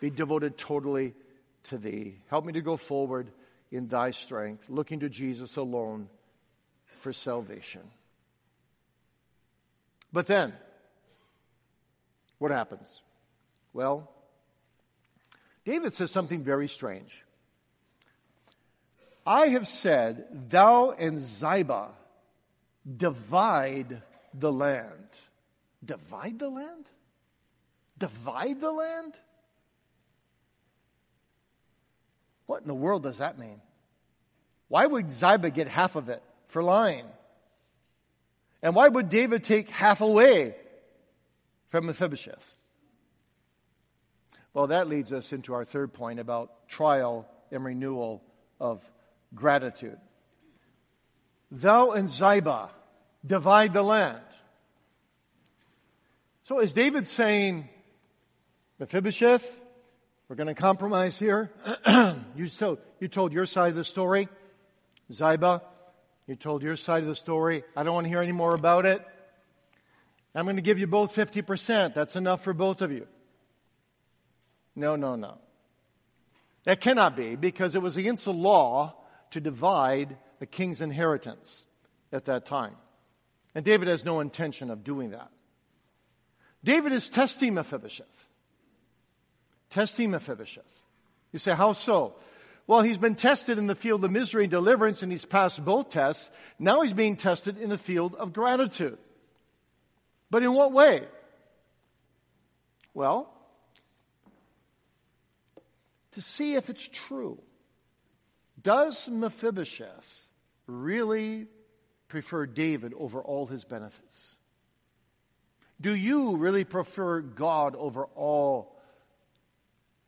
be 0.00 0.10
devoted 0.10 0.58
totally 0.58 1.14
to 1.64 1.78
Thee. 1.78 2.20
Help 2.28 2.44
me 2.44 2.54
to 2.54 2.62
go 2.62 2.76
forward 2.76 3.30
in 3.70 3.86
Thy 3.88 4.10
strength, 4.10 4.68
looking 4.68 5.00
to 5.00 5.08
Jesus 5.08 5.56
alone 5.56 6.08
for 6.96 7.12
salvation. 7.12 7.82
But 10.12 10.26
then, 10.26 10.54
what 12.38 12.50
happens? 12.50 13.02
Well, 13.72 14.10
David 15.64 15.92
says 15.92 16.10
something 16.10 16.42
very 16.42 16.68
strange. 16.68 17.24
I 19.26 19.48
have 19.48 19.68
said, 19.68 20.50
Thou 20.50 20.90
and 20.92 21.20
Ziba 21.20 21.88
divide 22.96 24.02
the 24.32 24.50
land. 24.50 25.08
Divide 25.84 26.38
the 26.38 26.48
land? 26.48 26.86
Divide 27.98 28.60
the 28.60 28.72
land? 28.72 29.14
What 32.46 32.62
in 32.62 32.68
the 32.68 32.74
world 32.74 33.02
does 33.02 33.18
that 33.18 33.38
mean? 33.38 33.60
Why 34.68 34.86
would 34.86 35.10
Ziba 35.10 35.50
get 35.50 35.68
half 35.68 35.96
of 35.96 36.08
it 36.08 36.22
for 36.46 36.62
lying? 36.62 37.04
And 38.62 38.74
why 38.74 38.88
would 38.88 39.08
David 39.08 39.44
take 39.44 39.68
half 39.68 40.00
away 40.00 40.54
from 41.68 41.86
Mephibosheth? 41.86 42.54
Well, 44.54 44.68
that 44.68 44.88
leads 44.88 45.12
us 45.12 45.32
into 45.32 45.54
our 45.54 45.64
third 45.64 45.92
point 45.92 46.18
about 46.18 46.68
trial 46.68 47.28
and 47.50 47.64
renewal 47.64 48.22
of 48.60 48.82
gratitude. 49.34 49.98
Thou 51.50 51.90
and 51.90 52.08
Ziba 52.08 52.70
divide 53.24 53.72
the 53.72 53.82
land. 53.82 54.22
So 56.44 56.60
is 56.60 56.72
David 56.72 57.06
saying, 57.06 57.68
Mephibosheth, 58.78 59.60
we're 60.28 60.36
going 60.36 60.48
to 60.48 60.54
compromise 60.54 61.18
here? 61.18 61.50
you, 62.34 62.48
told, 62.48 62.78
you 63.00 63.08
told 63.08 63.32
your 63.32 63.46
side 63.46 63.70
of 63.70 63.76
the 63.76 63.84
story. 63.84 64.28
Ziba, 65.12 65.62
you 66.26 66.36
told 66.36 66.62
your 66.62 66.76
side 66.76 67.02
of 67.02 67.08
the 67.08 67.14
story. 67.14 67.64
I 67.76 67.82
don't 67.82 67.94
want 67.94 68.04
to 68.04 68.08
hear 68.08 68.20
any 68.20 68.32
more 68.32 68.54
about 68.54 68.86
it. 68.86 69.06
I'm 70.38 70.44
going 70.44 70.54
to 70.54 70.62
give 70.62 70.78
you 70.78 70.86
both 70.86 71.16
50%. 71.16 71.94
That's 71.94 72.14
enough 72.14 72.44
for 72.44 72.52
both 72.52 72.80
of 72.80 72.92
you. 72.92 73.08
No, 74.76 74.94
no, 74.94 75.16
no. 75.16 75.38
That 76.62 76.80
cannot 76.80 77.16
be 77.16 77.34
because 77.34 77.74
it 77.74 77.82
was 77.82 77.96
against 77.96 78.24
the 78.24 78.32
law 78.32 78.94
to 79.32 79.40
divide 79.40 80.16
the 80.38 80.46
king's 80.46 80.80
inheritance 80.80 81.66
at 82.12 82.26
that 82.26 82.46
time. 82.46 82.76
And 83.52 83.64
David 83.64 83.88
has 83.88 84.04
no 84.04 84.20
intention 84.20 84.70
of 84.70 84.84
doing 84.84 85.10
that. 85.10 85.28
David 86.62 86.92
is 86.92 87.10
testing 87.10 87.54
Mephibosheth. 87.54 88.28
Testing 89.70 90.12
Mephibosheth. 90.12 90.84
You 91.32 91.40
say, 91.40 91.52
how 91.52 91.72
so? 91.72 92.14
Well, 92.68 92.82
he's 92.82 92.98
been 92.98 93.16
tested 93.16 93.58
in 93.58 93.66
the 93.66 93.74
field 93.74 94.04
of 94.04 94.12
misery 94.12 94.44
and 94.44 94.50
deliverance, 94.52 95.02
and 95.02 95.10
he's 95.10 95.24
passed 95.24 95.64
both 95.64 95.90
tests. 95.90 96.30
Now 96.60 96.82
he's 96.82 96.92
being 96.92 97.16
tested 97.16 97.58
in 97.58 97.70
the 97.70 97.78
field 97.78 98.14
of 98.14 98.32
gratitude. 98.32 98.98
But 100.30 100.42
in 100.42 100.52
what 100.52 100.72
way? 100.72 101.06
Well, 102.94 103.32
to 106.12 106.22
see 106.22 106.54
if 106.56 106.68
it's 106.68 106.88
true. 106.88 107.40
Does 108.60 109.08
Mephibosheth 109.08 110.28
really 110.66 111.46
prefer 112.08 112.46
David 112.46 112.92
over 112.94 113.20
all 113.20 113.46
his 113.46 113.64
benefits? 113.64 114.36
Do 115.80 115.94
you 115.94 116.36
really 116.36 116.64
prefer 116.64 117.20
God 117.20 117.76
over 117.76 118.06
all 118.16 118.76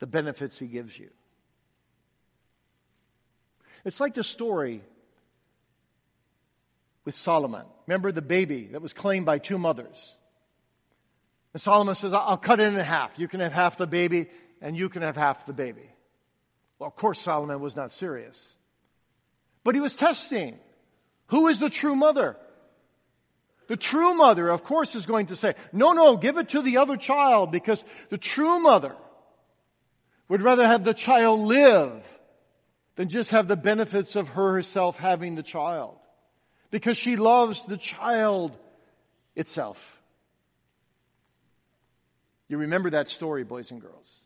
the 0.00 0.06
benefits 0.06 0.58
he 0.58 0.66
gives 0.66 0.98
you? 0.98 1.10
It's 3.84 4.00
like 4.00 4.14
the 4.14 4.24
story 4.24 4.82
with 7.10 7.16
Solomon. 7.16 7.66
Remember 7.88 8.12
the 8.12 8.22
baby 8.22 8.66
that 8.66 8.80
was 8.80 8.92
claimed 8.92 9.26
by 9.26 9.38
two 9.38 9.58
mothers? 9.58 10.16
And 11.52 11.60
Solomon 11.60 11.96
says, 11.96 12.14
I'll 12.14 12.36
cut 12.36 12.60
it 12.60 12.72
in 12.72 12.74
half. 12.76 13.18
You 13.18 13.26
can 13.26 13.40
have 13.40 13.52
half 13.52 13.76
the 13.78 13.88
baby, 13.88 14.28
and 14.62 14.76
you 14.76 14.88
can 14.88 15.02
have 15.02 15.16
half 15.16 15.44
the 15.44 15.52
baby. 15.52 15.90
Well, 16.78 16.86
of 16.86 16.94
course, 16.94 17.18
Solomon 17.18 17.58
was 17.58 17.74
not 17.74 17.90
serious. 17.90 18.56
But 19.64 19.74
he 19.74 19.80
was 19.80 19.92
testing. 19.92 20.56
Who 21.30 21.48
is 21.48 21.58
the 21.58 21.68
true 21.68 21.96
mother? 21.96 22.36
The 23.66 23.76
true 23.76 24.14
mother, 24.14 24.48
of 24.48 24.62
course, 24.62 24.94
is 24.94 25.04
going 25.04 25.26
to 25.26 25.36
say, 25.36 25.56
no, 25.72 25.92
no, 25.92 26.16
give 26.16 26.38
it 26.38 26.50
to 26.50 26.62
the 26.62 26.76
other 26.76 26.96
child 26.96 27.50
because 27.50 27.84
the 28.10 28.18
true 28.18 28.60
mother 28.60 28.94
would 30.28 30.42
rather 30.42 30.64
have 30.64 30.84
the 30.84 30.94
child 30.94 31.40
live 31.40 32.06
than 32.94 33.08
just 33.08 33.32
have 33.32 33.48
the 33.48 33.56
benefits 33.56 34.14
of 34.14 34.28
her 34.28 34.52
herself 34.52 34.96
having 34.96 35.34
the 35.34 35.42
child. 35.42 35.96
Because 36.70 36.96
she 36.96 37.16
loves 37.16 37.64
the 37.66 37.76
child 37.76 38.56
itself. 39.34 40.00
You 42.48 42.58
remember 42.58 42.90
that 42.90 43.08
story, 43.08 43.44
boys 43.44 43.70
and 43.70 43.80
girls. 43.80 44.22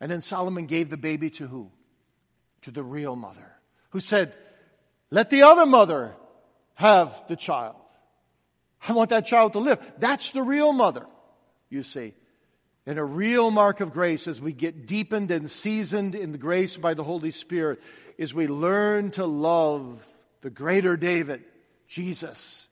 And 0.00 0.10
then 0.10 0.20
Solomon 0.20 0.66
gave 0.66 0.90
the 0.90 0.96
baby 0.96 1.30
to 1.30 1.46
who? 1.46 1.70
To 2.62 2.70
the 2.70 2.82
real 2.82 3.16
mother, 3.16 3.52
who 3.90 4.00
said, 4.00 4.34
Let 5.10 5.30
the 5.30 5.42
other 5.42 5.66
mother 5.66 6.14
have 6.74 7.26
the 7.28 7.36
child. 7.36 7.76
I 8.86 8.92
want 8.92 9.10
that 9.10 9.26
child 9.26 9.54
to 9.54 9.60
live. 9.60 9.78
That's 9.98 10.32
the 10.32 10.42
real 10.42 10.72
mother, 10.72 11.06
you 11.70 11.82
see. 11.82 12.14
And 12.86 12.98
a 12.98 13.04
real 13.04 13.50
mark 13.50 13.80
of 13.80 13.92
grace 13.92 14.28
as 14.28 14.40
we 14.40 14.52
get 14.52 14.86
deepened 14.86 15.30
and 15.30 15.48
seasoned 15.48 16.14
in 16.14 16.32
the 16.32 16.38
grace 16.38 16.76
by 16.76 16.92
the 16.92 17.04
Holy 17.04 17.30
Spirit 17.30 17.80
is 18.18 18.34
we 18.34 18.46
learn 18.46 19.10
to 19.12 19.24
love 19.24 20.04
the 20.44 20.50
greater 20.50 20.94
David, 20.94 21.42
Jesus, 21.88 22.68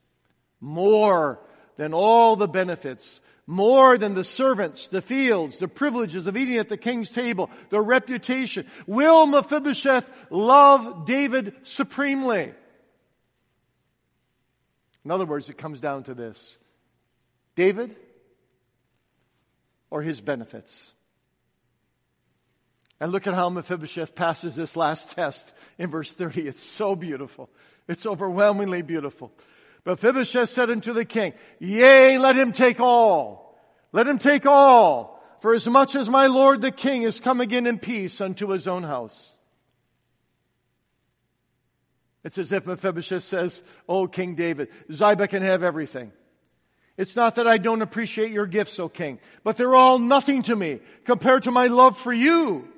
more 0.60 1.40
than 1.78 1.94
all 1.94 2.36
the 2.36 2.46
benefits, 2.46 3.22
more 3.46 3.96
than 3.96 4.12
the 4.12 4.24
servants, 4.24 4.88
the 4.88 5.00
fields, 5.00 5.56
the 5.56 5.68
privileges 5.68 6.26
of 6.26 6.36
eating 6.36 6.58
at 6.58 6.68
the 6.68 6.76
king's 6.76 7.10
table, 7.10 7.48
the 7.70 7.80
reputation. 7.80 8.66
Will 8.86 9.24
Mephibosheth 9.24 10.10
love 10.28 11.06
David 11.06 11.54
supremely? 11.62 12.52
In 15.02 15.10
other 15.10 15.24
words, 15.24 15.48
it 15.48 15.56
comes 15.56 15.80
down 15.80 16.02
to 16.02 16.14
this. 16.14 16.58
David, 17.54 17.96
or 19.88 20.02
his 20.02 20.20
benefits. 20.20 20.92
And 23.02 23.10
look 23.10 23.26
at 23.26 23.34
how 23.34 23.50
Mephibosheth 23.50 24.14
passes 24.14 24.54
this 24.54 24.76
last 24.76 25.16
test 25.16 25.52
in 25.76 25.90
verse 25.90 26.12
30. 26.12 26.46
It's 26.46 26.62
so 26.62 26.94
beautiful. 26.94 27.50
It's 27.88 28.06
overwhelmingly 28.06 28.82
beautiful. 28.82 29.32
Mephibosheth 29.84 30.50
said 30.50 30.70
unto 30.70 30.92
the 30.92 31.04
king, 31.04 31.32
Yea, 31.58 32.18
let 32.18 32.36
him 32.36 32.52
take 32.52 32.78
all. 32.78 33.58
Let 33.90 34.06
him 34.06 34.20
take 34.20 34.46
all. 34.46 35.20
For 35.40 35.52
as 35.52 35.66
much 35.66 35.96
as 35.96 36.08
my 36.08 36.28
lord 36.28 36.60
the 36.60 36.70
king 36.70 37.02
is 37.02 37.18
come 37.18 37.40
again 37.40 37.66
in 37.66 37.80
peace 37.80 38.20
unto 38.20 38.50
his 38.50 38.68
own 38.68 38.84
house. 38.84 39.36
It's 42.22 42.38
as 42.38 42.52
if 42.52 42.68
Mephibosheth 42.68 43.24
says, 43.24 43.64
Oh, 43.88 44.06
King 44.06 44.36
David, 44.36 44.68
Ziba 44.92 45.26
can 45.26 45.42
have 45.42 45.64
everything. 45.64 46.12
It's 46.96 47.16
not 47.16 47.34
that 47.34 47.48
I 47.48 47.58
don't 47.58 47.82
appreciate 47.82 48.30
your 48.30 48.46
gifts, 48.46 48.78
O 48.78 48.88
king, 48.88 49.18
but 49.42 49.56
they're 49.56 49.74
all 49.74 49.98
nothing 49.98 50.44
to 50.44 50.54
me 50.54 50.78
compared 51.04 51.42
to 51.42 51.50
my 51.50 51.66
love 51.66 51.98
for 51.98 52.12
you. 52.12 52.71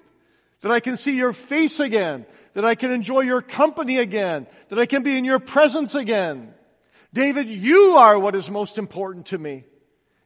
That 0.60 0.72
I 0.72 0.80
can 0.80 0.96
see 0.96 1.16
your 1.16 1.32
face 1.32 1.80
again, 1.80 2.26
that 2.54 2.64
I 2.64 2.74
can 2.74 2.90
enjoy 2.90 3.20
your 3.20 3.42
company 3.42 3.98
again, 3.98 4.46
that 4.70 4.78
I 4.78 4.86
can 4.86 5.02
be 5.02 5.18
in 5.18 5.24
your 5.24 5.38
presence 5.38 5.94
again. 5.94 6.54
David, 7.12 7.48
you 7.48 7.96
are 7.96 8.18
what 8.18 8.34
is 8.34 8.50
most 8.50 8.78
important 8.78 9.26
to 9.26 9.38
me. 9.38 9.64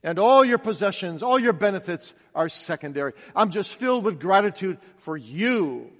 And 0.02 0.18
all 0.18 0.44
your 0.44 0.58
possessions, 0.58 1.22
all 1.22 1.38
your 1.38 1.52
benefits 1.52 2.14
are 2.34 2.48
secondary. 2.48 3.12
I'm 3.34 3.50
just 3.50 3.74
filled 3.74 4.04
with 4.04 4.20
gratitude 4.20 4.78
for 4.98 5.16
you. 5.16 5.90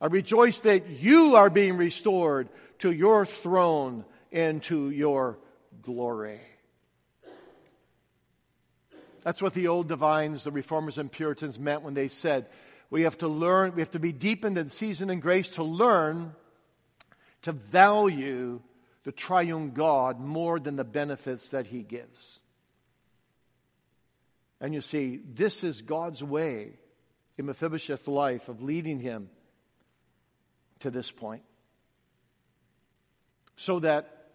I 0.00 0.06
rejoice 0.06 0.60
that 0.60 0.88
you 0.88 1.36
are 1.36 1.48
being 1.48 1.76
restored 1.76 2.50
to 2.80 2.92
your 2.92 3.24
throne 3.24 4.04
and 4.30 4.62
to 4.64 4.90
your 4.90 5.38
glory. 5.82 6.40
That's 9.22 9.42
what 9.42 9.54
the 9.54 9.68
old 9.68 9.88
divines, 9.88 10.44
the 10.44 10.52
reformers 10.52 10.98
and 10.98 11.10
Puritans 11.10 11.58
meant 11.58 11.82
when 11.82 11.94
they 11.94 12.06
said, 12.06 12.46
we 12.90 13.02
have 13.02 13.18
to 13.18 13.28
learn, 13.28 13.74
we 13.74 13.80
have 13.82 13.90
to 13.90 13.98
be 13.98 14.12
deepened 14.12 14.58
and 14.58 14.70
seasoned 14.70 15.10
in 15.10 15.20
grace 15.20 15.50
to 15.50 15.62
learn 15.62 16.34
to 17.42 17.52
value 17.52 18.60
the 19.04 19.12
triune 19.12 19.70
God 19.70 20.18
more 20.20 20.58
than 20.58 20.76
the 20.76 20.84
benefits 20.84 21.50
that 21.50 21.66
he 21.66 21.82
gives. 21.82 22.40
And 24.60 24.74
you 24.74 24.80
see, 24.80 25.20
this 25.24 25.62
is 25.62 25.82
God's 25.82 26.22
way 26.22 26.72
in 27.36 27.46
Mephibosheth's 27.46 28.08
life 28.08 28.48
of 28.48 28.62
leading 28.62 28.98
him 28.98 29.28
to 30.80 30.90
this 30.90 31.10
point. 31.10 31.42
So 33.56 33.80
that 33.80 34.28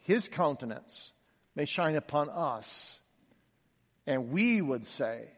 his 0.00 0.28
countenance 0.28 1.12
may 1.54 1.66
shine 1.66 1.96
upon 1.96 2.28
us. 2.30 2.98
And 4.06 4.30
we 4.30 4.60
would 4.60 4.86
say, 4.86 5.28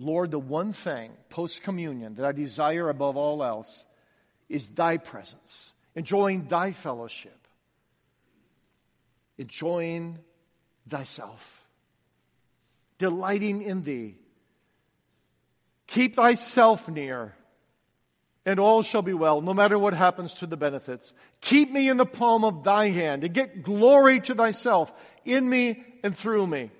Lord, 0.00 0.30
the 0.30 0.38
one 0.38 0.72
thing 0.72 1.10
post 1.28 1.64
communion 1.64 2.14
that 2.14 2.24
I 2.24 2.30
desire 2.30 2.88
above 2.88 3.16
all 3.16 3.42
else 3.42 3.84
is 4.48 4.68
thy 4.68 4.96
presence, 4.96 5.72
enjoying 5.96 6.46
thy 6.46 6.70
fellowship, 6.70 7.48
enjoying 9.36 10.20
thyself, 10.88 11.66
delighting 12.98 13.62
in 13.62 13.82
thee. 13.82 14.14
Keep 15.88 16.14
thyself 16.14 16.88
near, 16.88 17.34
and 18.46 18.60
all 18.60 18.82
shall 18.82 19.02
be 19.02 19.14
well, 19.14 19.40
no 19.40 19.52
matter 19.52 19.76
what 19.78 19.94
happens 19.94 20.34
to 20.34 20.46
the 20.46 20.56
benefits. 20.56 21.12
Keep 21.40 21.72
me 21.72 21.88
in 21.88 21.96
the 21.96 22.06
palm 22.06 22.44
of 22.44 22.62
thy 22.62 22.90
hand, 22.90 23.24
and 23.24 23.34
get 23.34 23.64
glory 23.64 24.20
to 24.20 24.34
thyself 24.36 24.92
in 25.24 25.48
me 25.50 25.82
and 26.04 26.16
through 26.16 26.46
me. 26.46 26.70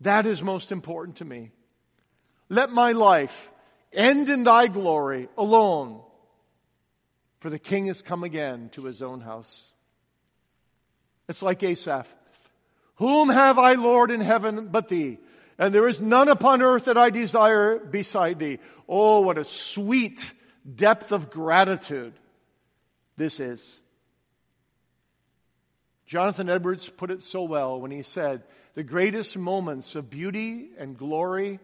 That 0.00 0.26
is 0.26 0.42
most 0.42 0.72
important 0.72 1.18
to 1.18 1.24
me. 1.24 1.52
Let 2.48 2.70
my 2.70 2.92
life 2.92 3.50
end 3.92 4.28
in 4.28 4.44
thy 4.44 4.66
glory 4.66 5.28
alone, 5.36 6.00
for 7.38 7.50
the 7.50 7.58
king 7.58 7.86
has 7.86 8.02
come 8.02 8.22
again 8.22 8.68
to 8.70 8.84
his 8.84 9.02
own 9.02 9.20
house. 9.20 9.72
It's 11.28 11.42
like 11.42 11.62
Asaph. 11.62 12.14
Whom 12.96 13.28
have 13.28 13.58
I, 13.58 13.74
Lord, 13.74 14.10
in 14.10 14.20
heaven 14.20 14.68
but 14.68 14.88
thee? 14.88 15.18
And 15.58 15.74
there 15.74 15.88
is 15.88 16.00
none 16.00 16.28
upon 16.28 16.62
earth 16.62 16.84
that 16.84 16.98
I 16.98 17.10
desire 17.10 17.78
beside 17.78 18.38
thee. 18.38 18.58
Oh, 18.88 19.20
what 19.20 19.38
a 19.38 19.44
sweet 19.44 20.32
depth 20.74 21.12
of 21.12 21.30
gratitude 21.30 22.12
this 23.16 23.40
is. 23.40 23.80
Jonathan 26.06 26.48
Edwards 26.48 26.88
put 26.88 27.10
it 27.10 27.22
so 27.22 27.42
well 27.42 27.80
when 27.80 27.90
he 27.90 28.02
said, 28.02 28.44
the 28.76 28.84
greatest 28.84 29.38
moments 29.38 29.96
of 29.96 30.10
beauty 30.10 30.68
and 30.78 30.98
glory 30.98 31.58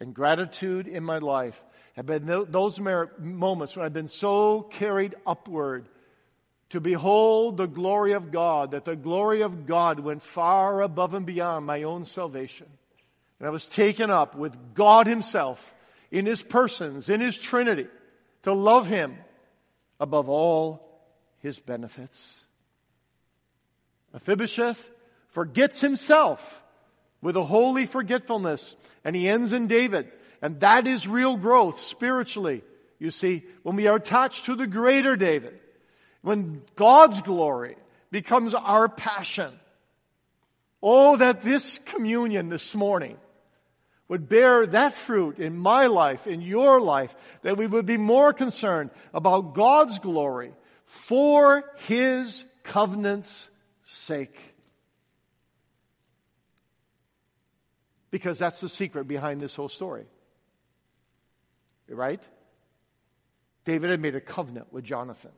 and 0.00 0.14
gratitude 0.14 0.88
in 0.88 1.04
my 1.04 1.18
life 1.18 1.62
have 1.94 2.06
been 2.06 2.26
those 2.48 2.80
moments 2.80 3.76
when 3.76 3.84
I've 3.84 3.92
been 3.92 4.08
so 4.08 4.62
carried 4.62 5.14
upward 5.26 5.86
to 6.70 6.80
behold 6.80 7.58
the 7.58 7.68
glory 7.68 8.12
of 8.12 8.32
God, 8.32 8.70
that 8.70 8.86
the 8.86 8.96
glory 8.96 9.42
of 9.42 9.66
God 9.66 10.00
went 10.00 10.22
far 10.22 10.80
above 10.80 11.12
and 11.12 11.26
beyond 11.26 11.66
my 11.66 11.82
own 11.82 12.06
salvation. 12.06 12.66
And 13.38 13.46
I 13.46 13.50
was 13.50 13.66
taken 13.66 14.10
up 14.10 14.34
with 14.34 14.74
God 14.74 15.06
Himself 15.06 15.74
in 16.10 16.24
His 16.24 16.42
persons, 16.42 17.10
in 17.10 17.20
His 17.20 17.36
Trinity, 17.36 17.88
to 18.44 18.54
love 18.54 18.88
Him 18.88 19.18
above 20.00 20.30
all 20.30 21.04
His 21.40 21.60
benefits. 21.60 22.46
Mephibosheth 24.14 24.90
forgets 25.34 25.80
himself 25.80 26.62
with 27.20 27.36
a 27.36 27.44
holy 27.44 27.86
forgetfulness. 27.86 28.76
And 29.04 29.14
he 29.14 29.28
ends 29.28 29.52
in 29.52 29.66
David. 29.66 30.10
And 30.40 30.60
that 30.60 30.86
is 30.86 31.06
real 31.06 31.36
growth 31.36 31.80
spiritually. 31.80 32.62
You 32.98 33.10
see, 33.10 33.44
when 33.62 33.76
we 33.76 33.86
are 33.88 33.96
attached 33.96 34.46
to 34.46 34.54
the 34.54 34.66
greater 34.66 35.16
David, 35.16 35.58
when 36.22 36.62
God's 36.76 37.20
glory 37.20 37.76
becomes 38.14 38.54
our 38.54 38.88
passion. 38.88 39.52
Oh, 40.80 41.16
that 41.16 41.40
this 41.40 41.80
communion 41.84 42.48
this 42.48 42.72
morning 42.74 43.16
would 44.06 44.28
bear 44.28 44.66
that 44.66 44.94
fruit 44.94 45.40
in 45.40 45.58
my 45.58 45.86
life, 45.86 46.28
in 46.28 46.40
your 46.40 46.80
life, 46.80 47.16
that 47.42 47.56
we 47.56 47.66
would 47.66 47.86
be 47.86 47.96
more 47.96 48.32
concerned 48.32 48.90
about 49.12 49.54
God's 49.54 49.98
glory 49.98 50.52
for 50.84 51.64
His 51.86 52.46
covenant's 52.62 53.50
sake. 53.82 54.53
Because 58.14 58.38
that's 58.38 58.60
the 58.60 58.68
secret 58.68 59.08
behind 59.08 59.40
this 59.40 59.56
whole 59.56 59.68
story. 59.68 60.06
Right? 61.88 62.22
David 63.64 63.90
had 63.90 64.00
made 64.00 64.14
a 64.14 64.20
covenant 64.20 64.72
with 64.72 64.84
Jonathan. 64.84 65.32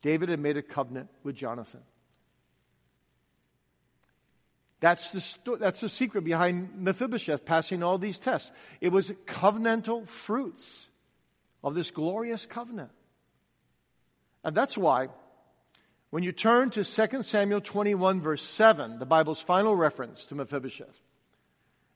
David 0.00 0.30
had 0.30 0.40
made 0.40 0.56
a 0.56 0.62
covenant 0.62 1.10
with 1.22 1.36
Jonathan. 1.36 1.82
That's 4.80 5.10
the, 5.10 5.20
sto- 5.20 5.56
that's 5.56 5.82
the 5.82 5.90
secret 5.90 6.24
behind 6.24 6.70
Mephibosheth 6.74 7.44
passing 7.44 7.82
all 7.82 7.98
these 7.98 8.18
tests. 8.18 8.50
It 8.80 8.90
was 8.90 9.10
covenantal 9.26 10.08
fruits 10.08 10.88
of 11.62 11.74
this 11.74 11.90
glorious 11.90 12.46
covenant. 12.46 12.92
And 14.42 14.56
that's 14.56 14.78
why 14.78 15.08
when 16.08 16.22
you 16.22 16.32
turn 16.32 16.70
to 16.70 16.82
2 16.82 17.22
Samuel 17.22 17.60
21 17.60 18.22
verse 18.22 18.42
7, 18.42 18.98
the 18.98 19.04
Bible's 19.04 19.42
final 19.42 19.76
reference 19.76 20.24
to 20.28 20.34
Mephibosheth, 20.34 20.98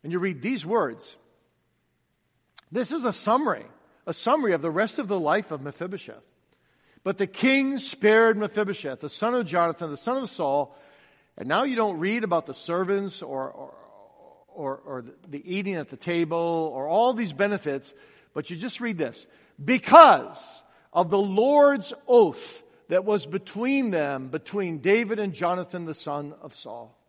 and 0.03 0.13
you 0.13 0.19
read 0.19 0.43
these 0.43 0.65
words. 0.65 1.17
This 2.73 2.93
is 2.93 3.05
a 3.05 3.13
summary, 3.13 3.65
a 4.07 4.15
summary 4.15 4.53
of 4.53 4.63
the 4.63 4.71
rest 4.71 4.99
of 4.99 5.09
the 5.09 5.19
life 5.19 5.51
of 5.51 5.63
Mephibosheth. 5.63 6.25
But 7.03 7.19
the 7.19 7.27
king 7.27 7.79
spared 7.79 8.37
Mephibosheth, 8.37 9.01
the 9.01 9.09
son 9.09 9.35
of 9.35 9.47
Jonathan, 9.47 9.91
the 9.91 9.97
son 9.97 10.23
of 10.23 10.31
Saul, 10.31 10.77
and 11.37 11.49
now 11.49 11.65
you 11.65 11.75
don't 11.75 11.99
read 11.99 12.25
about 12.25 12.47
the 12.47 12.55
servants 12.55 13.23
or, 13.23 13.51
or, 13.51 13.75
or, 14.49 14.77
or 14.77 15.05
the 15.27 15.43
eating 15.55 15.77
at 15.77 15.89
the 15.89 15.97
table 15.97 16.71
or 16.75 16.87
all 16.87 17.15
these 17.15 17.33
benefits, 17.33 17.95
but 18.35 18.51
you 18.51 18.57
just 18.57 18.81
read 18.81 18.99
this. 18.99 19.27
Because 19.63 20.63
of 20.93 21.09
the 21.09 21.19
Lord's 21.19 21.93
oath 22.07 22.63
that 22.89 23.05
was 23.05 23.25
between 23.25 23.91
them, 23.91 24.29
between 24.29 24.79
David 24.79 25.19
and 25.19 25.33
Jonathan, 25.33 25.87
the 25.87 25.95
son 25.95 26.35
of 26.43 26.55
Saul. 26.55 27.00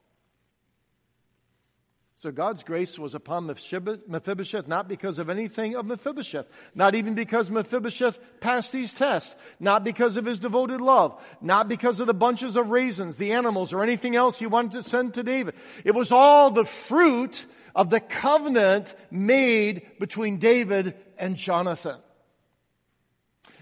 So 2.22 2.32
God's 2.32 2.62
grace 2.62 3.00
was 3.00 3.16
upon 3.16 3.48
Mephibosheth 3.48 4.68
not 4.68 4.88
because 4.88 5.18
of 5.18 5.28
anything 5.28 5.76
of 5.76 5.88
Mephibosheth, 5.88 6.48
not 6.76 6.94
even 6.94 7.16
because 7.16 7.50
Mephibosheth 7.50 8.20
passed 8.40 8.72
these 8.72 8.94
tests, 8.94 9.36
not 9.60 9.84
because 9.84 10.18
of 10.18 10.26
his 10.26 10.38
devoted 10.38 10.82
love, 10.82 11.20
not 11.42 11.68
because 11.68 12.00
of 12.00 12.06
the 12.06 12.14
bunches 12.14 12.58
of 12.58 12.70
raisins, 12.70 13.18
the 13.18 13.32
animals, 13.32 13.74
or 13.74 13.82
anything 13.82 14.16
else 14.16 14.38
he 14.38 14.46
wanted 14.46 14.84
to 14.84 14.88
send 14.88 15.16
to 15.16 15.24
David. 15.24 15.56
It 15.84 15.96
was 15.96 16.12
all 16.12 16.52
the 16.52 16.64
fruit 16.64 17.44
of 17.76 17.90
the 17.90 18.00
covenant 18.00 18.94
made 19.10 19.88
between 20.00 20.38
David 20.38 20.94
and 21.18 21.36
Jonathan. 21.36 21.98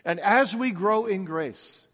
And 0.03 0.19
as 0.19 0.53
we 0.53 0.71
grow 0.71 1.05
in 1.05 1.23
grace, 1.23 1.87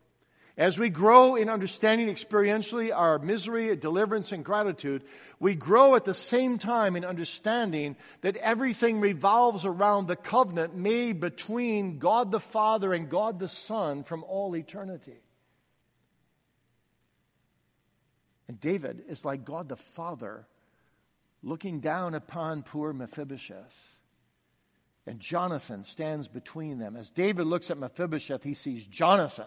as 0.58 0.78
we 0.78 0.90
grow 0.90 1.36
in 1.36 1.50
understanding 1.50 2.08
experientially 2.08 2.96
our 2.96 3.20
misery, 3.20 3.76
deliverance, 3.76 4.32
and 4.32 4.46
gratitude, 4.46 5.04
we 5.38 5.54
grow 5.54 5.96
at 5.96 6.06
the 6.06 6.14
same 6.14 6.58
time 6.58 6.96
in 6.96 7.04
understanding 7.04 7.98
that 8.22 8.38
everything 8.38 9.02
revolves 9.02 9.66
around 9.66 10.08
the 10.08 10.16
covenant 10.16 10.74
made 10.74 11.20
between 11.20 12.00
God 12.00 12.32
the 12.32 12.40
Father 12.40 12.94
and 12.94 13.10
God 13.10 13.38
the 13.38 13.50
Son 13.50 14.04
from 14.04 14.24
all 14.24 14.56
eternity. 14.56 15.20
And 18.48 18.58
David 18.60 19.04
is 19.10 19.26
like 19.26 19.44
God 19.44 19.68
the 19.68 19.76
Father 19.76 20.48
looking 21.44 21.82
down 21.82 22.16
upon 22.16 22.64
poor 22.64 22.94
Mephibosheth. 22.94 23.98
And 25.06 25.20
Jonathan 25.20 25.84
stands 25.84 26.30
between 26.30 26.80
them. 26.80 26.96
As 26.96 27.12
David 27.12 27.46
looks 27.46 27.70
at 27.70 27.78
Mephibosheth, 27.78 28.44
he 28.44 28.54
sees 28.54 28.88
Jonathan 28.88 29.46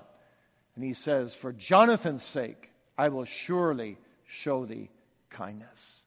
and 0.79 0.87
he 0.87 0.95
says, 0.95 1.35
For 1.35 1.53
Jonathan's 1.53 2.22
sake, 2.22 2.70
I 2.97 3.09
will 3.09 3.24
surely 3.24 3.99
show 4.24 4.64
thee 4.64 4.91
kindness. 5.29 6.05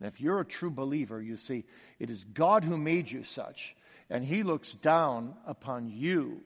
And 0.00 0.08
if 0.08 0.22
you're 0.22 0.40
a 0.40 0.46
true 0.46 0.70
believer, 0.70 1.20
you 1.20 1.36
see, 1.36 1.66
it 1.98 2.08
is 2.08 2.24
God 2.24 2.64
who 2.64 2.78
made 2.78 3.10
you 3.10 3.24
such. 3.24 3.76
And 4.08 4.24
he 4.24 4.42
looks 4.42 4.72
down 4.72 5.34
upon 5.46 5.90
you 5.90 6.40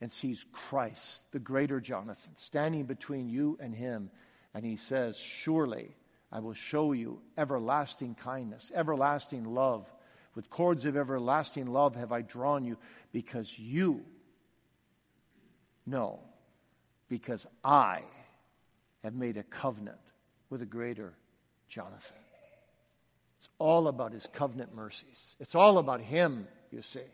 and 0.00 0.12
sees 0.12 0.46
Christ, 0.52 1.32
the 1.32 1.40
greater 1.40 1.80
Jonathan, 1.80 2.36
standing 2.36 2.84
between 2.84 3.28
you 3.28 3.58
and 3.60 3.74
him. 3.74 4.12
And 4.54 4.64
he 4.64 4.76
says, 4.76 5.18
Surely 5.18 5.96
I 6.30 6.38
will 6.38 6.54
show 6.54 6.92
you 6.92 7.22
everlasting 7.36 8.14
kindness, 8.14 8.70
everlasting 8.72 9.46
love. 9.46 9.92
With 10.36 10.48
cords 10.48 10.84
of 10.84 10.96
everlasting 10.96 11.66
love 11.66 11.96
have 11.96 12.12
I 12.12 12.22
drawn 12.22 12.64
you 12.64 12.78
because 13.10 13.58
you 13.58 14.04
know 15.84 16.20
because 17.12 17.46
I 17.62 18.00
have 19.04 19.14
made 19.14 19.36
a 19.36 19.42
covenant 19.42 19.98
with 20.48 20.62
a 20.62 20.64
greater 20.64 21.12
Jonathan. 21.68 22.16
It's 23.38 23.50
all 23.58 23.86
about 23.86 24.12
his 24.12 24.26
covenant 24.32 24.74
mercies. 24.74 25.36
It's 25.38 25.54
all 25.54 25.76
about 25.76 26.00
him, 26.00 26.48
you 26.70 26.80
see. 26.80 27.04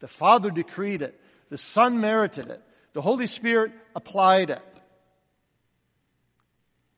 The 0.00 0.08
Father 0.08 0.50
decreed 0.50 1.00
it, 1.00 1.18
the 1.48 1.56
Son 1.56 2.02
merited 2.02 2.50
it, 2.50 2.62
the 2.92 3.00
Holy 3.00 3.26
Spirit 3.26 3.72
applied 3.96 4.50
it. 4.50 4.62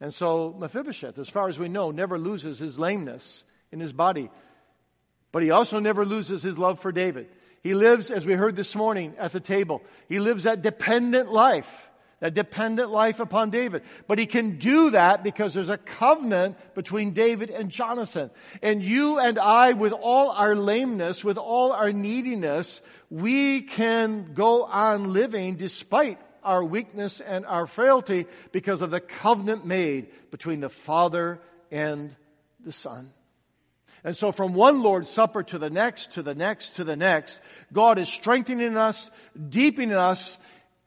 And 0.00 0.12
so 0.12 0.52
Mephibosheth, 0.58 1.20
as 1.20 1.28
far 1.28 1.48
as 1.48 1.60
we 1.60 1.68
know, 1.68 1.92
never 1.92 2.18
loses 2.18 2.58
his 2.58 2.76
lameness 2.76 3.44
in 3.70 3.78
his 3.78 3.92
body. 3.92 4.32
But 5.30 5.44
he 5.44 5.52
also 5.52 5.78
never 5.78 6.04
loses 6.04 6.42
his 6.42 6.58
love 6.58 6.80
for 6.80 6.90
David. 6.90 7.28
He 7.62 7.74
lives, 7.74 8.10
as 8.10 8.26
we 8.26 8.32
heard 8.32 8.56
this 8.56 8.74
morning 8.74 9.14
at 9.16 9.30
the 9.30 9.38
table, 9.38 9.80
he 10.08 10.18
lives 10.18 10.42
that 10.42 10.60
dependent 10.60 11.30
life, 11.32 11.91
that 12.22 12.34
dependent 12.34 12.92
life 12.92 13.18
upon 13.18 13.50
David. 13.50 13.82
But 14.06 14.20
he 14.20 14.26
can 14.26 14.56
do 14.56 14.90
that 14.90 15.24
because 15.24 15.54
there's 15.54 15.68
a 15.68 15.76
covenant 15.76 16.56
between 16.72 17.14
David 17.14 17.50
and 17.50 17.68
Jonathan. 17.68 18.30
And 18.62 18.80
you 18.80 19.18
and 19.18 19.40
I, 19.40 19.72
with 19.72 19.92
all 19.92 20.30
our 20.30 20.54
lameness, 20.54 21.24
with 21.24 21.36
all 21.36 21.72
our 21.72 21.90
neediness, 21.92 22.80
we 23.10 23.62
can 23.62 24.34
go 24.34 24.62
on 24.62 25.12
living 25.12 25.56
despite 25.56 26.20
our 26.44 26.62
weakness 26.62 27.20
and 27.20 27.44
our 27.44 27.66
frailty 27.66 28.26
because 28.52 28.82
of 28.82 28.92
the 28.92 29.00
covenant 29.00 29.66
made 29.66 30.06
between 30.30 30.60
the 30.60 30.70
Father 30.70 31.40
and 31.72 32.14
the 32.64 32.70
Son. 32.70 33.10
And 34.04 34.16
so 34.16 34.30
from 34.30 34.52
one 34.54 34.80
Lord's 34.80 35.08
Supper 35.08 35.42
to 35.42 35.58
the 35.58 35.70
next, 35.70 36.12
to 36.12 36.22
the 36.22 36.36
next, 36.36 36.76
to 36.76 36.84
the 36.84 36.96
next, 36.96 37.40
God 37.72 37.98
is 37.98 38.08
strengthening 38.08 38.76
us, 38.76 39.10
deepening 39.48 39.96
us 39.96 40.38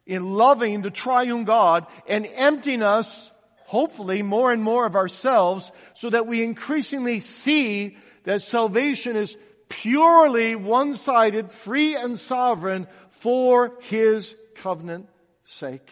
in 0.06 0.34
loving 0.34 0.82
the 0.82 0.91
triune 0.91 1.45
God 1.45 1.88
and 2.08 2.28
emptying 2.36 2.82
us, 2.82 3.32
hopefully, 3.66 4.22
more 4.22 4.51
and 4.51 4.62
more 4.62 4.86
of 4.86 4.95
ourselves 4.95 5.72
so 5.93 6.10
that 6.10 6.28
we 6.28 6.43
increasingly 6.43 7.20
see 7.20 7.97
that 8.24 8.41
salvation 8.41 9.16
is 9.16 9.38
purely 9.70 10.56
one-sided, 10.56 11.51
free 11.51 11.95
and 11.95 12.20
sovereign 12.20 12.88
for 13.10 13.78
His 13.82 14.36
covenant 14.56 15.10
sake. 15.43 15.91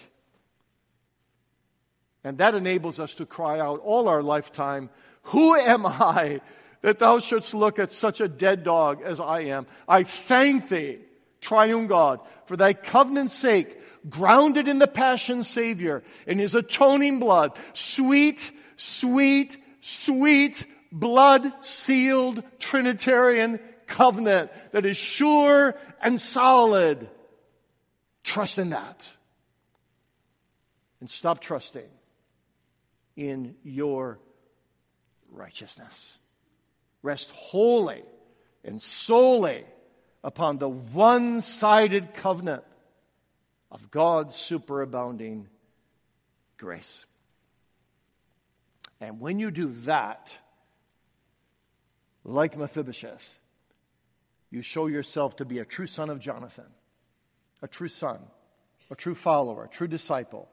And 2.23 2.37
that 2.37 2.55
enables 2.55 2.99
us 2.99 3.15
to 3.15 3.25
cry 3.25 3.59
out 3.59 3.79
all 3.81 4.07
our 4.07 4.23
lifetime, 4.23 4.89
Who 5.23 5.55
am 5.55 5.85
I 5.85 6.41
that 6.83 6.99
thou 6.99 7.17
shouldst 7.17 7.53
look 7.53 7.79
at 7.79 7.91
such 7.91 8.21
a 8.21 8.27
dead 8.27 8.63
dog 8.63 9.01
as 9.01 9.19
I 9.19 9.41
am. 9.41 9.65
I 9.87 10.03
thank 10.03 10.69
thee, 10.69 10.99
triune 11.43 11.87
God, 11.87 12.19
for 12.47 12.57
thy 12.57 12.73
covenant's 12.73 13.33
sake, 13.33 13.79
grounded 14.09 14.67
in 14.67 14.79
the 14.79 14.87
passion 14.87 15.43
Savior, 15.43 16.03
in 16.25 16.39
his 16.39 16.55
atoning 16.55 17.19
blood, 17.19 17.57
sweet, 17.73 18.51
sweet, 18.75 19.57
sweet, 19.81 20.65
blood 20.91 21.51
sealed 21.61 22.43
Trinitarian 22.59 23.59
covenant 23.85 24.51
that 24.71 24.85
is 24.85 24.97
sure 24.97 25.75
and 26.01 26.19
solid. 26.19 27.09
Trust 28.23 28.57
in 28.57 28.71
that. 28.71 29.07
And 30.99 31.09
stop 31.09 31.39
trusting 31.39 31.89
in 33.15 33.55
your 33.63 34.19
righteousness 35.29 36.17
rest 37.03 37.29
wholly 37.31 38.01
and 38.63 38.81
solely 38.81 39.65
upon 40.23 40.57
the 40.57 40.69
one 40.69 41.41
sided 41.41 42.13
covenant 42.13 42.63
of 43.71 43.91
God's 43.91 44.35
superabounding 44.35 45.45
grace. 46.57 47.05
And 49.01 49.19
when 49.19 49.39
you 49.39 49.51
do 49.51 49.73
that, 49.81 50.31
like 52.23 52.57
Mephibosheth, 52.57 53.37
you 54.49 54.61
show 54.61 54.87
yourself 54.87 55.37
to 55.37 55.45
be 55.45 55.59
a 55.59 55.65
true 55.65 55.87
son 55.87 56.09
of 56.09 56.19
Jonathan, 56.19 56.67
a 57.61 57.67
true 57.67 57.87
son, 57.87 58.19
a 58.89 58.95
true 58.95 59.15
follower, 59.15 59.65
a 59.65 59.67
true 59.67 59.87
disciple 59.87 60.47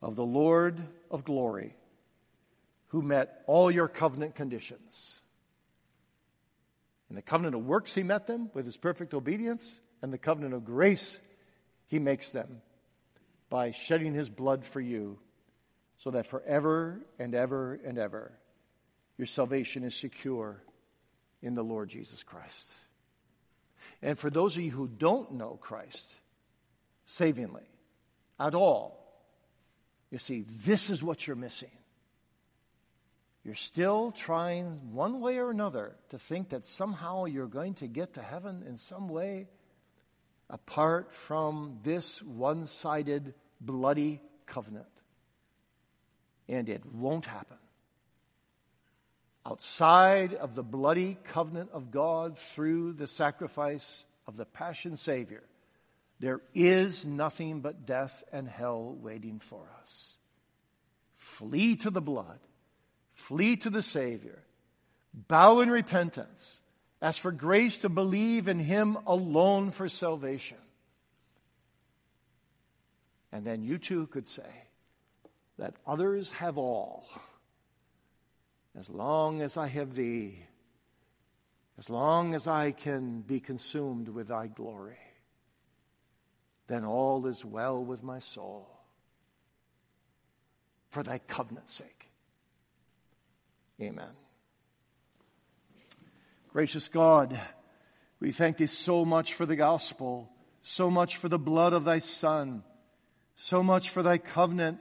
of 0.00 0.16
the 0.16 0.24
Lord 0.24 0.80
of 1.10 1.24
glory 1.24 1.74
who 2.88 3.02
met 3.02 3.42
all 3.46 3.70
your 3.70 3.88
covenant 3.88 4.34
conditions. 4.34 5.18
In 7.08 7.16
the 7.16 7.22
covenant 7.22 7.54
of 7.54 7.64
works, 7.64 7.94
he 7.94 8.02
met 8.02 8.26
them 8.26 8.50
with 8.52 8.64
his 8.64 8.76
perfect 8.76 9.14
obedience, 9.14 9.80
and 10.02 10.12
the 10.12 10.18
covenant 10.18 10.54
of 10.54 10.64
grace, 10.64 11.20
he 11.86 11.98
makes 11.98 12.30
them 12.30 12.60
by 13.48 13.70
shedding 13.70 14.12
his 14.12 14.28
blood 14.28 14.64
for 14.64 14.80
you, 14.80 15.18
so 15.98 16.10
that 16.10 16.26
forever 16.26 17.00
and 17.18 17.34
ever 17.34 17.74
and 17.84 17.96
ever 17.96 18.32
your 19.16 19.26
salvation 19.26 19.82
is 19.82 19.94
secure 19.94 20.62
in 21.42 21.54
the 21.54 21.62
Lord 21.62 21.88
Jesus 21.88 22.22
Christ. 22.22 22.74
And 24.02 24.18
for 24.18 24.30
those 24.30 24.56
of 24.56 24.62
you 24.62 24.70
who 24.70 24.88
don't 24.88 25.32
know 25.32 25.58
Christ 25.60 26.12
savingly 27.06 27.66
at 28.38 28.54
all, 28.54 29.02
you 30.10 30.18
see, 30.18 30.44
this 30.64 30.90
is 30.90 31.02
what 31.02 31.26
you're 31.26 31.36
missing. 31.36 31.70
You're 33.46 33.54
still 33.54 34.10
trying, 34.10 34.92
one 34.92 35.20
way 35.20 35.38
or 35.38 35.50
another, 35.50 35.94
to 36.08 36.18
think 36.18 36.48
that 36.48 36.64
somehow 36.64 37.26
you're 37.26 37.46
going 37.46 37.74
to 37.74 37.86
get 37.86 38.14
to 38.14 38.20
heaven 38.20 38.64
in 38.66 38.76
some 38.76 39.08
way 39.08 39.46
apart 40.50 41.14
from 41.14 41.78
this 41.84 42.20
one 42.20 42.66
sided, 42.66 43.34
bloody 43.60 44.20
covenant. 44.46 44.88
And 46.48 46.68
it 46.68 46.84
won't 46.92 47.24
happen. 47.24 47.58
Outside 49.46 50.34
of 50.34 50.56
the 50.56 50.64
bloody 50.64 51.16
covenant 51.22 51.70
of 51.72 51.92
God 51.92 52.36
through 52.36 52.94
the 52.94 53.06
sacrifice 53.06 54.06
of 54.26 54.36
the 54.36 54.44
Passion 54.44 54.96
Savior, 54.96 55.44
there 56.18 56.40
is 56.52 57.06
nothing 57.06 57.60
but 57.60 57.86
death 57.86 58.24
and 58.32 58.48
hell 58.48 58.96
waiting 59.00 59.38
for 59.38 59.62
us. 59.84 60.16
Flee 61.14 61.76
to 61.76 61.90
the 61.90 62.02
blood 62.02 62.40
Flee 63.16 63.56
to 63.56 63.70
the 63.70 63.82
Savior. 63.82 64.38
Bow 65.12 65.60
in 65.60 65.70
repentance. 65.70 66.60
Ask 67.00 67.20
for 67.20 67.32
grace 67.32 67.80
to 67.80 67.88
believe 67.88 68.46
in 68.46 68.58
Him 68.58 68.98
alone 69.06 69.70
for 69.70 69.88
salvation. 69.88 70.58
And 73.32 73.44
then 73.44 73.64
you 73.64 73.78
too 73.78 74.06
could 74.06 74.28
say 74.28 74.68
that 75.58 75.74
others 75.86 76.30
have 76.32 76.58
all. 76.58 77.08
As 78.78 78.90
long 78.90 79.40
as 79.40 79.56
I 79.56 79.66
have 79.68 79.94
Thee, 79.94 80.38
as 81.78 81.88
long 81.88 82.34
as 82.34 82.46
I 82.46 82.72
can 82.72 83.22
be 83.22 83.40
consumed 83.40 84.10
with 84.10 84.28
Thy 84.28 84.46
glory, 84.46 84.98
then 86.66 86.84
all 86.84 87.26
is 87.26 87.44
well 87.44 87.82
with 87.82 88.02
my 88.02 88.18
soul 88.18 88.68
for 90.90 91.02
Thy 91.02 91.18
covenant's 91.18 91.74
sake. 91.74 91.95
Amen. 93.80 94.08
Gracious 96.48 96.88
God, 96.88 97.38
we 98.20 98.32
thank 98.32 98.56
Thee 98.56 98.66
so 98.66 99.04
much 99.04 99.34
for 99.34 99.44
the 99.44 99.56
gospel, 99.56 100.30
so 100.62 100.90
much 100.90 101.18
for 101.18 101.28
the 101.28 101.38
blood 101.38 101.74
of 101.74 101.84
Thy 101.84 101.98
Son, 101.98 102.64
so 103.34 103.62
much 103.62 103.90
for 103.90 104.02
Thy 104.02 104.16
covenant 104.16 104.80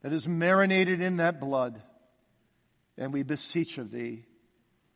that 0.00 0.14
is 0.14 0.26
marinated 0.26 1.02
in 1.02 1.18
that 1.18 1.40
blood. 1.40 1.82
And 2.96 3.12
we 3.12 3.22
beseech 3.22 3.76
of 3.76 3.90
Thee, 3.90 4.24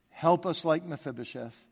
help 0.08 0.46
us 0.46 0.64
like 0.64 0.86
Mephibosheth 0.86 1.66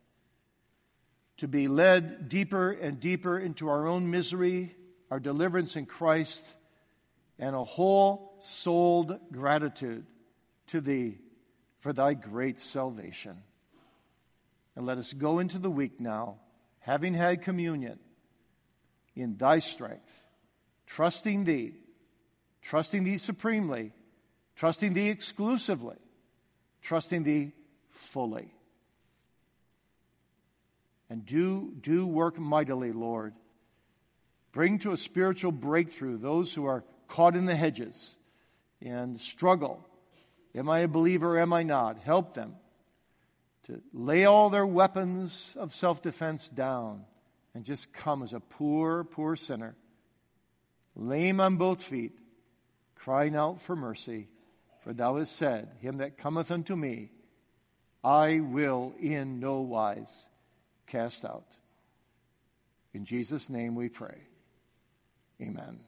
to 1.39 1.49
be 1.49 1.67
led 1.67 2.29
deeper 2.29 2.71
and 2.71 3.01
deeper 3.01 3.39
into 3.39 3.71
our 3.71 3.87
own 3.87 4.11
misery, 4.11 4.77
our 5.11 5.21
deliverance 5.21 5.77
in 5.77 5.87
Christ, 5.87 6.53
and 7.39 7.57
a 7.57 7.65
whole 7.65 8.37
souled 8.41 9.19
gratitude 9.33 10.05
to 10.67 10.83
Thee 10.83 11.21
for 11.79 11.93
thy 11.93 12.15
great 12.15 12.59
salvation. 12.59 13.43
And 14.77 14.87
let 14.87 14.99
us 14.99 15.13
go 15.13 15.39
into 15.39 15.59
the 15.59 15.71
week 15.71 16.01
now, 16.01 16.37
having 16.81 17.15
had 17.15 17.43
communion 17.43 17.99
in 19.15 19.37
thy 19.37 19.59
strength, 19.59 20.25
trusting 20.87 21.45
thee, 21.45 21.75
trusting 22.63 23.05
thee 23.05 23.17
supremely, 23.17 23.93
trusting 24.57 24.95
thee 24.95 25.09
exclusively, 25.09 25.97
trusting 26.83 27.25
thee 27.25 27.53
fully. 27.91 28.53
And 31.11 31.25
do, 31.25 31.73
do 31.81 32.07
work 32.07 32.39
mightily, 32.39 32.93
Lord. 32.93 33.35
Bring 34.53 34.79
to 34.81 34.93
a 34.93 34.97
spiritual 34.97 35.53
breakthrough 35.53 36.19
those 36.19 36.53
who 36.53 36.67
are 36.67 36.85
caught 37.07 37.35
in 37.35 37.47
the 37.47 37.57
hedges 37.57 38.17
and 38.81 39.21
struggle 39.21 39.88
Am 40.55 40.69
I 40.69 40.81
a 40.81 40.89
believer? 40.89 41.37
Or 41.37 41.39
am 41.39 41.53
I 41.53 41.63
not? 41.63 41.99
Help 41.99 42.35
them 42.35 42.57
to 43.65 43.83
lay 43.93 44.25
all 44.25 44.51
their 44.51 44.67
weapons 44.67 45.57
of 45.59 45.75
self 45.75 46.03
defense 46.03 46.49
down 46.49 47.05
and 47.55 47.65
just 47.65 47.93
come 47.93 48.23
as 48.23 48.33
a 48.33 48.41
poor, 48.41 49.05
poor 49.05 49.37
sinner, 49.37 49.77
lame 50.97 51.41
on 51.41 51.57
both 51.57 51.83
feet, 51.83 52.13
crying 52.95 53.37
out 53.37 53.61
for 53.61 53.77
mercy 53.77 54.29
For 54.81 54.93
thou 54.93 55.17
hast 55.17 55.37
said, 55.37 55.71
Him 55.81 55.99
that 55.99 56.19
cometh 56.19 56.51
unto 56.51 56.75
me, 56.75 57.11
I 58.03 58.41
will 58.41 58.95
in 58.99 59.41
no 59.41 59.61
wise 59.61 60.27
cast 60.87 61.25
out. 61.25 61.47
In 62.95 63.05
Jesus' 63.05 63.51
name 63.51 63.75
we 63.75 63.89
pray. 63.89 64.23
Amen. 65.43 65.81